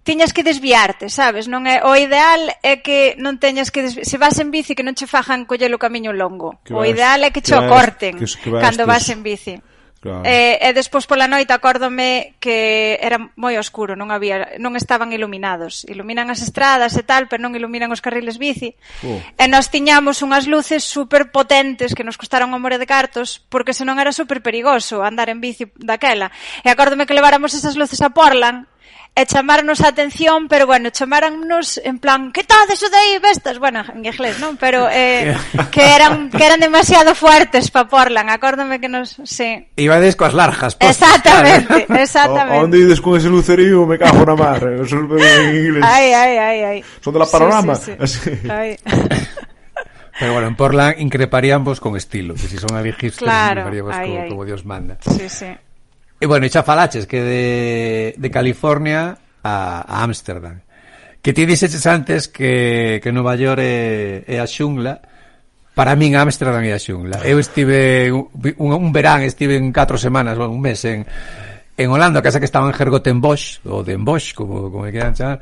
tiñas 0.04 0.34
que 0.34 0.44
desviarte, 0.44 1.10
sabes? 1.10 1.48
Non 1.48 1.68
é 1.68 1.84
o 1.84 1.94
ideal 1.94 2.50
é 2.64 2.82
que 2.82 3.14
non 3.20 3.38
teñas 3.38 3.70
que 3.70 3.86
desvi... 3.86 4.08
se 4.08 4.18
vas 4.18 4.40
en 4.40 4.50
bici 4.50 4.74
que 4.74 4.86
non 4.86 4.96
che 4.96 5.06
fajan 5.06 5.46
coller 5.46 5.70
o 5.76 5.82
camiño 5.82 6.16
longo. 6.16 6.60
Que 6.64 6.74
o 6.74 6.82
vas, 6.82 6.90
ideal 6.90 7.20
é 7.24 7.30
que 7.30 7.44
che 7.44 7.54
o 7.54 7.68
corten 7.68 8.18
que, 8.18 8.26
que 8.26 8.50
vas, 8.50 8.64
cando 8.64 8.88
vas 8.88 9.06
en 9.12 9.22
bici. 9.22 9.60
Claro. 10.00 10.24
Eh, 10.24 10.56
e 10.64 10.72
despois 10.72 11.04
pola 11.04 11.28
noite 11.28 11.52
acórdome 11.52 12.40
que 12.40 12.96
era 13.04 13.20
moi 13.36 13.60
oscuro, 13.60 14.00
non 14.00 14.16
había 14.16 14.56
non 14.56 14.80
estaban 14.80 15.12
iluminados. 15.12 15.84
Iluminan 15.92 16.32
as 16.32 16.40
estradas 16.40 16.96
e 16.96 17.04
tal, 17.04 17.28
pero 17.28 17.44
non 17.44 17.52
iluminan 17.52 17.92
os 17.92 18.00
carriles 18.00 18.40
bici. 18.40 18.80
Uh. 19.04 19.20
E 19.36 19.46
nós 19.52 19.68
tiñamos 19.68 20.24
unhas 20.24 20.48
luces 20.48 20.88
super 20.88 21.36
potentes 21.36 21.92
que 21.92 22.08
nos 22.08 22.16
costaron 22.16 22.56
o 22.56 22.64
more 22.64 22.80
de 22.80 22.88
cartos, 22.88 23.44
porque 23.52 23.76
senón 23.76 24.00
era 24.00 24.16
super 24.16 24.40
perigoso 24.40 25.04
andar 25.04 25.28
en 25.28 25.44
bici 25.44 25.68
daquela. 25.76 26.32
E 26.64 26.72
acórdome 26.72 27.04
que 27.04 27.18
leváramos 27.18 27.52
esas 27.52 27.76
luces 27.76 28.00
a 28.00 28.16
Portland 28.16 28.72
e 29.20 29.26
chamarnos 29.28 29.84
a 29.84 29.92
atención, 29.92 30.48
pero 30.48 30.64
bueno, 30.64 30.96
chamárannos 30.96 31.76
en 31.84 32.00
plan, 32.00 32.32
que 32.32 32.48
tal 32.48 32.72
eso 32.72 32.88
de 32.88 32.96
aí, 32.96 33.20
bestas? 33.20 33.60
Bueno, 33.60 33.84
en 33.84 34.06
inglés, 34.06 34.40
non? 34.40 34.56
Pero 34.56 34.88
eh, 34.88 35.36
que 35.76 35.84
eran 35.84 36.32
que 36.32 36.40
eran 36.40 36.64
demasiado 36.64 37.12
fuertes 37.12 37.68
para 37.68 37.92
Portland, 37.92 38.32
acórdame 38.32 38.80
que 38.80 38.88
nos... 38.88 39.20
Sí. 39.28 39.68
Ibades 39.76 40.16
coas 40.16 40.34
largas. 40.34 40.80
Postas, 40.80 40.96
exactamente, 40.96 41.86
claro. 41.88 42.02
exactamente. 42.02 42.64
Onde 42.64 42.78
ides 42.80 43.02
con 43.04 43.20
ese 43.20 43.28
lucerío, 43.28 43.84
me 43.84 44.00
cago 44.00 44.24
na 44.24 44.36
mar. 44.40 44.64
Son 44.88 45.04
en 45.12 45.52
inglés. 45.52 45.84
Ai, 45.84 46.14
ai, 46.16 46.38
ai, 46.38 46.60
ai. 46.64 46.84
Son 47.04 47.12
de 47.12 47.20
la 47.20 47.28
panorama. 47.28 47.76
Sí, 47.76 47.92
sí, 48.08 48.32
sí. 48.40 48.48
Así. 48.48 48.80
Pero 50.20 50.34
bueno, 50.34 50.48
en 50.48 50.56
Portland 50.56 51.00
increparíamos 51.00 51.80
con 51.80 51.96
estilo, 51.96 52.36
que 52.36 52.48
si 52.48 52.58
son 52.58 52.76
a 52.76 52.84
claro, 53.16 53.64
como, 53.68 54.28
como 54.28 54.46
Dios 54.46 54.66
manda. 54.66 54.98
Sí, 55.02 55.28
sí. 55.28 55.48
E 56.20 56.28
bueno, 56.28 56.44
e 56.46 56.52
xa 56.52 56.68
falaches 56.68 57.08
que 57.08 57.24
de, 57.24 57.44
de 58.20 58.30
California 58.30 59.16
a, 59.42 59.56
a 59.88 60.04
Amsterdam. 60.04 60.60
Que 61.24 61.32
ti 61.32 61.48
dixeches 61.48 61.88
antes 61.88 62.28
que, 62.28 63.00
que 63.00 63.12
Nova 63.16 63.40
York 63.40 63.64
é, 63.64 64.24
é 64.28 64.38
a 64.40 64.48
xungla, 64.48 65.00
Para 65.80 65.96
min 65.96 66.12
Amsterdam 66.20 66.60
é 66.68 66.76
a 66.76 66.82
xungla. 66.82 67.24
Eu 67.24 67.40
estive 67.40 68.12
un, 68.12 68.28
un 68.76 68.92
verán, 68.92 69.24
estive 69.24 69.56
en 69.56 69.72
4 69.72 69.96
semanas, 69.96 70.36
bueno, 70.36 70.52
un 70.52 70.60
mes 70.60 70.84
en 70.84 71.08
en 71.80 71.90
Holanda, 71.90 72.22
casa 72.22 72.40
que 72.40 72.46
estaba 72.46 72.68
en 72.68 72.76
Hergotenbosch, 72.76 73.64
ou 73.64 73.88
Den 73.88 74.04
Bosch, 74.04 74.36
como, 74.36 74.68
como 74.68 74.84
me 74.84 74.92
quedan 74.92 75.16
chamar, 75.16 75.40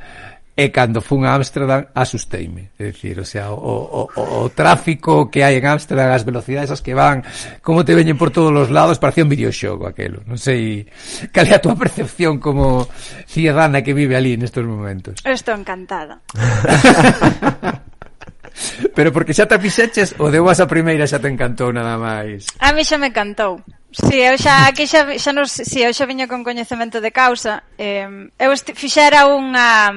E 0.58 0.74
cando 0.74 0.98
fun 0.98 1.22
a 1.22 1.38
Ámsterdam 1.38 1.86
asusteime, 1.94 2.74
é 2.82 2.90
dicir, 2.90 3.14
o 3.22 3.22
sea, 3.22 3.54
o, 3.54 3.62
o, 3.62 4.10
o, 4.10 4.22
o 4.42 4.50
tráfico 4.50 5.30
que 5.30 5.46
hai 5.46 5.54
en 5.54 5.70
Ámsterdam, 5.70 6.10
as 6.10 6.26
velocidades 6.26 6.74
as 6.74 6.82
que 6.82 6.98
van, 6.98 7.22
como 7.62 7.86
te 7.86 7.94
veñen 7.94 8.18
por 8.18 8.34
todos 8.34 8.50
os 8.50 8.66
lados, 8.66 8.98
parecía 8.98 9.22
un 9.22 9.30
videoxogo 9.30 9.86
aquelo. 9.86 10.26
Non 10.26 10.34
sei 10.34 10.90
cal 11.30 11.46
é 11.46 11.54
a 11.54 11.62
túa 11.62 11.78
percepción 11.78 12.42
como 12.42 12.90
cidadana 13.30 13.86
que 13.86 13.94
vive 13.94 14.18
ali 14.18 14.34
nestes 14.34 14.66
momentos. 14.66 15.22
Estou 15.22 15.54
encantada. 15.54 16.18
Pero 18.98 19.14
porque 19.14 19.30
xa 19.30 19.46
te 19.46 19.62
fixeches 19.62 20.18
o 20.18 20.26
de 20.26 20.42
boas 20.42 20.58
a 20.58 20.66
primeira 20.66 21.06
xa 21.06 21.22
te 21.22 21.30
encantou 21.30 21.70
nada 21.70 21.94
máis. 21.94 22.50
A 22.58 22.74
mí 22.74 22.82
xa 22.82 22.98
me 22.98 23.14
encantou. 23.14 23.62
Si, 23.94 24.18
eu 24.18 24.34
xa 24.34 24.66
aquí 24.66 24.90
xa, 24.90 25.06
xa 25.22 25.30
nos, 25.30 25.54
si, 25.54 25.86
eu 25.86 25.94
xa 25.94 26.02
viño 26.02 26.26
con 26.26 26.42
coñecemento 26.42 26.98
de 26.98 27.14
causa. 27.14 27.62
Eh, 27.78 28.10
eu 28.42 28.50
fixera 28.74 29.30
unha 29.30 29.94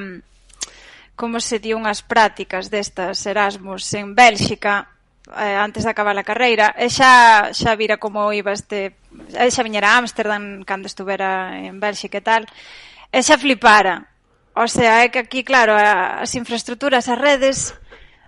como 1.22 1.38
se 1.38 1.62
di 1.62 1.78
unhas 1.78 2.02
prácticas 2.02 2.74
destas 2.74 3.22
Erasmus 3.30 3.86
en 3.94 4.18
Bélxica 4.18 4.90
eh, 5.38 5.54
antes 5.54 5.86
de 5.86 5.94
acabar 5.94 6.18
a 6.18 6.26
carreira 6.26 6.74
e 6.74 6.90
xa 6.90 7.54
xa 7.54 7.78
vira 7.78 8.02
como 8.02 8.34
iba 8.34 8.50
este 8.58 8.98
xa 9.30 9.62
viñera 9.62 9.94
a 9.94 10.02
Ámsterdam 10.02 10.66
cando 10.66 10.90
estuvera 10.90 11.62
en 11.62 11.78
Bélxica 11.78 12.18
e 12.18 12.26
tal 12.26 12.44
e 13.14 13.20
xa 13.22 13.38
flipara 13.38 14.10
o 14.54 14.68
sea, 14.68 15.04
é 15.04 15.10
que 15.10 15.20
aquí 15.20 15.44
claro 15.44 15.74
as 15.76 16.36
infraestructuras, 16.36 17.08
as 17.08 17.18
redes 17.18 17.74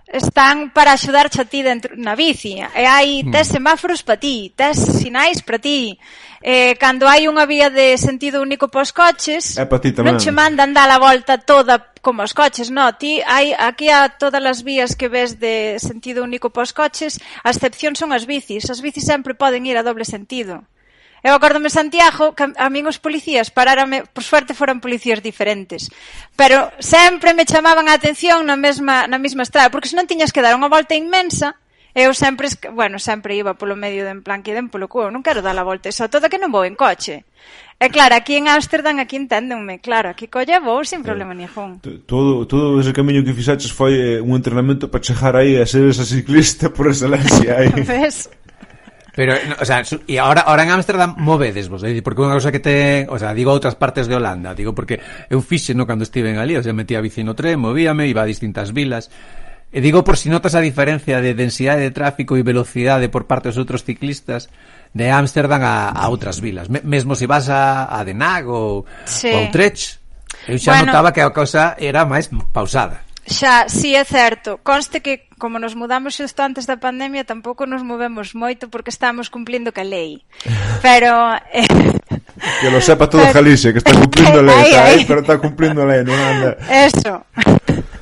están 0.08 0.70
para 0.72 0.92
axudarche 0.92 1.40
a 1.40 1.44
ti 1.44 1.60
dentro 1.60 1.96
na 1.96 2.16
bici. 2.16 2.60
E 2.60 2.84
hai 2.88 3.24
mm. 3.24 3.32
tes 3.32 3.52
semáforos 3.52 4.00
para 4.00 4.16
ti, 4.16 4.52
tes 4.56 4.76
sinais 4.76 5.44
para 5.44 5.60
ti. 5.60 5.98
Eh, 6.40 6.76
cando 6.80 7.04
hai 7.04 7.28
unha 7.28 7.44
vía 7.44 7.68
de 7.68 7.96
sentido 8.00 8.40
único 8.40 8.72
para 8.72 8.84
os 8.84 8.92
coches, 8.92 9.60
é 9.60 9.64
ti 9.68 9.92
tamén. 9.92 10.16
non 10.16 10.20
che 10.20 10.32
mandan 10.32 10.72
dar 10.72 10.88
a 10.88 10.96
volta 10.96 11.36
toda 11.36 11.92
como 12.04 12.22
os 12.22 12.36
coches, 12.36 12.68
no, 12.68 12.84
ti 13.00 13.24
hai 13.24 13.56
aquí 13.56 13.88
a 13.88 14.12
todas 14.20 14.44
as 14.44 14.60
vías 14.60 14.92
que 14.92 15.08
ves 15.08 15.40
de 15.40 15.80
sentido 15.80 16.22
único 16.22 16.52
para 16.52 16.68
os 16.68 16.76
coches, 16.76 17.18
a 17.42 17.50
excepción 17.50 17.96
son 17.96 18.12
as 18.12 18.28
bicis, 18.28 18.68
as 18.68 18.84
bicis 18.84 19.08
sempre 19.08 19.32
poden 19.32 19.64
ir 19.64 19.80
a 19.80 19.82
doble 19.82 20.04
sentido. 20.04 20.68
Eu 21.24 21.32
acordome 21.32 21.72
Santiago 21.72 22.36
que 22.36 22.52
a 22.52 22.68
min 22.68 22.84
os 22.84 23.00
policías 23.00 23.48
parárame, 23.48 24.04
por 24.04 24.20
suerte 24.20 24.52
foran 24.52 24.84
policías 24.84 25.24
diferentes, 25.24 25.88
pero 26.36 26.68
sempre 26.84 27.32
me 27.32 27.48
chamaban 27.48 27.88
a 27.88 27.96
atención 27.96 28.44
na 28.44 28.60
mesma, 28.60 29.08
na 29.08 29.16
mesma 29.16 29.40
estrada, 29.40 29.72
porque 29.72 29.88
senón 29.88 30.04
tiñas 30.04 30.36
que 30.36 30.44
dar 30.44 30.52
unha 30.52 30.68
volta 30.68 30.92
inmensa 30.92 31.56
eu 31.94 32.10
sempre, 32.12 32.50
bueno, 32.74 32.98
sempre 32.98 33.38
iba 33.38 33.54
polo 33.54 33.78
medio 33.78 34.02
de 34.02 34.10
en 34.10 34.22
plan 34.26 34.42
que 34.42 34.50
den 34.50 34.66
polo 34.66 34.90
cu, 34.90 35.06
non 35.14 35.22
quero 35.22 35.46
dar 35.46 35.54
a 35.54 35.62
volta, 35.62 35.94
só 35.94 36.10
todo 36.10 36.26
que 36.26 36.42
non 36.42 36.50
vou 36.50 36.66
en 36.66 36.74
coche. 36.74 37.22
E 37.78 37.90
claro, 37.90 38.18
aquí 38.18 38.34
en 38.34 38.50
Ámsterdam, 38.50 38.98
aquí 38.98 39.14
enténdenme, 39.14 39.78
claro, 39.78 40.10
aquí 40.10 40.26
colle 40.26 40.58
vou 40.58 40.82
sin 40.82 41.02
eh, 41.02 41.06
problema 41.06 41.38
eh, 41.38 41.46
ningún. 41.46 41.78
Todo, 42.06 42.46
todo 42.50 42.82
ese 42.82 42.90
camiño 42.90 43.22
que 43.22 43.34
fixaches 43.34 43.70
foi 43.70 43.94
eh, 43.94 44.18
un 44.18 44.34
entrenamento 44.34 44.90
para 44.90 45.02
chegar 45.02 45.38
aí 45.38 45.54
a 45.54 45.66
ser 45.66 45.86
esa 45.86 46.02
ciclista 46.02 46.70
por 46.70 46.90
excelencia 46.90 47.62
aí. 47.62 47.70
Ves? 47.86 48.30
Pero, 49.14 49.38
no, 49.46 49.54
o 49.62 49.64
sea, 49.64 49.86
e 50.10 50.18
ahora, 50.18 50.42
ahora 50.42 50.66
en 50.66 50.74
Ámsterdam 50.74 51.14
movedes 51.14 51.70
vos, 51.70 51.86
eh? 51.86 52.02
porque 52.02 52.26
unha 52.26 52.34
cosa 52.34 52.50
que 52.50 52.58
ten, 52.58 53.06
o 53.06 53.14
sea, 53.14 53.30
digo 53.30 53.54
outras 53.54 53.78
partes 53.78 54.10
de 54.10 54.18
Holanda, 54.18 54.58
digo 54.58 54.74
porque 54.74 54.98
eu 55.30 55.38
fixe 55.38 55.70
no 55.70 55.86
cando 55.86 56.02
estive 56.02 56.34
en 56.34 56.42
ali, 56.42 56.58
o 56.58 56.62
sea, 56.66 56.74
metía 56.74 56.98
bici 56.98 57.22
no 57.22 57.38
tren, 57.38 57.62
movíame, 57.62 58.10
iba 58.10 58.26
a 58.26 58.26
distintas 58.26 58.74
vilas, 58.74 59.14
E 59.74 59.82
digo 59.82 60.06
por 60.06 60.14
si 60.14 60.30
notas 60.30 60.54
a 60.54 60.62
diferencia 60.62 61.18
de 61.18 61.34
densidade 61.34 61.82
de 61.82 61.90
tráfico 61.90 62.38
e 62.38 62.46
velocidade 62.46 63.10
por 63.10 63.26
parte 63.26 63.50
dos 63.50 63.58
outros 63.58 63.82
ciclistas 63.82 64.46
de 64.94 65.10
Ámsterdam 65.10 65.66
a, 65.66 65.90
a 65.90 66.06
outras 66.06 66.38
vilas. 66.38 66.70
Me, 66.70 66.78
mesmo 66.86 67.18
se 67.18 67.26
vas 67.26 67.50
a, 67.50 67.90
a 67.90 68.06
Den 68.06 68.22
Haag 68.22 68.46
ou, 68.46 68.86
sí. 69.02 69.34
ou 69.34 69.50
Utrecht, 69.50 69.98
eu 70.46 70.62
xa 70.62 70.78
bueno, 70.78 70.94
notaba 70.94 71.10
que 71.10 71.18
a 71.18 71.34
cousa 71.34 71.74
era 71.82 72.06
máis 72.06 72.30
pausada. 72.54 73.02
Xa, 73.26 73.66
sí 73.66 73.98
é 73.98 74.06
certo. 74.06 74.62
Conste 74.62 75.02
que 75.02 75.26
como 75.42 75.58
nos 75.58 75.74
mudamos 75.74 76.14
xusto 76.14 76.46
antes 76.46 76.70
da 76.70 76.78
pandemia 76.78 77.26
tampouco 77.26 77.66
nos 77.66 77.82
movemos 77.82 78.30
moito 78.38 78.70
porque 78.70 78.94
estamos 78.94 79.26
cumplindo 79.26 79.74
que 79.74 79.82
a 79.82 79.90
lei. 79.90 80.22
Pero 80.86 81.34
eh, 81.50 81.66
que 82.62 82.70
lo 82.70 82.78
sepa 82.78 83.10
todo 83.10 83.26
Galicia 83.34 83.74
que 83.74 83.82
está 83.82 83.90
cumplindo 83.90 84.38
a 84.38 84.44
lei, 84.54 84.70
está, 84.70 84.82
eh, 84.94 85.02
pero 85.02 85.20
está 85.26 85.34
cumplindo 85.42 85.82
a 85.82 85.86
lei, 85.90 86.06
non 86.06 86.14
anda. 86.14 86.54
Eso. 86.70 87.26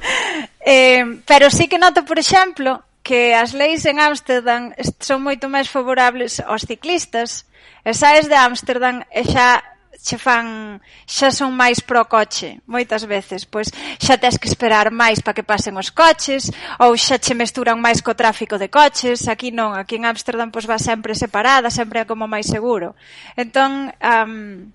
Eh, 0.64 1.22
pero 1.26 1.50
sí 1.50 1.66
que 1.68 1.78
noto, 1.78 2.04
por 2.04 2.18
exemplo, 2.18 2.82
que 3.02 3.34
as 3.34 3.52
leis 3.52 3.84
en 3.84 3.98
Ámsterdam 3.98 4.70
son 5.02 5.26
moito 5.26 5.50
máis 5.50 5.66
favorables 5.66 6.38
aos 6.38 6.62
ciclistas. 6.62 7.44
E 7.82 7.90
saes 7.98 8.30
de 8.30 8.38
Ámsterdam 8.38 9.02
e 9.10 9.26
xa 9.26 9.58
che 10.02 10.18
fan 10.18 10.80
xa 11.06 11.30
son 11.30 11.54
máis 11.54 11.78
pro 11.82 12.06
coche 12.10 12.58
moitas 12.66 13.06
veces, 13.06 13.46
pois 13.46 13.70
xa 13.98 14.18
tens 14.18 14.38
que 14.38 14.50
esperar 14.50 14.90
máis 14.90 15.22
para 15.22 15.34
que 15.34 15.46
pasen 15.46 15.78
os 15.78 15.90
coches 15.90 16.50
ou 16.82 16.94
xa 16.98 17.18
che 17.18 17.34
mesturan 17.34 17.78
máis 17.78 18.02
co 18.02 18.18
tráfico 18.18 18.58
de 18.58 18.70
coches, 18.70 19.26
aquí 19.26 19.50
non, 19.50 19.74
aquí 19.78 19.98
en 19.98 20.06
Ámsterdam 20.06 20.50
pois 20.50 20.66
va 20.66 20.78
sempre 20.78 21.14
separada, 21.14 21.70
sempre 21.70 22.02
é 22.02 22.08
como 22.08 22.30
máis 22.30 22.46
seguro. 22.46 22.94
Entón 23.38 23.94
um, 23.98 24.70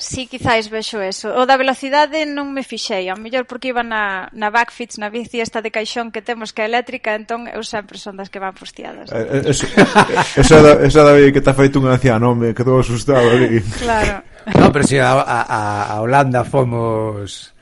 Si, 0.00 0.26
quizais 0.26 0.72
vexo 0.72 0.96
eso. 1.04 1.28
O 1.36 1.44
da 1.44 1.60
velocidade 1.60 2.24
non 2.24 2.56
me 2.56 2.64
fixei, 2.64 3.12
ao 3.12 3.20
mellor 3.20 3.44
porque 3.44 3.68
iba 3.68 3.84
na, 3.84 4.32
na 4.32 4.48
backfits, 4.48 4.96
na 4.96 5.12
bici 5.12 5.44
esta 5.44 5.60
de 5.60 5.68
caixón 5.68 6.08
que 6.08 6.24
temos 6.24 6.56
que 6.56 6.64
é 6.64 6.72
eléctrica, 6.72 7.12
entón 7.12 7.44
eu 7.44 7.60
sempre 7.60 8.00
son 8.00 8.16
das 8.16 8.32
que 8.32 8.40
van 8.40 8.56
fustiadas. 8.56 9.12
Eh, 9.12 9.44
eh, 9.44 9.52
esa, 10.40 10.56
da, 10.64 10.80
esa 10.80 11.04
da 11.04 11.12
que 11.20 11.44
está 11.44 11.52
feito 11.52 11.84
un 11.84 11.92
anciano, 11.92 12.32
me 12.32 12.56
quedou 12.56 12.80
asustado. 12.80 13.28
Ali. 13.28 13.60
Claro. 13.76 14.24
No, 14.56 14.72
pero 14.72 14.88
si 14.88 14.96
a, 14.96 15.20
a, 15.20 15.92
a 15.92 16.00
Holanda 16.00 16.48
fomos 16.48 17.52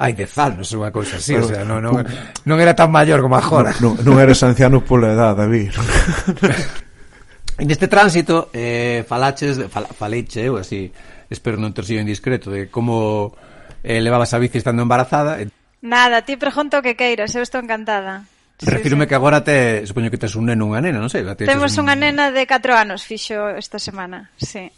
hai 0.00 0.16
dez 0.16 0.32
anos 0.40 0.72
unha 0.72 0.88
cousa 0.88 1.20
así, 1.20 1.36
pero, 1.36 1.44
o 1.44 1.50
sea, 1.52 1.60
non, 1.68 1.84
non, 1.84 2.00
non 2.48 2.56
era 2.56 2.72
tan 2.72 2.88
maior 2.88 3.20
como 3.20 3.36
agora. 3.36 3.76
Non, 3.84 4.00
non, 4.00 4.16
eres 4.16 4.40
anciano 4.40 4.80
pola 4.80 5.12
edad, 5.12 5.36
David. 5.36 5.76
en 7.62 7.68
este 7.68 7.84
tránsito, 7.84 8.48
eh, 8.56 9.04
falaches, 9.04 9.68
fal, 9.68 9.84
faleiche 9.92 10.48
eu 10.48 10.56
así, 10.56 10.88
espero 11.32 11.56
non 11.56 11.72
ter 11.72 11.88
sido 11.88 12.04
indiscreto, 12.04 12.52
de 12.52 12.68
como 12.68 13.32
eh, 13.80 14.04
levabas 14.04 14.36
a 14.36 14.38
bici 14.38 14.60
estando 14.60 14.84
embarazada. 14.84 15.40
Nada, 15.82 16.22
ti 16.22 16.36
pregunto 16.36 16.78
o 16.78 16.84
que 16.84 16.94
queiras, 16.94 17.34
eu 17.34 17.42
estou 17.42 17.58
encantada. 17.58 18.28
Refírome 18.62 19.04
sí, 19.04 19.06
sí. 19.06 19.08
que 19.08 19.14
agora 19.18 19.42
te, 19.42 19.82
supoño 19.86 20.10
que 20.10 20.20
tes 20.20 20.36
un 20.38 20.46
neno 20.46 20.70
unha 20.70 20.78
nena, 20.78 21.02
non 21.02 21.10
sei. 21.10 21.26
Te 21.34 21.48
Temos 21.48 21.74
un... 21.74 21.88
unha 21.88 21.98
nena 21.98 22.30
de 22.30 22.46
4 22.46 22.78
anos, 22.78 23.02
fixo 23.02 23.50
esta 23.58 23.82
semana, 23.82 24.30
sí. 24.38 24.70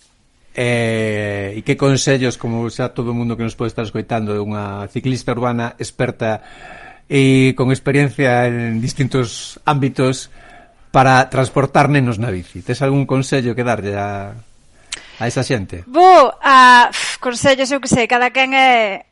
Eh, 0.54 1.58
e 1.58 1.60
que 1.66 1.76
consellos, 1.76 2.38
como 2.38 2.70
xa 2.70 2.94
todo 2.96 3.10
o 3.10 3.16
mundo 3.16 3.36
que 3.36 3.44
nos 3.44 3.58
pode 3.58 3.74
estar 3.74 3.84
escoitando, 3.84 4.32
de 4.32 4.40
unha 4.40 4.88
ciclista 4.88 5.36
urbana 5.36 5.76
experta 5.76 6.40
e 7.10 7.52
con 7.52 7.68
experiencia 7.68 8.48
en 8.48 8.80
distintos 8.80 9.60
ámbitos 9.68 10.32
para 10.88 11.28
transportar 11.28 11.92
nenos 11.92 12.16
na 12.16 12.32
bici. 12.32 12.64
Tes 12.64 12.80
algún 12.80 13.04
consello 13.04 13.52
que 13.52 13.66
darlle 13.66 13.98
a, 13.98 14.32
a 15.20 15.26
esa 15.26 15.42
xente? 15.42 15.84
Bo, 15.86 16.34
a, 16.42 16.90
consellos, 17.20 17.70
eu 17.70 17.80
que 17.80 17.90
sei, 17.90 18.06
cada 18.06 18.30
quen 18.30 18.54
é 18.54 19.06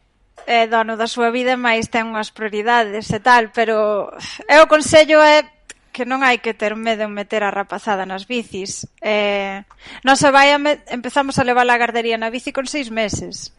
é 0.46 0.66
dono 0.66 0.96
da 0.96 1.06
súa 1.06 1.30
vida, 1.30 1.54
máis 1.54 1.86
ten 1.86 2.10
unhas 2.10 2.34
prioridades 2.34 3.06
e 3.10 3.20
tal, 3.22 3.54
pero 3.54 4.10
é 4.50 4.58
o 4.58 4.66
consello 4.66 5.22
é 5.22 5.46
que 5.92 6.08
non 6.08 6.24
hai 6.24 6.40
que 6.40 6.56
ter 6.56 6.72
medo 6.74 7.04
en 7.04 7.12
meter 7.12 7.44
a 7.44 7.52
rapazada 7.52 8.08
nas 8.08 8.24
bicis. 8.24 8.88
Eh, 9.04 9.62
non 10.02 10.16
se 10.16 10.32
vai 10.32 10.50
a 10.50 10.58
me... 10.58 10.80
empezamos 10.88 11.36
a 11.36 11.46
levar 11.46 11.68
a 11.68 11.78
gardería 11.78 12.16
na 12.16 12.32
bici 12.32 12.50
con 12.50 12.64
seis 12.64 12.88
meses. 12.88 13.52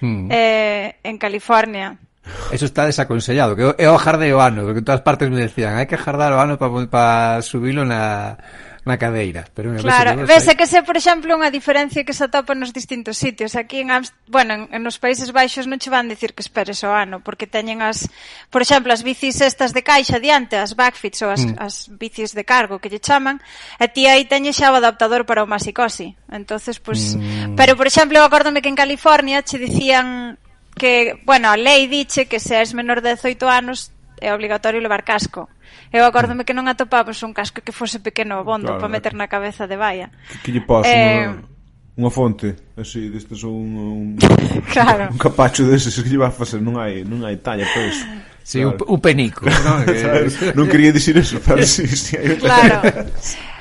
Mm. 0.00 0.28
Eh, 0.32 0.96
en 1.04 1.16
California. 1.20 2.00
Eso 2.50 2.66
está 2.66 2.88
desaconsellado, 2.88 3.54
que 3.54 3.76
é 3.78 3.86
o 3.86 4.00
jardeo 4.00 4.42
ano, 4.42 4.66
porque 4.66 4.82
en 4.82 4.88
todas 4.88 5.04
partes 5.04 5.30
me 5.30 5.38
decían, 5.38 5.78
hai 5.78 5.86
que 5.86 6.00
jardar 6.00 6.32
o 6.34 6.40
ano 6.40 6.58
para 6.58 6.72
pa 6.90 7.06
subilo 7.44 7.84
na 7.86 8.34
na 8.86 8.96
cadeira. 8.96 9.44
Pero 9.52 9.74
me 9.74 9.82
claro, 9.82 10.24
vese 10.24 10.54
que 10.54 10.64
se, 10.64 10.86
por 10.86 10.94
exemplo, 10.94 11.34
unha 11.34 11.50
diferencia 11.50 12.06
que 12.06 12.14
se 12.14 12.30
atopa 12.30 12.54
nos 12.54 12.70
distintos 12.70 13.18
sitios. 13.18 13.58
Aquí 13.58 13.82
en 13.82 13.90
Amst 13.90 14.14
bueno, 14.30 14.54
en, 14.54 14.62
en 14.70 14.82
os 14.86 15.02
Países 15.02 15.34
Baixos 15.34 15.66
non 15.66 15.82
che 15.82 15.90
van 15.90 16.06
dicir 16.06 16.38
que 16.38 16.46
esperes 16.46 16.86
o 16.86 16.94
ano, 16.94 17.18
porque 17.18 17.50
teñen 17.50 17.82
as, 17.82 18.06
por 18.46 18.62
exemplo, 18.62 18.94
as 18.94 19.02
bicis 19.02 19.42
estas 19.42 19.74
de 19.74 19.82
caixa 19.82 20.22
diante, 20.22 20.54
as 20.54 20.78
backfits 20.78 21.18
ou 21.26 21.34
as, 21.34 21.42
mm. 21.42 21.58
as 21.58 21.90
bicis 21.90 22.30
de 22.30 22.46
cargo 22.46 22.78
que 22.78 22.86
lle 22.86 23.02
chaman, 23.02 23.42
e 23.82 23.90
ti 23.90 24.06
aí 24.06 24.22
teñes 24.30 24.54
xa 24.54 24.70
o 24.70 24.78
adaptador 24.78 25.26
para 25.26 25.42
o 25.42 25.50
masicosi. 25.50 26.14
Entonces, 26.30 26.78
pues, 26.78 27.18
mm. 27.18 27.58
pero 27.58 27.74
por 27.74 27.90
exemplo, 27.90 28.14
eu 28.14 28.22
acórdome 28.22 28.62
que 28.62 28.70
en 28.70 28.78
California 28.78 29.42
che 29.42 29.58
dicían 29.58 30.38
que, 30.78 31.18
bueno, 31.26 31.50
a 31.50 31.58
lei 31.58 31.90
diche 31.90 32.30
que 32.30 32.38
se 32.38 32.62
és 32.62 32.70
menor 32.70 33.02
de 33.02 33.18
18 33.18 33.50
anos 33.50 33.95
é 34.20 34.32
obligatorio 34.32 34.80
levar 34.80 35.02
casco. 35.02 35.48
Eu 35.92 36.04
acórdome 36.04 36.44
que 36.44 36.56
non 36.56 36.66
atopamos 36.66 37.20
un 37.22 37.32
casco 37.36 37.62
que 37.62 37.74
fose 37.74 38.00
pequeno 38.00 38.42
bondo 38.42 38.74
claro, 38.74 38.80
para 38.80 38.92
meter 38.92 39.12
na 39.14 39.28
cabeza 39.30 39.68
de 39.68 39.76
baia. 39.76 40.08
Que, 40.28 40.48
que 40.48 40.50
lle 40.52 40.62
pasa? 40.64 40.88
eh... 40.88 41.28
unha, 41.28 42.08
unha 42.08 42.10
fonte, 42.12 42.56
así, 42.76 43.08
destes 43.08 43.44
ou 43.44 43.54
un, 43.54 43.72
un, 43.76 44.16
claro. 44.74 45.12
un 45.12 45.20
capacho 45.20 45.64
deses 45.68 45.94
que 45.96 46.08
lle 46.08 46.20
vas 46.20 46.34
facer, 46.34 46.60
non 46.60 46.76
hai, 46.76 47.04
non 47.04 47.24
hai 47.24 47.40
talla 47.40 47.64
para 47.68 47.86
iso. 47.88 48.04
Sí, 48.46 48.62
claro. 48.62 48.78
un, 48.86 48.96
un 48.96 49.00
penico. 49.00 49.42
non, 49.66 49.84
que... 49.84 50.52
non 50.54 50.66
quería 50.68 50.92
dicir 50.92 51.16
eso, 51.18 51.40
pero 51.40 51.64
sí, 51.66 51.86
sí, 51.88 52.16
hai... 52.16 52.36
Claro. 52.36 52.82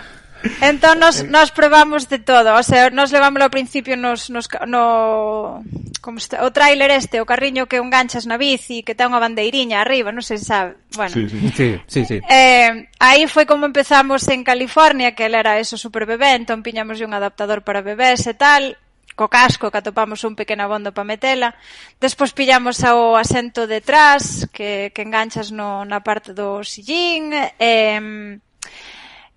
entón 0.62 0.99
nos, 0.99 1.23
nos 1.25 1.51
probamos 1.51 2.10
de 2.10 2.19
todo, 2.19 2.55
o 2.55 2.63
sea, 2.63 2.89
nos 2.89 3.12
levamos 3.12 3.41
ao 3.41 3.53
principio 3.53 3.97
nos, 3.97 4.29
nos, 4.29 4.47
no, 4.67 5.63
como 6.05 6.17
está, 6.17 6.45
o 6.45 6.53
trailer 6.53 6.91
este, 6.91 7.19
o 7.19 7.25
carriño 7.25 7.65
que 7.65 7.81
enganchas 7.81 8.29
na 8.29 8.38
bici, 8.38 8.86
que 8.86 8.93
ten 8.93 9.10
unha 9.10 9.19
bandeiriña 9.19 9.81
arriba, 9.81 10.13
non 10.13 10.21
sei 10.21 10.38
se 10.38 10.47
sabe, 10.53 10.77
bueno. 10.93 11.12
Sí, 11.12 11.25
sí, 11.25 11.39
sí, 11.51 11.69
sí, 11.89 12.01
sí. 12.05 12.17
Eh, 12.29 12.88
aí 13.01 13.25
foi 13.25 13.49
como 13.49 13.65
empezamos 13.65 14.21
en 14.29 14.45
California, 14.45 15.17
que 15.17 15.25
el 15.25 15.34
era 15.34 15.58
eso 15.58 15.81
super 15.81 16.05
bebé, 16.05 16.38
entón 16.38 16.62
piñamos 16.62 17.01
un 17.01 17.17
adaptador 17.17 17.65
para 17.65 17.81
bebés 17.81 18.29
e 18.29 18.38
tal, 18.38 18.77
co 19.15 19.31
casco 19.31 19.71
que 19.71 19.79
atopamos 19.79 20.21
un 20.27 20.36
pequeno 20.36 20.67
abondo 20.67 20.93
para 20.93 21.08
metela. 21.08 21.55
Despois 21.97 22.36
pillamos 22.36 22.84
ao 22.84 23.15
asento 23.15 23.65
detrás 23.65 24.45
que, 24.51 24.91
que 24.93 25.01
enganchas 25.01 25.49
no, 25.49 25.88
na 25.88 26.03
parte 26.03 26.36
do 26.36 26.62
sillín. 26.62 27.31
Eh, 27.58 28.38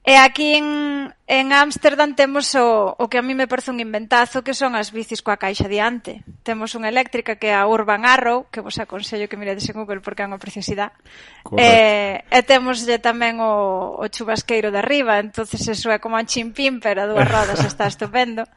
E 0.09 0.17
aquí 0.17 0.57
en, 0.57 1.13
en 1.29 1.53
Ámsterdam 1.53 2.17
temos 2.17 2.57
o, 2.57 2.97
o 2.97 3.05
que 3.13 3.21
a 3.21 3.27
mí 3.27 3.37
me 3.37 3.45
parece 3.45 3.69
un 3.69 3.77
inventazo, 3.77 4.41
que 4.41 4.57
son 4.57 4.73
as 4.73 4.89
bicis 4.89 5.21
coa 5.21 5.37
caixa 5.37 5.69
diante. 5.69 6.25
Temos 6.41 6.73
unha 6.73 6.89
eléctrica 6.89 7.37
que 7.37 7.53
é 7.53 7.57
a 7.61 7.69
Urban 7.69 8.09
Arrow, 8.09 8.49
que 8.49 8.65
vos 8.65 8.81
aconsello 8.81 9.29
que 9.29 9.37
miredes 9.37 9.69
en 9.69 9.77
Google 9.77 10.01
porque 10.01 10.25
é 10.25 10.29
unha 10.33 10.41
preciosidade. 10.41 10.97
Eh, 11.61 12.25
e 12.25 12.41
temos 12.41 12.81
tamén 13.05 13.45
o, 13.45 14.01
o 14.01 14.05
chubasqueiro 14.09 14.73
de 14.73 14.81
arriba, 14.81 15.21
entonces 15.21 15.61
eso 15.69 15.93
é 15.93 16.01
como 16.01 16.17
un 16.17 16.25
chimpín, 16.25 16.81
pero 16.81 17.05
a 17.05 17.11
dúas 17.13 17.29
rodas 17.37 17.61
está 17.69 17.85
estupendo. 17.85 18.49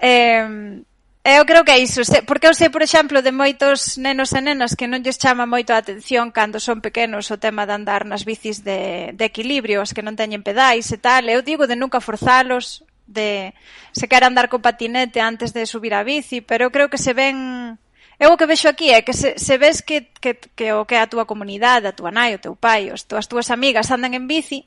Eh, 0.00 0.80
Eu 1.22 1.44
creo 1.44 1.64
que 1.64 1.70
é 1.70 1.78
iso, 1.78 2.00
porque 2.26 2.48
eu 2.48 2.54
sei, 2.54 2.70
por 2.70 2.80
exemplo, 2.80 3.20
de 3.20 3.30
moitos 3.30 4.00
nenos 4.00 4.32
e 4.32 4.40
nenas 4.40 4.72
que 4.72 4.88
non 4.88 5.04
lles 5.04 5.20
chama 5.20 5.44
moito 5.44 5.68
a 5.68 5.76
atención 5.76 6.32
cando 6.32 6.56
son 6.56 6.80
pequenos 6.80 7.28
o 7.28 7.36
tema 7.36 7.68
de 7.68 7.76
andar 7.76 8.08
nas 8.08 8.24
bicis 8.24 8.64
de, 8.64 9.12
de 9.12 9.24
equilibrio, 9.28 9.84
as 9.84 9.92
que 9.92 10.00
non 10.00 10.16
teñen 10.16 10.40
pedais 10.40 10.88
e 10.88 10.96
tal. 10.96 11.28
Eu 11.28 11.44
digo 11.44 11.68
de 11.68 11.76
nunca 11.76 12.00
forzalos, 12.00 12.80
de 13.04 13.52
se 13.92 14.08
quer 14.08 14.24
andar 14.24 14.48
co 14.48 14.64
patinete 14.64 15.20
antes 15.20 15.52
de 15.52 15.68
subir 15.68 15.92
a 15.92 16.00
bici, 16.00 16.40
pero 16.40 16.64
eu 16.64 16.72
creo 16.72 16.88
que 16.88 16.96
se 16.96 17.12
ven... 17.12 17.76
Eu 18.16 18.32
o 18.32 18.38
que 18.40 18.48
vexo 18.48 18.68
aquí 18.72 18.88
é 18.88 19.04
que 19.04 19.12
se, 19.12 19.36
se 19.36 19.60
ves 19.60 19.84
que, 19.84 20.08
que, 20.24 20.40
que 20.56 20.72
o 20.72 20.88
que 20.88 20.96
a 20.96 21.04
túa 21.04 21.28
comunidade, 21.28 21.84
a 21.84 21.96
túa 21.96 22.08
nai, 22.08 22.32
o 22.32 22.40
teu 22.40 22.56
pai, 22.56 22.88
as 22.88 23.04
túas, 23.04 23.28
túas 23.28 23.52
amigas 23.52 23.92
andan 23.92 24.16
en 24.16 24.24
bici, 24.24 24.64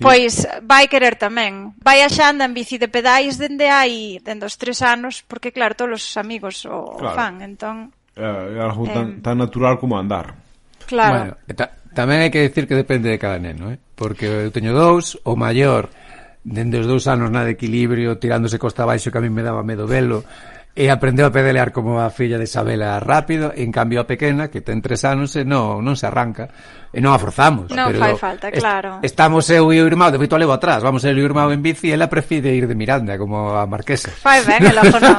Pois, 0.00 0.48
pois 0.48 0.64
vai 0.64 0.88
querer 0.88 1.20
tamén. 1.20 1.76
Vai 1.84 2.00
a 2.00 2.08
en 2.08 2.52
bici 2.56 2.80
de 2.80 2.88
pedais 2.88 3.36
dende 3.36 3.68
hai, 3.68 4.16
dende 4.24 4.48
os 4.48 4.56
tres 4.56 4.80
anos, 4.80 5.20
porque 5.20 5.52
claro, 5.52 5.76
todos 5.76 6.00
os 6.00 6.16
amigos 6.16 6.64
o, 6.64 6.96
claro. 6.96 7.14
fan, 7.14 7.44
entón... 7.44 7.92
É, 8.16 8.56
é 8.56 8.60
algo 8.64 8.88
tan, 8.88 9.06
eh, 9.06 9.22
tan 9.22 9.36
natural 9.38 9.76
como 9.76 10.00
andar. 10.00 10.34
Claro. 10.88 11.36
Bueno, 11.36 11.54
ta, 11.54 11.70
tamén 11.92 12.24
hai 12.24 12.30
que 12.32 12.42
decir 12.48 12.64
que 12.64 12.74
depende 12.74 13.12
de 13.12 13.20
cada 13.20 13.38
neno, 13.38 13.68
eh? 13.70 13.78
porque 13.94 14.48
eu 14.48 14.50
teño 14.50 14.72
dous, 14.72 15.20
o 15.22 15.36
maior 15.36 15.92
dende 16.42 16.80
os 16.80 16.88
dous 16.88 17.04
anos 17.04 17.28
na 17.28 17.44
de 17.44 17.52
equilibrio, 17.52 18.16
tirándose 18.16 18.56
costa 18.56 18.88
abaixo 18.88 19.12
que 19.12 19.20
a 19.20 19.24
mí 19.24 19.28
me 19.28 19.44
daba 19.44 19.60
medo 19.60 19.84
velo, 19.84 20.24
E 20.70 20.86
aprendeu 20.86 21.26
a 21.26 21.34
pedalear 21.34 21.74
como 21.74 21.98
a 21.98 22.14
filla 22.14 22.38
de 22.38 22.46
Isabela 22.46 23.02
rápido, 23.02 23.50
e 23.50 23.66
en 23.66 23.74
cambio 23.74 23.98
a 23.98 24.06
pequena, 24.06 24.46
que 24.46 24.62
ten 24.62 24.78
tres 24.78 25.02
anos, 25.02 25.34
e 25.34 25.42
non, 25.42 25.82
non 25.82 25.98
se 25.98 26.06
arranca, 26.06 26.46
e 26.94 27.02
non 27.02 27.10
a 27.10 27.18
forzamos. 27.18 27.74
Non 27.74 27.90
pero 27.90 27.98
fai 27.98 28.14
falta, 28.14 28.54
claro. 28.54 29.02
Est 29.02 29.10
estamos 29.12 29.50
eu 29.50 29.74
e 29.74 29.82
o 29.82 29.86
irmão, 29.90 30.14
de 30.14 30.18
feito 30.22 30.38
levo 30.38 30.54
atrás, 30.54 30.78
vamos 30.78 31.02
eu 31.02 31.10
e 31.10 31.20
o 31.20 31.26
irmão 31.26 31.50
en 31.50 31.58
bici, 31.58 31.90
e 31.90 31.94
ela 31.98 32.06
prefire 32.06 32.54
ir 32.54 32.70
de 32.70 32.78
Miranda, 32.78 33.18
como 33.18 33.50
a 33.58 33.66
marquesa. 33.66 34.14
Fai 34.14 34.46
ben, 34.46 34.62
el 34.70 34.78
ojo 34.78 34.98
non. 35.02 35.18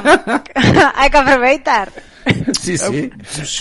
Hai 0.96 1.12
que 1.12 1.20
aproveitar. 1.20 1.92
Sí, 2.62 2.78
sí. 2.78 3.10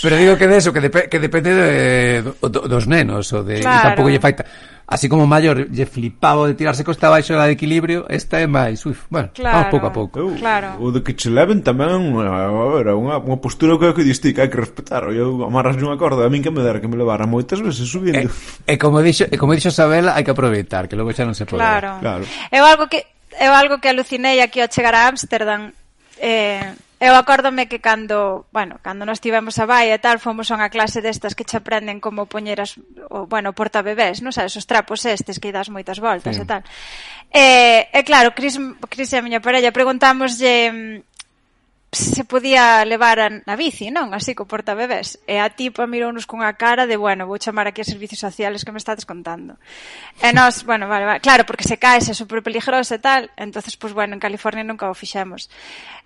Pero 0.03 0.15
digo 0.17 0.37
que 0.37 0.47
de 0.47 0.57
eso, 0.57 0.71
que, 0.71 0.81
dep 0.81 1.09
que 1.09 1.19
depende 1.19 1.49
de, 1.49 2.21
do, 2.21 2.61
dos 2.69 2.85
nenos, 2.87 3.33
o 3.33 3.43
de... 3.43 3.59
Claro. 3.59 3.77
E 3.77 3.81
tampouco 3.89 4.09
lle 4.13 4.21
falta 4.21 4.45
Así 4.91 5.07
como 5.07 5.23
maior 5.23 5.71
lle 5.71 5.87
flipaba 5.87 6.51
de 6.51 6.53
tirarse 6.59 6.83
costa 6.83 7.07
abaixo 7.07 7.31
da 7.31 7.47
de 7.47 7.55
equilibrio, 7.55 8.03
esta 8.11 8.43
é 8.43 8.47
máis, 8.47 8.83
uf, 8.83 9.07
bueno, 9.07 9.31
claro, 9.31 9.55
vamos 9.55 9.71
pouco 9.71 9.87
a 9.87 9.93
pouco. 9.95 10.15
Eu, 10.19 10.35
claro. 10.35 10.75
O 10.83 10.91
de 10.91 10.99
que 10.99 11.15
che 11.15 11.31
leven 11.31 11.63
tamén, 11.63 12.11
eh, 12.19 12.83
era 12.83 12.91
unha, 12.99 13.15
unha 13.23 13.39
postura 13.39 13.79
que 13.79 13.95
que 13.95 14.03
diste 14.03 14.35
que 14.35 14.43
hai 14.43 14.51
que 14.51 14.59
respetar. 14.59 15.07
Eu 15.15 15.47
amarras 15.47 15.79
unha 15.79 15.95
corda, 15.95 16.27
a 16.27 16.29
min 16.29 16.43
que 16.43 16.51
me 16.51 16.59
dera 16.59 16.83
que 16.83 16.91
me 16.91 16.99
levara 16.99 17.23
moitas 17.23 17.63
veces 17.63 17.87
subindo. 17.87 18.19
E, 18.19 18.27
e 18.67 18.75
como 18.75 18.99
dixo, 18.99 19.31
e 19.31 19.39
como 19.39 19.55
dixo 19.55 19.71
Isabel, 19.71 20.11
hai 20.11 20.27
que 20.27 20.35
aproveitar, 20.35 20.91
que 20.91 20.99
logo 20.99 21.15
xa 21.15 21.23
non 21.23 21.39
se 21.39 21.47
pode. 21.47 21.63
Claro. 21.63 22.03
claro. 22.03 22.27
Eu 22.51 22.67
algo 22.67 22.91
que 22.91 23.07
eu 23.39 23.55
algo 23.55 23.79
que 23.79 23.87
alucinei 23.87 24.43
aquí 24.43 24.59
ao 24.59 24.67
chegar 24.67 24.91
a 24.91 25.07
Ámsterdam, 25.07 25.71
eh, 26.19 26.75
Eu 27.01 27.17
acórdome 27.17 27.65
que 27.65 27.81
cando, 27.81 28.45
bueno, 28.53 28.77
cando 28.85 29.09
nos 29.09 29.17
tivemos 29.17 29.57
a 29.57 29.65
baia 29.65 29.97
e 29.97 30.03
tal, 30.05 30.21
fomos 30.21 30.53
a 30.53 30.57
unha 30.61 30.69
clase 30.69 31.01
destas 31.01 31.33
que 31.33 31.41
che 31.41 31.57
aprenden 31.57 31.97
como 31.97 32.29
poñer 32.29 32.61
as, 32.61 32.77
o, 33.09 33.25
bueno, 33.25 33.57
portabebés, 33.57 34.21
non 34.21 34.29
sabes, 34.29 34.53
os 34.53 34.69
trapos 34.69 35.01
estes 35.09 35.41
que 35.41 35.49
das 35.49 35.73
moitas 35.73 35.97
voltas 35.97 36.37
sí. 36.37 36.45
e 36.45 36.45
tal. 36.45 36.61
E, 37.33 37.89
e 37.89 37.99
claro, 38.05 38.37
Cris, 38.37 38.61
Cris 38.85 39.09
e 39.11 39.17
a 39.17 39.25
miña 39.25 39.41
parella 39.41 39.73
preguntámoslle 39.73 40.69
mm, 40.69 41.10
se 41.91 42.23
podía 42.23 42.85
levar 42.85 43.19
a, 43.19 43.29
na 43.29 43.59
bici, 43.59 43.91
non? 43.91 44.15
Así 44.15 44.31
co 44.31 44.47
portabebés. 44.47 45.19
E 45.27 45.43
a 45.43 45.51
tipa 45.51 45.83
mirounos 45.83 46.23
cunha 46.23 46.55
cara 46.55 46.87
de, 46.87 46.95
bueno, 46.95 47.27
vou 47.27 47.35
chamar 47.35 47.67
aquí 47.67 47.83
a 47.83 47.87
servicios 47.87 48.23
sociales 48.23 48.63
que 48.63 48.71
me 48.71 48.79
estades 48.79 49.03
contando. 49.03 49.59
E 50.23 50.31
nós, 50.31 50.63
bueno, 50.69 50.87
vale, 50.87 51.03
vale, 51.03 51.19
claro, 51.19 51.43
porque 51.43 51.67
se 51.67 51.75
cae, 51.75 51.99
é 51.99 52.15
super 52.15 52.39
peligroso 52.39 52.95
e 52.95 53.03
tal, 53.03 53.27
entonces, 53.35 53.75
pues, 53.75 53.91
bueno, 53.91 54.15
en 54.15 54.23
California 54.23 54.63
nunca 54.63 54.87
o 54.87 54.95
fixemos. 54.95 55.51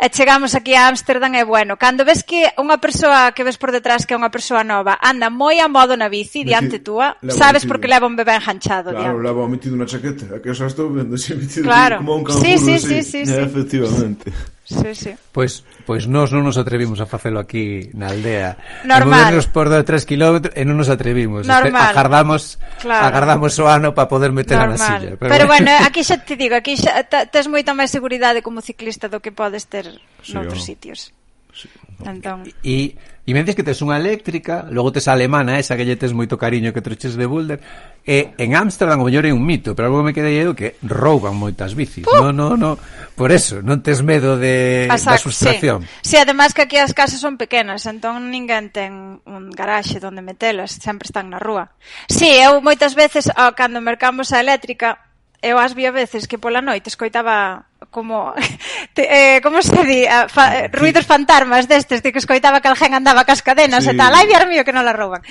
E 0.02 0.10
chegamos 0.10 0.58
aquí 0.58 0.74
a 0.74 0.90
Ámsterdam 0.90 1.38
e, 1.38 1.46
bueno, 1.46 1.78
cando 1.78 2.02
ves 2.02 2.26
que 2.26 2.50
unha 2.58 2.82
persoa 2.82 3.30
que 3.38 3.46
ves 3.46 3.62
por 3.62 3.70
detrás 3.70 4.10
que 4.10 4.12
é 4.12 4.20
unha 4.20 4.34
persoa 4.34 4.66
nova 4.66 4.98
anda 4.98 5.30
moi 5.30 5.62
a 5.62 5.70
modo 5.70 5.94
na 5.94 6.10
bici 6.10 6.42
diante 6.42 6.82
túa, 6.82 7.14
sabes 7.30 7.62
metido. 7.62 7.70
porque 7.70 7.86
leva 7.86 8.10
un 8.10 8.18
bebé 8.18 8.34
enganchado 8.34 8.90
claro, 8.90 9.22
diante. 9.22 9.22
leva 9.22 9.46
metido 9.46 9.78
unha 9.78 9.86
chaqueta, 9.86 10.42
que 10.42 10.50
xa 10.50 10.66
estou 10.66 10.90
vendo, 10.90 11.14
se 11.14 11.38
metido 11.38 11.70
claro. 11.70 12.02
como 12.02 12.18
un 12.18 12.26
canguro. 12.26 12.42
Sí, 12.42 12.58
sí, 12.58 12.82
sí, 12.82 12.90
sí, 12.90 12.98
sí, 13.06 13.22
sí, 13.22 13.30
sí. 13.30 13.38
Efectivamente. 13.38 14.34
Sí. 14.34 14.55
Sí, 14.66 14.96
sí. 14.98 15.14
Pois, 15.32 15.62
pois 15.86 16.10
nós 16.10 16.34
non 16.34 16.42
nos 16.42 16.58
atrevimos 16.58 16.98
a 16.98 17.06
facelo 17.06 17.38
aquí 17.38 17.94
na 17.94 18.10
aldea. 18.10 18.58
Normal. 18.82 19.30
Movernos 19.30 19.46
por 19.46 19.70
2 19.70 19.86
3 19.86 20.10
km 20.10 20.50
e 20.58 20.66
non 20.66 20.82
nos 20.82 20.90
atrevimos. 20.90 21.46
Normal. 21.46 21.94
Agardamos, 21.94 22.58
claro. 22.82 23.06
agardamos 23.06 23.54
o 23.62 23.70
ano 23.70 23.94
para 23.94 24.10
poder 24.10 24.34
meter 24.34 24.58
na 24.58 24.74
silla. 24.74 25.22
Pero, 25.22 25.30
pero 25.30 25.46
bueno, 25.46 25.70
aquí 25.86 26.02
xa 26.02 26.18
te 26.18 26.34
digo, 26.34 26.58
aquí 26.58 26.74
xa 26.74 27.06
tes 27.06 27.46
moita 27.46 27.78
máis 27.78 27.94
seguridade 27.94 28.42
como 28.42 28.66
ciclista 28.66 29.06
do 29.06 29.22
que 29.22 29.30
podes 29.30 29.70
ter 29.70 29.86
sí, 30.26 30.34
noutros 30.34 30.66
sitios. 30.66 31.14
Sí. 31.56 31.70
Entón. 32.04 32.44
E, 32.64 33.00
e 33.26 33.30
me 33.32 33.40
dices 33.42 33.56
que 33.56 33.64
tes 33.64 33.80
unha 33.80 33.96
eléctrica, 33.96 34.68
logo 34.68 34.92
tes 34.92 35.08
a 35.08 35.16
alemana, 35.16 35.56
esa 35.58 35.80
que 35.80 35.88
lle 35.88 35.96
tes 35.96 36.12
moito 36.12 36.36
cariño 36.36 36.76
que 36.76 36.84
troches 36.84 37.16
de 37.16 37.24
Boulder, 37.24 37.64
e 38.04 38.36
en 38.38 38.54
Ámsterdam 38.54 39.00
o 39.00 39.08
mellor 39.08 39.24
é 39.24 39.32
un 39.32 39.42
mito, 39.42 39.74
pero 39.74 39.88
algo 39.88 40.04
me 40.04 40.12
quedei 40.12 40.44
eu 40.44 40.52
que 40.52 40.76
rouban 40.84 41.34
moitas 41.40 41.74
bicis. 41.74 42.04
Puh. 42.04 42.20
No, 42.20 42.36
no, 42.36 42.60
no. 42.60 42.76
Por 43.16 43.32
eso, 43.32 43.64
non 43.64 43.80
tes 43.80 44.04
medo 44.04 44.36
de 44.36 44.86
da 44.92 45.18
sustracción. 45.18 45.88
Sí. 46.04 46.14
sí, 46.14 46.16
además 46.20 46.52
que 46.52 46.68
aquí 46.68 46.76
as 46.76 46.92
casas 46.92 47.24
son 47.24 47.40
pequenas, 47.40 47.88
entón 47.88 48.30
ninguén 48.30 48.70
ten 48.76 49.24
un 49.24 49.44
garaxe 49.56 50.04
onde 50.04 50.22
metelas, 50.22 50.76
sempre 50.78 51.08
están 51.08 51.32
na 51.32 51.40
rúa. 51.40 51.72
Sí, 52.12 52.28
eu 52.28 52.60
moitas 52.60 52.94
veces, 52.94 53.32
ao, 53.32 53.56
cando 53.56 53.80
mercamos 53.80 54.36
a 54.36 54.44
eléctrica, 54.44 55.00
eu 55.40 55.58
as 55.58 55.74
vi 55.74 55.88
a 55.88 55.96
veces 55.96 56.28
que 56.28 56.38
pola 56.38 56.60
noite 56.60 56.92
escoitaba 56.92 57.72
como 57.90 58.34
te, 58.94 59.38
eh, 59.38 59.42
como 59.42 59.62
se 59.62 59.84
di, 59.84 60.06
a, 60.06 60.28
fa, 60.30 60.60
eh, 60.60 60.68
ruidos 60.70 61.06
fantasmas 61.06 61.68
destes 61.68 62.02
de 62.02 62.12
que 62.12 62.20
escoitaba 62.20 62.62
que 62.62 62.68
alguén 62.68 62.94
andaba 62.94 63.26
cas 63.26 63.42
cadenas 63.42 63.86
sí. 63.86 63.92
e 63.92 63.94
tal, 63.94 64.14
ai, 64.14 64.26
viar 64.28 64.48
mío, 64.48 64.64
que 64.64 64.76
non 64.76 64.86
la 64.86 64.94
rouban. 64.94 65.22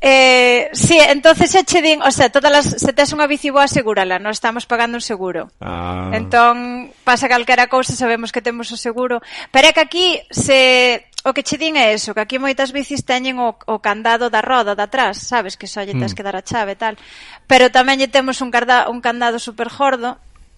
Eh, 0.00 0.70
sí, 0.72 0.96
entonces 0.96 1.52
xa 1.52 1.62
che 1.64 1.84
din, 1.84 2.00
o 2.00 2.10
sea, 2.10 2.32
todas 2.32 2.50
las, 2.50 2.66
se 2.80 2.92
tes 2.92 3.12
unha 3.12 3.28
bici 3.28 3.52
boa, 3.52 3.68
asegúrala, 3.68 4.16
non 4.16 4.32
estamos 4.32 4.64
pagando 4.64 4.96
un 4.96 5.04
seguro. 5.04 5.52
Ah. 5.60 6.10
Entón, 6.16 6.90
pasa 7.04 7.28
calquera 7.28 7.68
cousa, 7.68 7.92
sabemos 7.92 8.32
que 8.32 8.40
temos 8.40 8.72
o 8.72 8.78
seguro, 8.80 9.20
pero 9.52 9.68
é 9.68 9.72
que 9.76 9.84
aquí 9.84 10.06
se 10.32 11.10
o 11.24 11.36
que 11.36 11.44
che 11.44 11.60
din 11.60 11.76
é 11.76 11.92
eso, 11.92 12.16
que 12.16 12.24
aquí 12.24 12.40
moitas 12.40 12.72
bicis 12.72 13.04
teñen 13.04 13.36
o, 13.36 13.52
o 13.52 13.76
candado 13.84 14.32
da 14.32 14.40
roda 14.40 14.72
de 14.72 14.84
atrás, 14.84 15.20
sabes 15.20 15.60
que 15.60 15.68
só 15.68 15.84
lle 15.84 15.92
tes 15.92 16.12
mm. 16.12 16.16
que 16.16 16.24
dar 16.24 16.36
a 16.36 16.46
chave 16.46 16.72
e 16.72 16.80
tal, 16.80 16.96
pero 17.44 17.68
tamén 17.68 18.00
lle 18.00 18.08
temos 18.08 18.40
un, 18.40 18.48
carda, 18.48 18.88
un 18.88 19.04
candado 19.04 19.36
super 19.36 19.68
gordo 19.68 20.16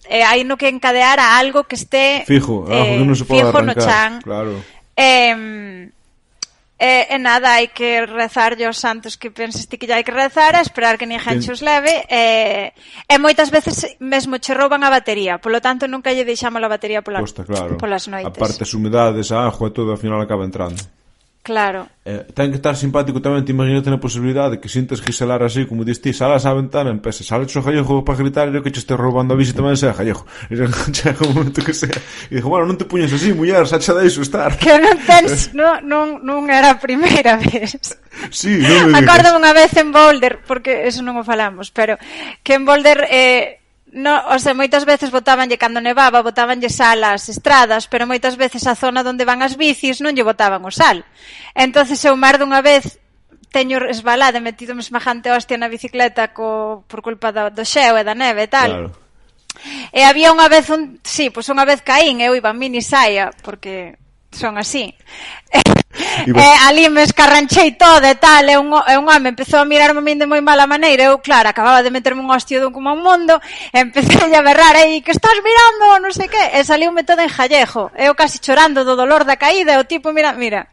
eh, 0.09 0.23
hai 0.23 0.43
no 0.43 0.57
que 0.59 0.67
encadear 0.67 1.19
a 1.19 1.37
algo 1.39 1.63
que 1.63 1.75
este 1.75 2.23
fijo, 2.27 2.65
eh, 2.67 2.75
algo 2.75 2.93
que 2.95 3.03
eh, 3.03 3.07
non 3.07 3.17
se 3.17 3.25
pode 3.27 3.39
fijo 3.39 3.55
arrancar, 3.55 3.65
no 3.65 3.73
chan. 3.79 4.11
Claro. 4.23 4.53
Eh, 4.95 5.89
E, 6.83 7.15
e 7.15 7.17
nada, 7.17 7.55
hai 7.55 7.71
que 7.71 8.03
rezar 8.03 8.59
os 8.59 8.75
santos 8.75 9.15
que 9.15 9.31
penses 9.31 9.69
ti 9.71 9.79
que 9.79 9.87
hai 9.87 10.03
que 10.03 10.11
rezar, 10.11 10.51
a 10.57 10.65
esperar 10.67 10.99
que 10.99 11.07
ninguén 11.07 11.39
che 11.39 11.55
os 11.55 11.63
leve, 11.63 12.03
e, 12.11 12.75
e 13.07 13.15
moitas 13.23 13.53
veces 13.55 13.95
mesmo 14.03 14.35
che 14.35 14.51
rouban 14.51 14.83
a 14.83 14.91
batería, 14.91 15.39
polo 15.39 15.63
tanto 15.63 15.87
nunca 15.87 16.11
lle 16.11 16.27
deixamos 16.27 16.59
a 16.59 16.67
batería 16.67 16.99
pola, 16.99 17.23
Posta, 17.23 17.47
claro. 17.47 17.79
polas 17.79 18.11
noites. 18.11 18.27
A 18.27 18.35
parte 18.35 18.67
as 18.67 18.73
humedades, 18.75 19.31
a 19.31 19.47
agua, 19.47 19.71
todo 19.71 19.95
ao 19.95 20.01
final 20.01 20.19
acaba 20.19 20.43
entrando. 20.43 20.83
Claro. 21.43 21.89
Eh, 22.05 22.23
ten 22.31 22.55
que 22.55 22.55
estar 22.55 22.71
simpático 22.71 23.19
tamén, 23.19 23.43
te 23.43 23.51
imagínate 23.51 23.91
na 23.91 23.99
posibilidade 23.99 24.63
que 24.63 24.71
sintas 24.71 25.03
que 25.03 25.11
así, 25.11 25.67
como 25.67 25.83
diste, 25.83 26.15
salas 26.15 26.47
á 26.47 26.55
ventana, 26.55 26.87
empeza, 26.87 27.19
sales 27.19 27.51
o 27.51 27.59
Gallego 27.59 27.99
para 28.07 28.15
gritar, 28.15 28.47
e 28.47 28.63
que 28.63 28.71
che 28.71 28.79
este 28.79 28.95
roubando 28.95 29.35
a 29.35 29.37
bici 29.37 29.51
tamén 29.51 29.75
sea 29.75 29.91
Gallego. 29.91 30.23
E 30.47 30.55
chega 30.95 31.19
un 31.27 31.35
momento 31.35 31.59
que 31.59 31.75
sea. 31.75 31.91
E 32.31 32.39
dixo, 32.39 32.47
bueno, 32.47 32.71
non 32.71 32.79
te 32.79 32.87
puñes 32.87 33.11
así, 33.11 33.35
muller, 33.35 33.67
xa 33.67 33.75
xa 33.75 33.91
deixo 33.91 34.23
estar. 34.23 34.55
Que 34.55 34.79
non 34.79 34.95
tens, 35.03 35.51
no, 35.59 35.83
non, 35.83 36.23
non 36.23 36.47
era 36.47 36.75
a 36.75 36.79
primeira 36.79 37.35
vez. 37.35 37.75
sí, 38.31 38.63
non 38.63 38.87
me 38.87 39.03
digas. 39.03 39.03
Acordo 39.03 39.35
unha 39.35 39.51
vez 39.51 39.75
en 39.75 39.91
Boulder, 39.91 40.39
porque 40.47 40.87
eso 40.87 41.03
non 41.03 41.19
o 41.19 41.27
falamos, 41.27 41.75
pero 41.75 41.99
que 42.39 42.55
en 42.55 42.63
Boulder... 42.63 43.03
Eh, 43.11 43.62
No, 43.93 44.25
o 44.33 44.39
sea, 44.41 44.57
moitas 44.57 44.89
veces 44.89 45.13
botábanlle 45.13 45.61
cando 45.61 45.77
nevaba, 45.77 46.25
botábanlle 46.25 46.65
sal 46.73 47.05
ás 47.05 47.29
estradas, 47.29 47.85
pero 47.85 48.09
moitas 48.09 48.33
veces 48.41 48.65
a 48.65 48.73
zona 48.73 49.05
onde 49.05 49.21
van 49.21 49.45
as 49.45 49.53
bicis 49.53 50.01
non 50.01 50.17
lle 50.17 50.25
botaban 50.25 50.65
o 50.65 50.73
sal. 50.73 51.05
Entonces 51.53 52.01
eu 52.01 52.17
mar 52.17 52.41
dunha 52.41 52.65
vez 52.65 52.97
teño 53.53 53.77
resbalada, 53.77 54.41
metido 54.41 54.73
me 54.73 54.81
semejante 54.81 55.29
hostia 55.29 55.61
na 55.61 55.69
bicicleta 55.69 56.33
co, 56.33 56.81
por 56.89 57.05
culpa 57.05 57.29
do, 57.29 57.53
do 57.53 57.61
xeo 57.61 57.93
e 57.93 58.01
da 58.01 58.17
neve 58.17 58.49
e 58.49 58.49
tal. 58.49 58.69
Claro. 58.73 58.89
E 59.93 60.01
había 60.01 60.33
unha 60.33 60.49
vez 60.49 60.73
un, 60.73 60.97
sí, 61.05 61.29
pois 61.29 61.45
pues 61.45 61.53
unha 61.53 61.69
vez 61.69 61.85
caín, 61.85 62.17
eu 62.17 62.33
iba 62.33 62.49
mini 62.49 62.81
saia 62.81 63.29
porque 63.45 64.01
son 64.33 64.57
así. 64.57 64.89
E, 65.53 65.61
eh, 65.93 66.31
E 66.33 66.49
ali 66.65 66.89
me 66.89 67.03
escarranchei 67.03 67.77
todo 67.77 68.05
e 68.05 68.15
tal, 68.15 68.49
e 68.49 68.57
un, 68.57 68.73
e 68.73 68.97
un 68.97 69.05
home 69.07 69.29
empezou 69.29 69.61
a 69.61 69.65
mirarme 69.65 69.99
a 69.99 70.05
min 70.05 70.17
de 70.17 70.25
moi 70.25 70.41
mala 70.41 70.65
maneira, 70.65 71.05
eu, 71.05 71.21
claro, 71.21 71.49
acababa 71.49 71.85
de 71.85 71.93
meterme 71.93 72.21
un 72.21 72.31
hostio 72.33 72.61
dun 72.61 72.73
como 72.73 72.93
un 72.93 73.01
mundo, 73.05 73.37
e 73.71 73.77
empecé 73.79 74.17
a 74.33 74.41
berrar 74.41 74.75
aí, 74.75 75.01
que 75.05 75.13
estás 75.13 75.37
mirando, 75.41 76.01
non 76.01 76.11
sei 76.11 76.27
que, 76.27 76.39
e 76.39 76.65
saliume 76.65 77.05
todo 77.05 77.21
en 77.21 77.29
jallejo, 77.29 77.93
eu 77.93 78.17
casi 78.17 78.41
chorando 78.41 78.81
do 78.81 78.97
dolor 78.97 79.23
da 79.25 79.37
caída, 79.37 79.77
e 79.77 79.79
o 79.79 79.85
tipo, 79.85 80.09
mira, 80.09 80.33
mira, 80.33 80.67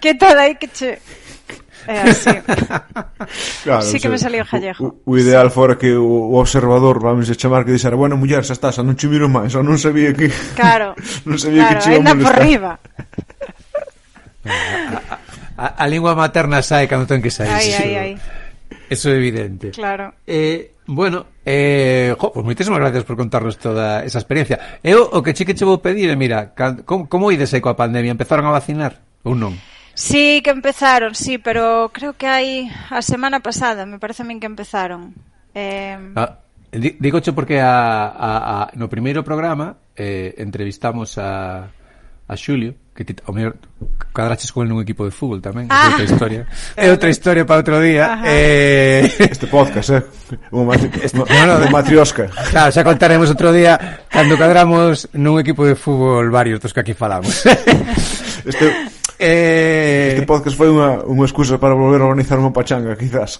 que 0.00 0.14
todo 0.14 0.36
aí 0.36 0.56
que 0.56 0.68
che... 0.68 1.00
É 1.86 2.00
así. 2.00 2.30
claro, 3.64 3.82
sí 3.82 4.00
que 4.00 4.08
o 4.08 4.08
sea, 4.08 4.10
me 4.10 4.18
salió 4.18 4.44
jallejo. 4.44 4.84
O, 5.04 5.12
o 5.12 5.18
ideal 5.18 5.48
sí. 5.50 5.54
fora 5.54 5.76
que 5.76 5.92
o, 5.92 6.32
o 6.32 6.40
observador, 6.40 7.00
vamos 7.00 7.28
a 7.28 7.34
chamar, 7.34 7.64
que 7.64 7.72
dixera, 7.72 7.96
bueno, 7.96 8.16
muller, 8.16 8.44
xa 8.44 8.56
estás, 8.56 8.80
non 8.80 8.96
che 8.96 9.08
miro 9.08 9.28
máis, 9.28 9.52
ou 9.52 9.60
non 9.60 9.76
sabía 9.76 10.16
que... 10.16 10.32
Claro, 10.56 10.96
non 11.28 11.36
sabía 11.36 11.68
claro, 11.68 11.76
que 11.76 11.84
che 11.84 11.92
iba 12.00 12.10
a 12.10 12.16
por 12.16 12.36
riba. 12.40 12.72
A, 14.44 15.18
a, 15.56 15.66
a 15.82 15.84
lingua 15.86 16.14
materna 16.14 16.62
sai 16.62 16.86
cando 16.86 17.06
ten 17.06 17.22
que 17.22 17.30
sair. 17.30 17.50
Ai, 17.50 17.72
ai, 17.72 17.92
ai. 17.96 18.12
Eso 18.90 19.10
é 19.10 19.16
evidente. 19.16 19.70
Claro. 19.70 20.14
Eh, 20.26 20.72
bueno, 20.86 21.26
eh, 21.44 22.14
jo, 22.18 22.32
pues 22.32 22.44
moitísimas 22.44 22.78
gracias 22.78 23.04
por 23.04 23.16
contarnos 23.16 23.56
toda 23.56 24.04
esa 24.04 24.18
experiencia. 24.18 24.80
Eu 24.84 25.08
o 25.08 25.22
que 25.24 25.32
che 25.32 25.44
que 25.48 25.56
che 25.56 25.64
vou 25.64 25.80
pedir, 25.80 26.10
é, 26.10 26.16
mira, 26.16 26.52
como, 26.84 27.08
como 27.08 27.32
ides 27.32 27.54
aí 27.56 27.64
coa 27.64 27.78
pandemia? 27.78 28.12
Empezaron 28.12 28.44
a 28.44 28.52
vacinar 28.52 29.00
ou 29.24 29.32
non? 29.32 29.56
Sí, 29.96 30.42
que 30.44 30.50
empezaron, 30.50 31.14
sí, 31.14 31.38
pero 31.38 31.88
creo 31.94 32.12
que 32.18 32.26
hai 32.28 32.68
a 32.90 33.00
semana 33.00 33.40
pasada, 33.40 33.86
me 33.86 33.96
parece 33.96 34.20
a 34.22 34.28
min 34.28 34.42
que 34.42 34.50
empezaron. 34.50 35.16
Eh... 35.54 35.96
Ah, 36.18 36.44
digocho 36.74 37.32
porque 37.32 37.62
a, 37.62 38.10
a, 38.10 38.30
a, 38.66 38.70
no 38.74 38.90
primeiro 38.90 39.22
programa 39.22 39.78
eh, 39.94 40.34
entrevistamos 40.42 41.16
a, 41.16 41.70
a 42.26 42.34
Xulio, 42.36 42.74
que 42.94 43.04
ti, 43.04 43.12
ao 43.26 43.34
mellor 43.34 43.58
cadraches 44.14 44.54
con 44.54 44.70
un 44.70 44.78
equipo 44.78 45.02
de 45.02 45.10
fútbol 45.10 45.42
tamén, 45.42 45.66
ah. 45.66 45.90
é 45.90 45.98
outra 45.98 46.06
historia. 46.06 46.42
É 46.78 46.86
outra 46.94 47.10
historia 47.10 47.42
para 47.42 47.58
outro 47.58 47.82
día. 47.82 48.14
Ajá. 48.14 48.24
Eh... 48.30 49.10
Este 49.18 49.50
podcast, 49.50 49.90
eh? 49.90 50.02
Unha 50.54 50.64
matri... 50.70 50.86
este... 51.02 51.18
no, 51.18 51.26
no, 51.26 51.58
de 51.58 51.68
matriosca. 51.74 52.30
Claro, 52.54 52.70
xa 52.70 52.86
contaremos 52.86 53.26
outro 53.26 53.50
día 53.50 54.06
cando 54.06 54.38
cadramos 54.38 55.10
nun 55.18 55.42
equipo 55.42 55.66
de 55.66 55.74
fútbol 55.74 56.30
varios 56.30 56.62
dos 56.62 56.70
que 56.70 56.86
aquí 56.86 56.94
falamos. 56.94 57.42
este 58.48 58.94
Eh... 59.18 60.14
Este 60.14 60.26
podcast 60.26 60.58
foi 60.58 60.68
unha, 60.68 61.06
unha 61.06 61.22
excusa 61.22 61.54
para 61.56 61.72
volver 61.78 62.02
a 62.02 62.10
organizar 62.10 62.34
unha 62.36 62.50
pachanga, 62.50 62.98
quizás. 62.98 63.38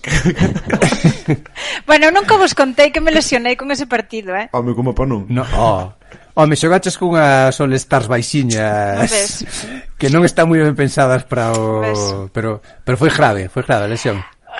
bueno, 1.88 2.14
nunca 2.14 2.38
vos 2.38 2.54
contei 2.54 2.94
que 2.94 3.02
me 3.02 3.10
lesionei 3.10 3.58
con 3.58 3.74
ese 3.74 3.90
partido, 3.90 4.38
eh? 4.38 4.46
Home, 4.54 4.72
como 4.72 4.94
pa 4.94 5.02
non. 5.02 5.26
No, 5.26 5.42
oh. 5.58 5.90
Home, 6.34 6.58
xogaches 6.58 6.98
cunhas 6.98 7.54
All 7.62 7.72
Stars 7.78 8.10
baixiñas 8.10 9.06
que 9.94 10.10
non 10.10 10.26
están 10.26 10.50
moi 10.50 10.58
ben 10.58 10.74
pensadas 10.74 11.22
para 11.22 11.54
o... 11.54 12.26
Pero, 12.34 12.58
pero 12.82 12.98
foi 12.98 13.10
grave, 13.10 13.46
foi 13.46 13.62
grave 13.62 13.86
a 13.86 13.92
lesión 13.94 14.18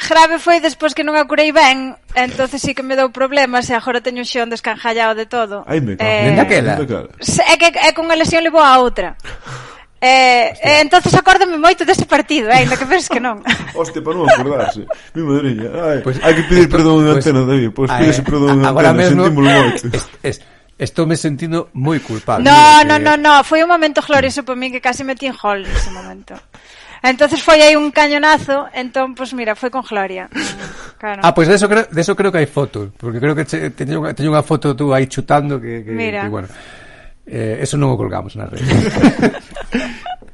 grave 0.08 0.38
foi 0.38 0.58
despois 0.58 0.94
que 0.94 1.06
non 1.06 1.14
a 1.14 1.26
curei 1.26 1.54
ben, 1.54 1.94
entonces 2.14 2.58
sí 2.58 2.74
que 2.74 2.82
me 2.82 2.98
dou 2.98 3.14
problemas 3.14 3.70
e 3.70 3.74
agora 3.78 4.02
teño 4.02 4.26
xeón 4.26 4.50
descanjallado 4.50 5.14
de 5.14 5.26
todo. 5.26 5.62
Ai, 5.70 5.78
me 5.78 5.94
cago. 5.94 6.10
Eh, 6.10 6.34
daquela. 6.34 6.74
É 6.82 7.54
que 7.54 7.70
é 7.70 7.90
cunha 7.94 8.18
lesión 8.18 8.42
levou 8.42 8.62
a 8.62 8.78
outra. 8.82 9.14
Eh, 10.04 10.52
eh, 10.60 10.80
entonces 10.82 11.14
acórdame 11.14 11.56
moito 11.56 11.86
dese 11.86 12.04
partido, 12.04 12.50
eh, 12.50 12.66
ainda 12.66 12.76
que 12.76 12.84
penses 12.84 13.08
que 13.08 13.22
non. 13.22 13.40
Hostia, 13.78 14.02
para 14.04 14.18
non 14.18 14.28
acordarse. 14.28 14.84
Mi 15.14 15.22
madriña. 15.22 15.70
Ai, 15.72 15.98
pues, 16.04 16.20
hai 16.20 16.34
que 16.36 16.44
pedir 16.44 16.68
eh, 16.68 16.72
perdón 16.74 17.08
de 17.08 17.14
pues, 17.14 17.24
pois, 17.24 17.24
antena, 17.24 17.40
David. 17.48 17.70
Pois 17.72 17.88
pues, 17.88 18.00
pedese 18.02 18.22
perdón 18.26 18.60
de 18.60 18.68
antena, 18.68 18.92
mesmo, 18.92 19.24
sentímolo 19.24 19.48
moito. 19.48 19.86
Es, 19.88 20.04
es, 20.20 20.36
Estou 20.78 21.06
me 21.06 21.16
sentindo 21.16 21.70
moi 21.72 22.02
culpable. 22.02 22.42
No, 22.42 22.82
no, 22.82 22.98
no, 22.98 23.14
no, 23.14 23.44
foi 23.46 23.62
un 23.62 23.70
momento 23.70 24.02
glorioso 24.02 24.42
para 24.42 24.58
mí 24.58 24.70
que 24.74 24.82
casi 24.82 25.04
metí 25.04 25.26
en 25.26 25.36
hall 25.38 25.62
nese 25.62 25.90
momento. 25.94 26.34
Entonces 27.04 27.42
foi 27.42 27.60
aí 27.60 27.76
un 27.76 27.92
cañonazo, 27.92 28.66
entón, 28.72 29.14
pues 29.14 29.34
mira, 29.34 29.54
foi 29.54 29.70
con 29.70 29.82
gloria. 29.82 30.28
Claro. 30.94 31.20
Ah, 31.22 31.34
pois 31.34 31.44
pues 31.44 31.48
de 31.48 31.54
eso 31.56 31.68
creo, 31.68 31.84
de 31.90 32.00
eso 32.00 32.16
creo 32.16 32.32
que 32.32 32.38
hai 32.38 32.48
fotos, 32.48 32.88
porque 32.96 33.20
creo 33.20 33.36
que 33.36 33.44
teño, 33.44 34.00
teño 34.16 34.32
unha 34.32 34.40
foto 34.40 34.72
tú 34.72 34.88
aí 34.96 35.04
chutando 35.04 35.60
que, 35.60 35.84
que, 35.84 35.92
mira. 35.92 36.24
que 36.24 36.32
bueno. 36.32 36.48
Eh, 37.28 37.60
eso 37.60 37.76
non 37.76 37.92
o 37.92 38.00
colgamos 38.00 38.32
na 38.32 38.48
rede. 38.48 38.64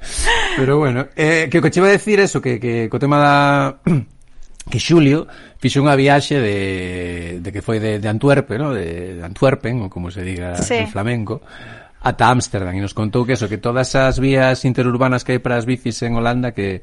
Pero 0.57 0.79
bueno, 0.79 1.09
eh, 1.17 1.49
que 1.51 1.59
o 1.59 1.63
que 1.63 1.71
che 1.71 1.81
iba 1.81 1.89
a 1.89 1.97
decir 1.97 2.21
eso, 2.21 2.41
que, 2.41 2.61
que 2.61 2.89
co 2.89 2.99
tema 2.99 3.19
da 3.19 3.35
que 4.71 4.79
Xulio 4.79 5.27
fixo 5.59 5.83
unha 5.83 5.99
viaxe 5.99 6.39
de, 6.39 6.59
de 7.43 7.49
que 7.51 7.61
foi 7.61 7.83
de, 7.83 7.99
de 7.99 8.09
Antuerpe, 8.09 8.57
no? 8.57 8.73
de, 8.73 9.19
de 9.19 9.23
Antwerpen, 9.27 9.85
ou 9.85 9.91
como 9.91 10.09
se 10.09 10.23
diga 10.23 10.57
sí. 10.57 10.81
en 10.81 10.89
flamenco, 10.89 11.43
ata 12.01 12.33
Ámsterdam 12.33 12.73
e 12.73 12.81
nos 12.81 12.97
contou 12.97 13.29
que 13.29 13.37
eso, 13.37 13.51
que 13.51 13.61
todas 13.61 13.93
as 13.99 14.17
vías 14.17 14.65
interurbanas 14.65 15.27
que 15.27 15.37
hai 15.37 15.41
para 15.43 15.61
as 15.61 15.69
bicis 15.69 16.01
en 16.07 16.17
Holanda 16.17 16.57
que 16.57 16.81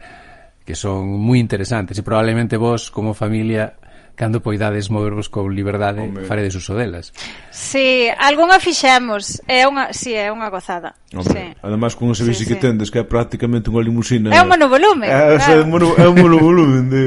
que 0.68 0.76
son 0.76 1.08
moi 1.08 1.40
interesantes 1.40 1.96
e 1.96 2.04
probablemente 2.04 2.60
vos 2.60 2.92
como 2.92 3.16
familia 3.16 3.80
cando 4.18 4.42
poidades 4.42 4.90
movervos 4.90 5.30
con 5.30 5.54
liberdade, 5.54 6.02
Home. 6.02 6.26
faredes 6.26 6.56
uso 6.56 6.74
delas. 6.74 7.14
Si, 7.52 7.78
sí, 7.78 8.10
algunha 8.18 8.60
fixemos, 8.60 9.40
é 9.46 9.70
unha, 9.70 9.94
si, 9.94 10.10
sí, 10.10 10.18
é 10.18 10.34
unha 10.34 10.50
gozada. 10.50 10.98
Hombre. 11.14 11.54
Sí. 11.54 11.62
Ademais 11.62 11.94
con 11.94 12.10
ese 12.10 12.26
bici 12.26 12.44
sí, 12.44 12.50
que 12.50 12.58
tendes 12.58 12.90
que 12.90 12.98
é 12.98 13.06
prácticamente 13.06 13.70
unha 13.70 13.86
limusina. 13.86 14.34
É 14.34 14.42
un 14.42 14.50
monovolume. 14.50 15.06
É, 15.06 15.38
claro. 15.38 15.54
é 15.54 15.56
un 15.62 15.70
mono, 15.70 15.88
é 16.02 16.06
un 16.10 16.18
monovolume 16.18 16.78
de 16.90 17.06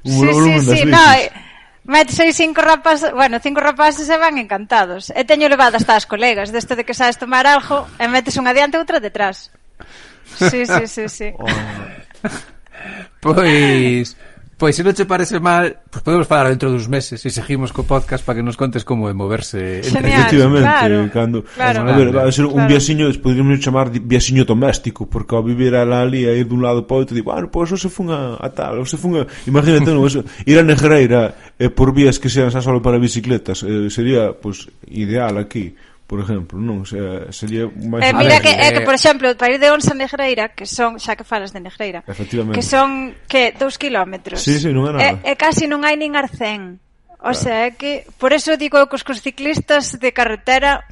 un 0.00 0.10
sí, 0.10 0.16
monovolume 0.16 0.58
sí, 0.58 0.66
das 0.66 0.78
sí, 0.80 0.84
bicis. 0.88 0.96
No, 0.96 1.04
eh, 1.12 2.32
cinco 2.32 2.60
rapaces, 2.64 3.12
bueno, 3.12 3.36
cinco 3.38 3.60
rapaces 3.60 4.08
se 4.08 4.16
van 4.16 4.40
encantados. 4.40 5.12
E 5.12 5.28
teño 5.28 5.52
levado 5.52 5.76
hasta 5.76 5.92
as 5.92 6.08
colegas, 6.08 6.56
desto 6.56 6.72
de 6.72 6.88
que 6.88 6.96
sabes 6.96 7.20
tomar 7.20 7.44
algo, 7.44 7.84
e 8.00 8.08
metes 8.08 8.40
unha 8.40 8.56
diante 8.56 8.80
e 8.80 8.82
outra 8.82 8.96
detrás. 8.96 9.52
Sí, 10.40 10.64
sí, 10.64 10.88
sí, 10.88 11.04
sí. 11.12 11.28
Oh. 13.26 13.34
pois, 13.34 14.14
Pois 14.56 14.72
se 14.72 14.80
non 14.80 14.96
che 14.96 15.04
parece 15.04 15.36
mal, 15.36 15.84
pois 15.92 16.00
podemos 16.00 16.24
falar 16.24 16.48
dentro 16.48 16.72
dos 16.72 16.88
meses 16.88 17.20
e 17.20 17.28
seguimos 17.28 17.76
co 17.76 17.84
podcast 17.84 18.24
para 18.24 18.40
que 18.40 18.44
nos 18.46 18.56
contes 18.56 18.88
como 18.88 19.04
é 19.04 19.12
moverse 19.12 19.84
entre 19.84 20.00
Genial, 20.00 20.32
Efectivamente, 20.32 20.64
claro, 20.64 21.10
cando 21.12 21.38
claro, 21.44 21.84
a 21.84 21.92
ver, 21.92 22.08
vai 22.08 22.32
ser 22.32 22.48
un 22.48 22.64
claro. 22.64 22.72
viaxiño, 22.72 23.04
poderíamos 23.20 23.60
chamar 23.60 23.92
de 23.92 24.00
viaxiño 24.00 24.48
doméstico, 24.48 25.04
porque 25.04 25.36
ao 25.36 25.44
vivir 25.44 25.76
a 25.76 25.84
la 25.84 26.00
ali 26.00 26.24
e 26.24 26.40
ir 26.40 26.48
dun 26.48 26.64
lado 26.64 26.88
para 26.88 27.04
outro, 27.04 27.12
digo, 27.12 27.36
bueno, 27.36 27.52
pois 27.52 27.68
pues, 27.68 27.84
se 27.84 27.92
fun 27.92 28.08
a, 28.08 28.40
a 28.40 28.48
tal, 28.48 28.80
ou 28.80 28.88
se 28.88 28.96
fun 28.96 29.20
a... 29.20 29.28
Imagínate, 29.44 29.92
no, 29.92 30.00
eso, 30.08 30.24
ir 30.48 30.56
a 30.56 30.64
Negreira 30.64 31.52
eh, 31.60 31.68
por 31.68 31.92
vías 31.92 32.16
que 32.16 32.32
sean 32.32 32.48
xa 32.48 32.64
solo 32.64 32.80
para 32.80 32.96
bicicletas, 32.96 33.60
eh, 33.60 33.92
sería, 33.92 34.32
pois, 34.32 34.72
pues, 34.72 34.88
ideal 34.88 35.36
aquí 35.36 35.76
por 36.06 36.22
exemplo, 36.22 36.62
non? 36.62 36.86
Se, 36.86 36.98
sería 37.34 37.66
máis... 37.66 38.06
Eh, 38.06 38.14
mira 38.14 38.38
que, 38.38 38.54
eh, 38.54 38.70
que, 38.70 38.80
eh, 38.80 38.86
por 38.86 38.94
exemplo, 38.94 39.26
para 39.34 39.54
ir 39.54 39.58
de 39.58 39.74
Ons 39.74 39.90
a 39.90 39.94
Negreira, 39.98 40.54
que 40.54 40.62
son, 40.62 41.02
xa 41.02 41.18
que 41.18 41.26
falas 41.26 41.50
de 41.50 41.58
Negreira, 41.58 42.06
que 42.06 42.62
son, 42.62 43.18
que, 43.26 43.50
dous 43.58 43.74
kilómetros. 43.74 44.38
Sí, 44.38 44.62
sí, 44.62 44.70
non 44.70 44.86
é 44.86 44.92
nada. 44.94 45.18
E, 45.26 45.34
e 45.34 45.38
casi 45.38 45.66
non 45.66 45.82
hai 45.82 45.98
nin 45.98 46.14
arcén. 46.14 46.78
O 47.18 47.34
sea, 47.34 47.66
é 47.66 47.74
que, 47.74 48.06
por 48.22 48.30
eso 48.30 48.54
digo 48.54 48.78
que 48.86 48.94
os, 48.94 49.02
os 49.02 49.18
ciclistas 49.18 49.98
de 49.98 50.14
carretera, 50.14 50.86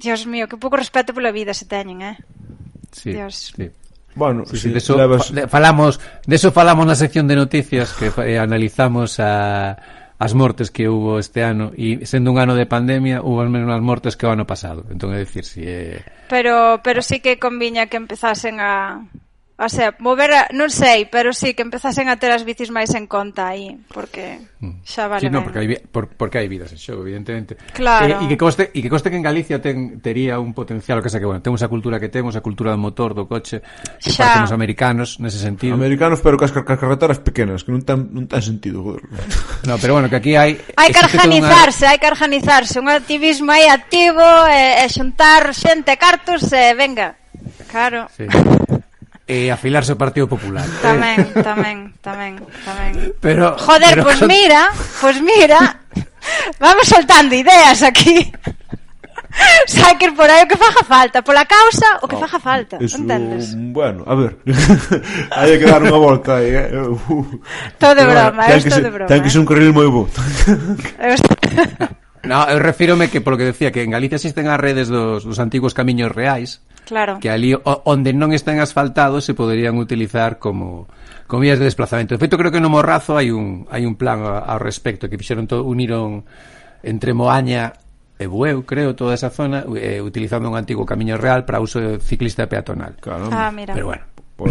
Dios 0.00 0.24
mío, 0.24 0.48
que 0.48 0.56
pouco 0.56 0.80
respeto 0.80 1.12
pola 1.12 1.28
vida 1.28 1.52
se 1.52 1.68
teñen, 1.68 2.00
eh? 2.00 2.16
Sí, 2.96 3.12
Dios. 3.12 3.52
sí. 3.52 3.68
Bueno, 4.18 4.44
sí, 4.46 4.56
sí, 4.56 4.62
si 4.62 4.68
de 4.70 4.78
eso, 4.78 4.96
levas... 4.96 5.32
falamos, 5.48 6.00
de 6.26 6.34
eso 6.34 6.50
falamos 6.50 6.82
na 6.88 6.98
sección 6.98 7.30
de 7.30 7.38
noticias 7.38 7.94
que 7.94 8.10
eh, 8.26 8.40
analizamos 8.40 9.20
a 9.20 9.78
as 10.18 10.34
mortes 10.34 10.70
que 10.70 10.88
hubo 10.88 11.18
este 11.18 11.46
ano 11.46 11.70
e 11.78 12.02
sendo 12.02 12.34
un 12.34 12.42
ano 12.42 12.58
de 12.58 12.66
pandemia 12.66 13.22
hubo 13.22 13.38
as 13.38 13.50
mesmas 13.50 13.78
mortes 13.78 14.18
que 14.18 14.26
o 14.26 14.34
ano 14.34 14.50
pasado. 14.50 14.82
Entón 14.90 15.14
é 15.14 15.22
dicir 15.22 15.46
si 15.46 15.62
é... 15.62 16.02
pero, 16.26 16.82
pero 16.82 17.00
sí 17.02 17.22
que 17.22 17.38
conviña 17.38 17.86
que 17.86 17.96
empezasen 17.96 18.58
a 18.58 19.06
O 19.58 19.68
sea, 19.68 19.92
mover, 19.98 20.30
a, 20.30 20.42
non 20.54 20.70
sei, 20.70 21.10
pero 21.10 21.34
sí 21.34 21.50
que 21.50 21.66
empezasen 21.66 22.06
a 22.06 22.14
ter 22.14 22.30
as 22.30 22.46
bicis 22.46 22.70
máis 22.70 22.94
en 22.94 23.10
conta 23.10 23.50
aí, 23.50 23.74
porque 23.90 24.38
mm. 24.62 24.86
xa 24.86 25.10
vale. 25.10 25.26
Sí, 25.26 25.26
no, 25.26 25.42
porque 25.42 25.58
hai 25.58 25.82
por, 25.82 26.06
porque 26.14 26.38
hai 26.38 26.46
vidas 26.46 26.70
en 26.70 26.78
xogo, 26.78 27.02
evidentemente. 27.02 27.58
Claro. 27.74 28.06
E, 28.06 28.14
eh, 28.14 28.22
e 28.22 28.30
que 28.30 28.38
coste 28.38 28.70
e 28.70 28.78
que 28.78 28.86
coste 28.86 29.10
que 29.10 29.18
en 29.18 29.26
Galicia 29.26 29.58
ten 29.58 29.98
tería 29.98 30.38
un 30.38 30.54
potencial, 30.54 31.02
o 31.02 31.02
que 31.02 31.10
sea 31.10 31.18
que 31.18 31.26
bueno, 31.26 31.42
temos 31.42 31.58
a 31.66 31.66
cultura 31.66 31.98
que 31.98 32.06
temos, 32.06 32.38
a 32.38 32.42
cultura 32.46 32.70
do 32.70 32.78
motor, 32.78 33.18
do 33.18 33.26
coche, 33.26 33.58
que 33.98 34.14
xa. 34.14 34.46
parecemos 34.46 34.54
americanos 34.54 35.18
nese 35.18 35.42
sentido. 35.42 35.74
Americanos, 35.74 36.22
pero 36.22 36.38
cas, 36.38 36.54
cas 36.54 36.78
carreteras 36.78 37.18
pequenas, 37.18 37.66
que 37.66 37.74
non 37.74 37.82
tan 37.82 38.14
non 38.14 38.30
tan 38.30 38.38
sentido, 38.38 38.86
joder. 38.86 39.10
No, 39.66 39.74
pero 39.82 39.98
bueno, 39.98 40.06
que 40.06 40.22
aquí 40.22 40.38
hai 40.38 40.54
Hai 40.78 40.94
que 40.94 41.02
organizarse, 41.02 41.82
unha... 41.82 41.90
hai 41.90 41.98
que 41.98 42.06
organizarse, 42.06 42.78
un 42.78 42.86
activismo 42.94 43.50
aí 43.50 43.66
activo, 43.66 44.22
e, 44.46 44.86
e 44.86 44.86
xuntar 44.86 45.50
xente 45.50 45.98
cartos, 45.98 46.46
e 46.54 46.78
venga. 46.78 47.18
Claro. 47.66 48.06
Sí 48.14 48.30
e 49.28 49.52
afilarse 49.52 49.92
ao 49.92 50.00
Partido 50.00 50.24
Popular. 50.24 50.64
Tamén, 50.80 51.28
tamén, 51.44 51.92
tamén, 52.00 52.40
tamén. 52.64 52.92
Pero 53.20 53.60
Joder, 53.60 54.00
pero... 54.00 54.08
pues 54.08 54.24
mira, 54.24 54.72
pues 55.04 55.20
mira. 55.20 55.84
Vamos 56.58 56.88
soltando 56.88 57.36
ideas 57.36 57.84
aquí. 57.84 58.24
Saquen 59.66 60.16
por 60.16 60.26
aí 60.30 60.42
o 60.42 60.48
que 60.48 60.56
faja 60.56 60.82
falta 60.82 61.22
Pola 61.22 61.44
causa, 61.44 62.00
o 62.02 62.08
que 62.08 62.16
ah, 62.16 62.24
faja 62.24 62.40
falta 62.40 62.78
eso, 62.80 62.96
Entendes? 62.96 63.54
Bueno, 63.54 64.02
a 64.06 64.14
ver 64.16 64.40
Hai 65.36 65.60
que 65.60 65.68
dar 65.68 65.84
unha 65.84 66.00
volta 66.00 66.40
aí, 66.40 66.48
eh? 66.48 66.72
uh, 66.74 67.22
Todo 67.84 68.00
broma, 68.02 68.48
é 68.48 68.56
eh, 68.56 68.64
todo 68.64 68.88
broma 68.88 69.06
Ten 69.06 69.22
que 69.22 69.30
ser 69.30 69.38
eh. 69.38 69.42
un 69.44 69.46
carril 69.46 69.70
moi 69.76 69.86
bo 69.86 70.08
No, 72.24 72.44
eu 72.50 72.58
refírome 72.58 73.12
que 73.12 73.22
polo 73.22 73.38
que 73.38 73.46
decía 73.46 73.70
que 73.70 73.84
en 73.84 73.94
Galicia 73.94 74.18
existen 74.18 74.50
as 74.50 74.58
redes 74.58 74.90
dos, 74.90 75.22
dos 75.22 75.38
antigos 75.38 75.76
camiños 75.76 76.10
reais 76.10 76.64
Claro. 76.88 77.20
Que 77.20 77.28
ali 77.28 77.52
onde 77.84 78.16
non 78.16 78.32
están 78.32 78.64
asfaltados 78.64 79.28
se 79.28 79.36
poderían 79.36 79.76
utilizar 79.76 80.40
como 80.40 80.88
como 81.28 81.44
vías 81.44 81.60
de 81.60 81.68
desplazamento. 81.68 82.16
De 82.16 82.20
feito, 82.24 82.40
creo 82.40 82.48
que 82.48 82.64
no 82.64 82.72
Morrazo 82.72 83.20
hai 83.20 83.28
un 83.28 83.68
hai 83.68 83.84
un 83.84 84.00
plan 84.00 84.24
ao 84.24 84.56
respecto 84.56 85.12
que 85.12 85.20
fixeron 85.20 85.44
todo 85.44 85.68
uniron 85.68 86.24
entre 86.80 87.12
Moaña 87.12 87.76
e 88.16 88.24
Bueu, 88.24 88.64
creo, 88.64 88.96
toda 88.96 89.12
esa 89.12 89.28
zona 89.28 89.68
eh, 89.76 90.00
utilizando 90.00 90.48
un 90.48 90.56
antigo 90.56 90.88
camiño 90.88 91.20
real 91.20 91.44
para 91.44 91.60
uso 91.60 92.00
ciclista 92.00 92.48
peatonal. 92.48 92.96
Claro. 92.98 93.28
Ah, 93.30 93.52
mira. 93.52 93.76
Pero 93.76 93.92
bueno, 93.92 94.02
por, 94.34 94.48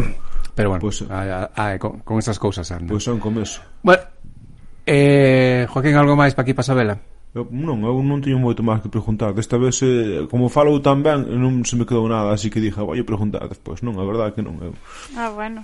pero 0.53 0.69
bueno, 0.69 0.81
pues, 0.81 1.03
a, 1.09 1.49
a, 1.51 1.73
a, 1.73 1.79
con, 1.81 2.05
con 2.05 2.21
esas 2.21 2.37
cousas 2.37 2.69
anda. 2.69 2.93
Pois 2.93 3.01
pues 3.01 3.03
son 3.03 3.19
como 3.19 3.41
eso. 3.41 3.65
Bueno, 3.81 4.03
eh, 4.85 5.65
Joaquín, 5.67 5.97
algo 5.97 6.13
máis 6.15 6.37
para 6.37 6.45
aquí 6.45 6.53
pasabela? 6.53 7.01
Eu, 7.37 7.45
non, 7.53 7.85
eu 7.85 8.01
non 8.01 8.17
teño 8.17 8.41
moito 8.41 8.65
máis 8.65 8.81
que 8.81 8.89
preguntar. 8.89 9.29
Desta 9.29 9.61
vez, 9.61 9.77
eh, 9.85 10.25
como 10.25 10.49
falo 10.49 10.81
tan 10.81 11.05
ben, 11.05 11.21
non 11.37 11.61
se 11.61 11.77
me 11.77 11.85
quedou 11.85 12.09
nada, 12.09 12.33
así 12.33 12.49
que 12.49 12.57
dixa, 12.57 12.81
ah, 12.81 12.89
vai 12.89 13.05
preguntar 13.05 13.45
despois. 13.45 13.85
Non, 13.85 13.93
a 14.01 14.05
verdade 14.09 14.33
que 14.33 14.41
non 14.41 14.57
eu. 14.57 14.73
Ah, 15.13 15.29
bueno. 15.29 15.61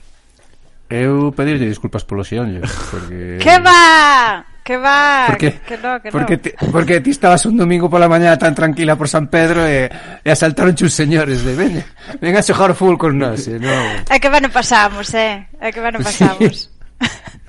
Eu 0.85 1.33
pedirlle 1.33 1.65
disculpas 1.65 2.05
polo 2.05 2.21
xeonlle, 2.21 2.61
porque... 2.93 3.41
que 3.45 3.57
va! 3.57 4.45
Que 4.63 4.77
va, 4.77 5.27
porque, 5.27 5.59
que 5.67 5.75
no, 5.75 5.99
que 5.99 6.07
porque 6.07 6.35
no. 6.37 6.41
Ti, 6.41 6.49
porque 6.71 7.01
ti 7.01 7.09
estabas 7.11 7.43
un 7.49 7.57
domingo 7.57 7.89
pola 7.89 8.07
mañá 8.07 8.37
tan 8.39 8.55
tranquila 8.55 8.95
por 8.95 9.11
San 9.11 9.27
Pedro 9.27 9.67
e, 9.67 9.91
e 10.23 10.29
asaltaron 10.31 10.71
uns 10.71 10.95
señores 10.95 11.43
de 11.43 11.51
veña, 11.51 11.83
venga 12.23 12.39
a 12.39 12.47
xogar 12.47 12.71
full 12.71 12.95
con 12.95 13.19
nós. 13.19 13.43
E, 13.51 13.59
no. 13.59 13.75
É 14.07 14.23
que 14.23 14.31
ben 14.31 14.47
pasamos, 14.47 15.11
eh? 15.19 15.51
É 15.59 15.67
que 15.73 15.83
ben 15.83 15.99
pasamos. 15.99 16.71
Sí. 16.71 17.35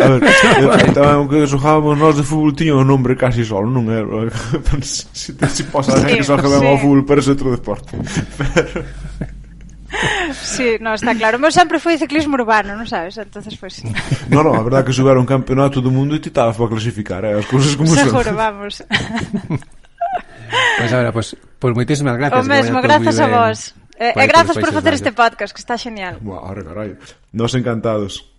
A 0.00 0.08
ver, 0.08 0.92
tamén 0.96 1.18
o 1.24 1.28
que 1.28 1.44
xogábamos 1.44 2.00
nós 2.00 2.16
de 2.16 2.24
fútbol 2.24 2.56
tiño 2.56 2.80
o 2.80 2.86
nombre 2.88 3.12
casi 3.20 3.44
solo, 3.44 3.68
non 3.68 3.84
é? 3.92 4.00
Si, 4.82 5.36
si 5.36 5.62
posa 5.68 5.92
sí, 6.00 6.16
que 6.16 6.24
só 6.24 6.40
que 6.40 6.48
sí. 6.48 6.56
ao 6.56 6.80
fútbol, 6.80 7.04
pero 7.04 7.20
é 7.20 7.28
outro 7.28 7.52
deporte. 7.52 7.92
Pero... 8.40 8.80
Sí, 10.32 10.80
no, 10.80 10.94
está 10.94 11.14
claro. 11.14 11.38
Meu 11.38 11.52
sempre 11.52 11.76
foi 11.78 12.00
ciclismo 12.00 12.34
urbano, 12.40 12.72
non 12.72 12.88
sabes? 12.88 13.20
Entonces. 13.20 13.54
Pues... 13.60 13.84
No, 14.32 14.40
no, 14.40 14.56
a 14.56 14.64
verdade 14.64 14.82
é 14.82 14.86
que 14.88 14.96
subera 14.96 15.20
un 15.20 15.28
campeonato 15.28 15.84
do 15.84 15.92
mundo 15.92 16.16
e 16.16 16.20
ti 16.24 16.32
estabas 16.32 16.56
para 16.56 16.72
clasificar, 16.72 17.20
eh? 17.28 17.36
as 17.36 17.44
cousas 17.44 17.76
como 17.76 17.92
son. 17.92 18.08
Seguro, 18.08 18.32
vamos. 18.32 18.80
Pois 20.80 20.88
pues 20.88 20.92
pois, 20.92 21.12
pues, 21.12 21.28
pois 21.60 21.72
moitísimas 21.76 22.16
gracias. 22.16 22.40
O 22.40 22.48
mesmo, 22.48 22.80
grazas 22.80 23.20
a 23.20 23.28
vos. 23.28 23.76
Eh, 24.00 24.16
ben. 24.16 24.24
E, 24.24 24.24
e 24.24 24.26
grazas 24.26 24.56
pois, 24.56 24.64
por 24.64 24.72
pois, 24.72 24.78
facer 24.80 24.92
este 24.96 25.12
podcast, 25.12 25.52
que 25.52 25.60
está 25.60 25.76
genial. 25.76 26.16
Buah, 26.24 26.40
ahora, 26.40 26.64
carai. 26.64 26.96
Nos 27.32 27.52
encantados. 27.52 28.31